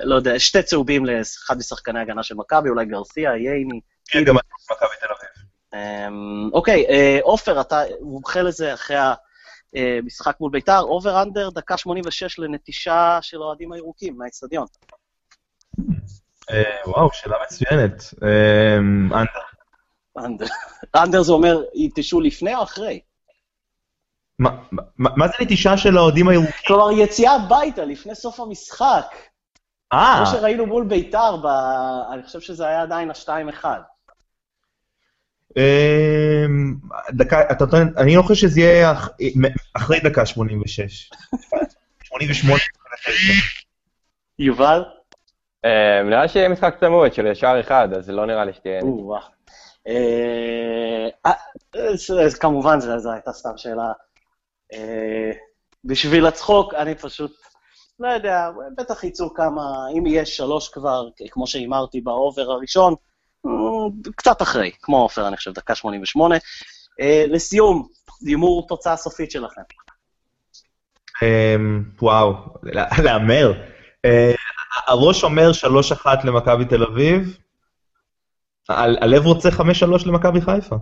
לא 0.04 0.16
יודע, 0.16 0.40
שתי 0.40 0.64
צהובים 0.64 1.06
לאחד 1.06 1.58
משחקני 1.58 2.00
ההגנה 2.00 2.24
של 2.24 2.36
מכבי, 2.36 2.70
אולי 2.70 2.86
גרסיה, 2.86 3.36
ייני. 3.36 3.80
כן, 4.08 4.24
גם 4.24 4.36
מכבי 4.36 4.96
תל 5.00 5.06
אביב. 5.06 5.30
אמ, 5.74 6.50
אוקיי, 6.54 6.86
אה, 6.90 7.20
עופר, 7.22 7.62
אתה 7.62 7.82
מומחה 8.02 8.42
לזה 8.42 8.74
אחרי 8.74 8.98
המשחק 9.74 10.36
מול 10.40 10.52
ביתר, 10.52 10.80
over 10.80 11.22
under, 11.22 11.50
דקה 11.50 11.78
86 11.78 12.40
לנטישה 12.40 13.20
של 13.22 13.42
האוהדים 13.42 13.72
הירוקים 13.72 14.18
מהאצטדיון. 14.18 14.66
וואו, 16.86 17.10
שאלה 17.14 17.36
מצוינת. 17.46 18.14
אמ, 18.24 19.14
under. 19.14 19.51
under. 20.18 20.46
under 20.96 21.22
זה 21.22 21.32
אומר, 21.32 21.64
ייטשו 21.76 22.22
לפני 22.22 22.56
או 22.56 22.64
אחרי? 22.64 23.00
מה 24.98 25.28
זה 25.28 25.34
נטישה 25.42 25.78
של 25.78 25.98
האוהדים 25.98 26.28
הירוקים? 26.28 26.52
כלומר, 26.68 26.92
יציאה 26.92 27.36
הביתה 27.36 27.86
לפני 27.86 28.16
סוף 28.16 28.40
המשחק. 28.40 29.06
אה. 29.94 30.16
כמו 30.18 30.40
שראינו 30.40 30.66
מול 30.66 30.86
ביתר, 30.88 31.36
אני 32.14 32.24
חושב 32.24 32.40
שזה 32.40 32.68
היה 32.68 32.82
עדיין 32.82 33.12
ה-2-1. 33.12 33.66
אמ, 35.58 36.76
דקה, 37.12 37.42
אתה 37.52 37.68
טוען, 37.68 37.94
אני 37.98 38.16
לא 38.16 38.22
חושב 38.22 38.36
שזה 38.48 38.62
יהיה 38.62 38.92
אח- 38.92 39.10
אחרי 39.74 40.00
דקה 40.00 40.26
86. 40.26 41.10
88. 42.04 42.60
יובל? 44.40 44.84
אה, 45.66 46.04
נראה 46.04 46.28
שיהיה 46.28 46.50
משחק 46.50 46.76
צמוד 46.80 47.14
של 47.14 47.34
שער 47.34 47.60
אחד, 47.60 47.88
אז 47.98 48.10
לא 48.10 48.26
נראה 48.26 48.46
לי 48.46 48.54
שתהיה... 48.54 48.80
אה, 49.88 51.10
אה, 51.26 52.32
כמובן, 52.40 52.80
זו 52.80 53.12
הייתה 53.12 53.34
סתם 53.34 53.58
שאלה. 53.58 53.92
אה, 54.74 55.32
בשביל 55.86 56.26
הצחוק, 56.26 56.74
אני 56.74 56.96
פשוט, 56.96 57.32
לא 58.00 58.08
יודע, 58.08 58.50
בטח 58.78 59.04
יצאו 59.04 59.34
כמה, 59.34 59.62
אם 59.98 60.06
יהיה 60.06 60.26
שלוש 60.26 60.70
כבר, 60.70 61.08
כמו 61.32 61.48
שהימרתי 61.48 62.02
באובר 62.02 62.52
הראשון, 62.52 62.96
קצת 64.16 64.42
אחרי, 64.42 64.72
כמו 64.82 65.02
עופר, 65.02 65.28
אני 65.28 65.38
חושב, 65.38 65.52
דקה 65.54 65.76
88. 65.76 66.36
אה, 67.02 67.26
לסיום, 67.28 67.88
הימור 68.26 68.68
תוצאה 68.68 68.98
סופית 68.98 69.32
שלכם. 69.32 69.62
אמ, 71.24 71.84
וואו, 72.02 72.34
לה- 72.64 72.88
להמר. 73.04 73.54
הראש 74.88 75.24
אומר 75.24 75.52
3-1 75.54 76.06
למכבי 76.24 76.66
תל 76.66 76.84
אביב, 76.84 77.38
הלב 78.78 79.26
רוצה 79.26 79.50
5-3 79.50 79.62
למכבי 80.06 80.42
חיפה. 80.42 80.76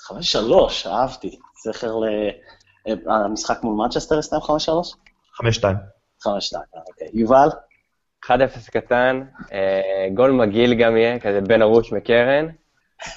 חמש 0.00 0.32
שלוש, 0.32 0.86
אהבתי. 0.86 1.38
זכר 1.64 1.96
ל... 1.96 2.04
אה, 2.88 3.24
המשחק 3.24 3.62
מול 3.62 3.84
מנצ'סטר 3.84 4.18
הסתיים 4.18 4.42
חמש 4.42 4.64
שלוש? 4.64 4.94
5-2. 5.34 5.42
חמש 6.20 6.46
שתיים, 6.46 6.64
אוקיי. 6.88 7.08
יובל? 7.12 7.48
1-0 8.24 8.28
קטן, 8.72 9.22
אה, 9.52 10.08
גול 10.14 10.30
מגעיל 10.30 10.74
גם 10.74 10.96
יהיה, 10.96 11.20
כזה 11.20 11.40
בין 11.40 11.62
ארוש 11.62 11.92
מקרן. 11.92 12.46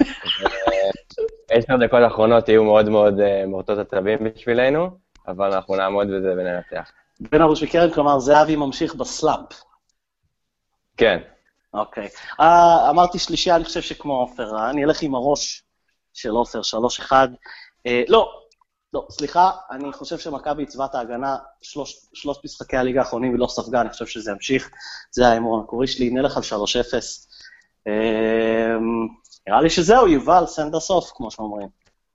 אה, 0.02 0.90
עשר 1.50 1.78
דקות 1.78 2.00
אחרונות 2.08 2.50
יהיו 2.50 2.64
מאוד 2.64 2.90
מאוד 2.90 3.14
מורטות 3.48 3.78
עצבים 3.78 4.18
בשבילנו, 4.24 4.90
אבל 5.28 5.54
אנחנו 5.54 5.76
נעמוד 5.76 6.08
בזה 6.08 6.34
וננצח. 6.38 6.92
בן 7.20 7.42
ארוש 7.42 7.64
וקרן, 7.64 7.92
כלומר, 7.92 8.20
זהבי 8.20 8.56
ממשיך 8.56 8.96
בסלאמפ. 8.96 9.64
כן, 10.98 11.20
אוקיי. 11.74 12.08
אה, 12.40 12.90
אמרתי 12.90 13.20
שלישייה, 13.20 13.56
אני 13.56 13.64
חושב 13.64 13.82
שכמו 13.82 14.14
עופר, 14.14 14.56
אה, 14.58 14.70
אני 14.70 14.86
אלך 14.86 15.02
עם 15.02 15.16
הראש 15.16 15.64
של 16.14 16.30
עופר, 16.30 16.62
3-1. 16.64 17.12
אה, 17.88 18.04
לא, 18.08 18.32
לא, 18.94 19.06
סליחה, 19.10 19.52
אני 19.72 19.94
חושב 19.94 20.18
שמכבי 20.18 20.62
עיצבה 20.62 20.86
את 20.86 20.96
ההגנה 20.96 21.38
שלוש, 21.62 22.06
שלוש 22.14 22.38
משחקי 22.46 22.78
הליגה 22.78 23.00
האחרונים, 23.00 23.32
היא 23.32 23.40
לא 23.40 23.48
ספגה, 23.48 23.82
אני 23.82 23.90
חושב 23.90 24.06
שזה 24.06 24.32
ימשיך. 24.32 24.70
זה 25.12 25.28
ההימור 25.28 25.58
המקורי 25.58 25.88
שלי, 25.88 26.10
נלך 26.10 26.38
על 26.38 26.44
3-0. 26.44 26.46
אה, 27.88 28.78
נראה 29.48 29.62
לי 29.62 29.70
שזהו, 29.70 30.08
יובל, 30.08 30.46
סנד 30.46 30.76
הסוף, 30.76 31.12
כמו 31.16 31.32
שאומרים. 31.32 31.68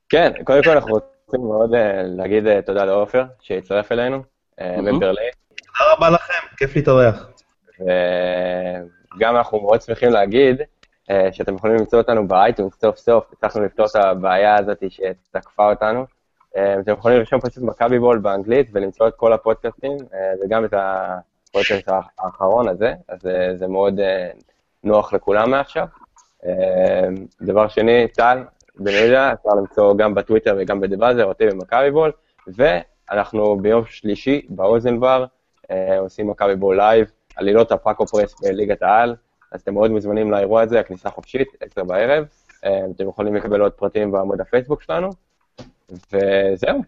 כן, 0.09 0.33
קודם 0.45 0.63
כל 0.63 0.71
אנחנו 0.71 0.91
רוצים 0.91 1.41
מאוד 1.41 1.71
להגיד 2.17 2.61
תודה 2.61 2.85
לעופר 2.85 3.25
שהצטרף 3.41 3.93
אלינו. 3.93 4.23
מברלין, 4.61 5.31
תודה 5.49 5.93
רבה 5.93 6.11
לכם, 6.11 6.57
כיף 6.57 6.77
להתארח. 6.77 7.27
וגם 9.17 9.37
אנחנו 9.37 9.61
מאוד 9.61 9.83
שמחים 9.83 10.11
להגיד 10.11 10.63
אה, 11.11 11.29
שאתם 11.33 11.55
יכולים 11.55 11.77
למצוא 11.77 11.99
אותנו 11.99 12.29
באייטונס 12.29 12.81
סוף 12.81 12.97
סוף, 12.97 13.25
הצלחנו 13.33 13.63
לפתור 13.65 13.87
את 13.87 13.97
הבעיה 13.97 14.59
הזאת 14.59 14.83
שתקפה 14.89 15.71
אותנו. 15.71 16.05
אה, 16.57 16.81
אתם 16.81 16.93
יכולים 16.93 17.19
לרשום 17.19 17.41
פשוט 17.41 17.63
מכבי 17.63 17.99
בול 17.99 18.19
באנגלית 18.19 18.69
ולמצוא 18.73 19.09
את 19.09 19.15
כל 19.17 19.33
הפודקאסטים, 19.33 19.97
אה, 20.15 20.33
וגם 20.45 20.65
את 20.65 20.75
הפודקאסט 20.75 21.89
האחרון 22.19 22.69
הזה, 22.69 22.93
אז 23.09 23.27
אה, 23.27 23.57
זה 23.57 23.67
מאוד 23.67 24.01
אה, 24.01 24.31
נוח 24.85 25.13
לכולם 25.13 25.51
מעכשיו. 25.51 25.87
אה, 26.47 27.09
דבר 27.43 27.69
שני, 27.69 28.09
טל, 28.09 28.39
בן 28.77 28.93
יהודה, 28.93 29.33
אפשר 29.33 29.51
למצוא 29.59 29.95
גם 29.97 30.15
בטוויטר 30.15 30.57
וגם 30.59 30.81
בדבאזר, 30.81 31.25
אותי 31.25 31.47
במכבי 31.47 31.91
בול, 31.91 32.13
ואנחנו 32.47 33.57
ביום 33.57 33.85
שלישי 33.87 34.47
באוזן 34.49 35.01
בר 35.01 35.25
אה, 35.71 35.99
עושים 35.99 36.31
מכבי 36.31 36.57
בול 36.57 36.77
live, 36.77 37.11
עלילות 37.37 37.73
הפאקו 37.73 38.07
פרס 38.07 38.41
בליגת 38.41 38.83
העל, 38.83 39.17
אז 39.53 39.61
אתם 39.61 39.75
מאוד 39.75 39.91
מוזמנים 39.91 40.31
לאירוע 40.31 40.63
הזה, 40.63 40.81
הכניסה 40.81 41.11
חופשית, 41.11 41.49
עשר 41.61 41.85
בערב. 41.85 42.25
אה, 42.65 42.81
אתם 42.97 43.09
יכולים 43.09 43.35
לקבל 43.35 43.61
עוד 43.61 43.73
פרטים 43.73 44.13
בעמוד 44.13 44.41
הפייסבוק 44.41 44.83
שלנו, 44.83 45.11
וזהו, 46.13 46.81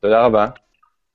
תודה 0.00 0.24
רבה. 0.24 0.46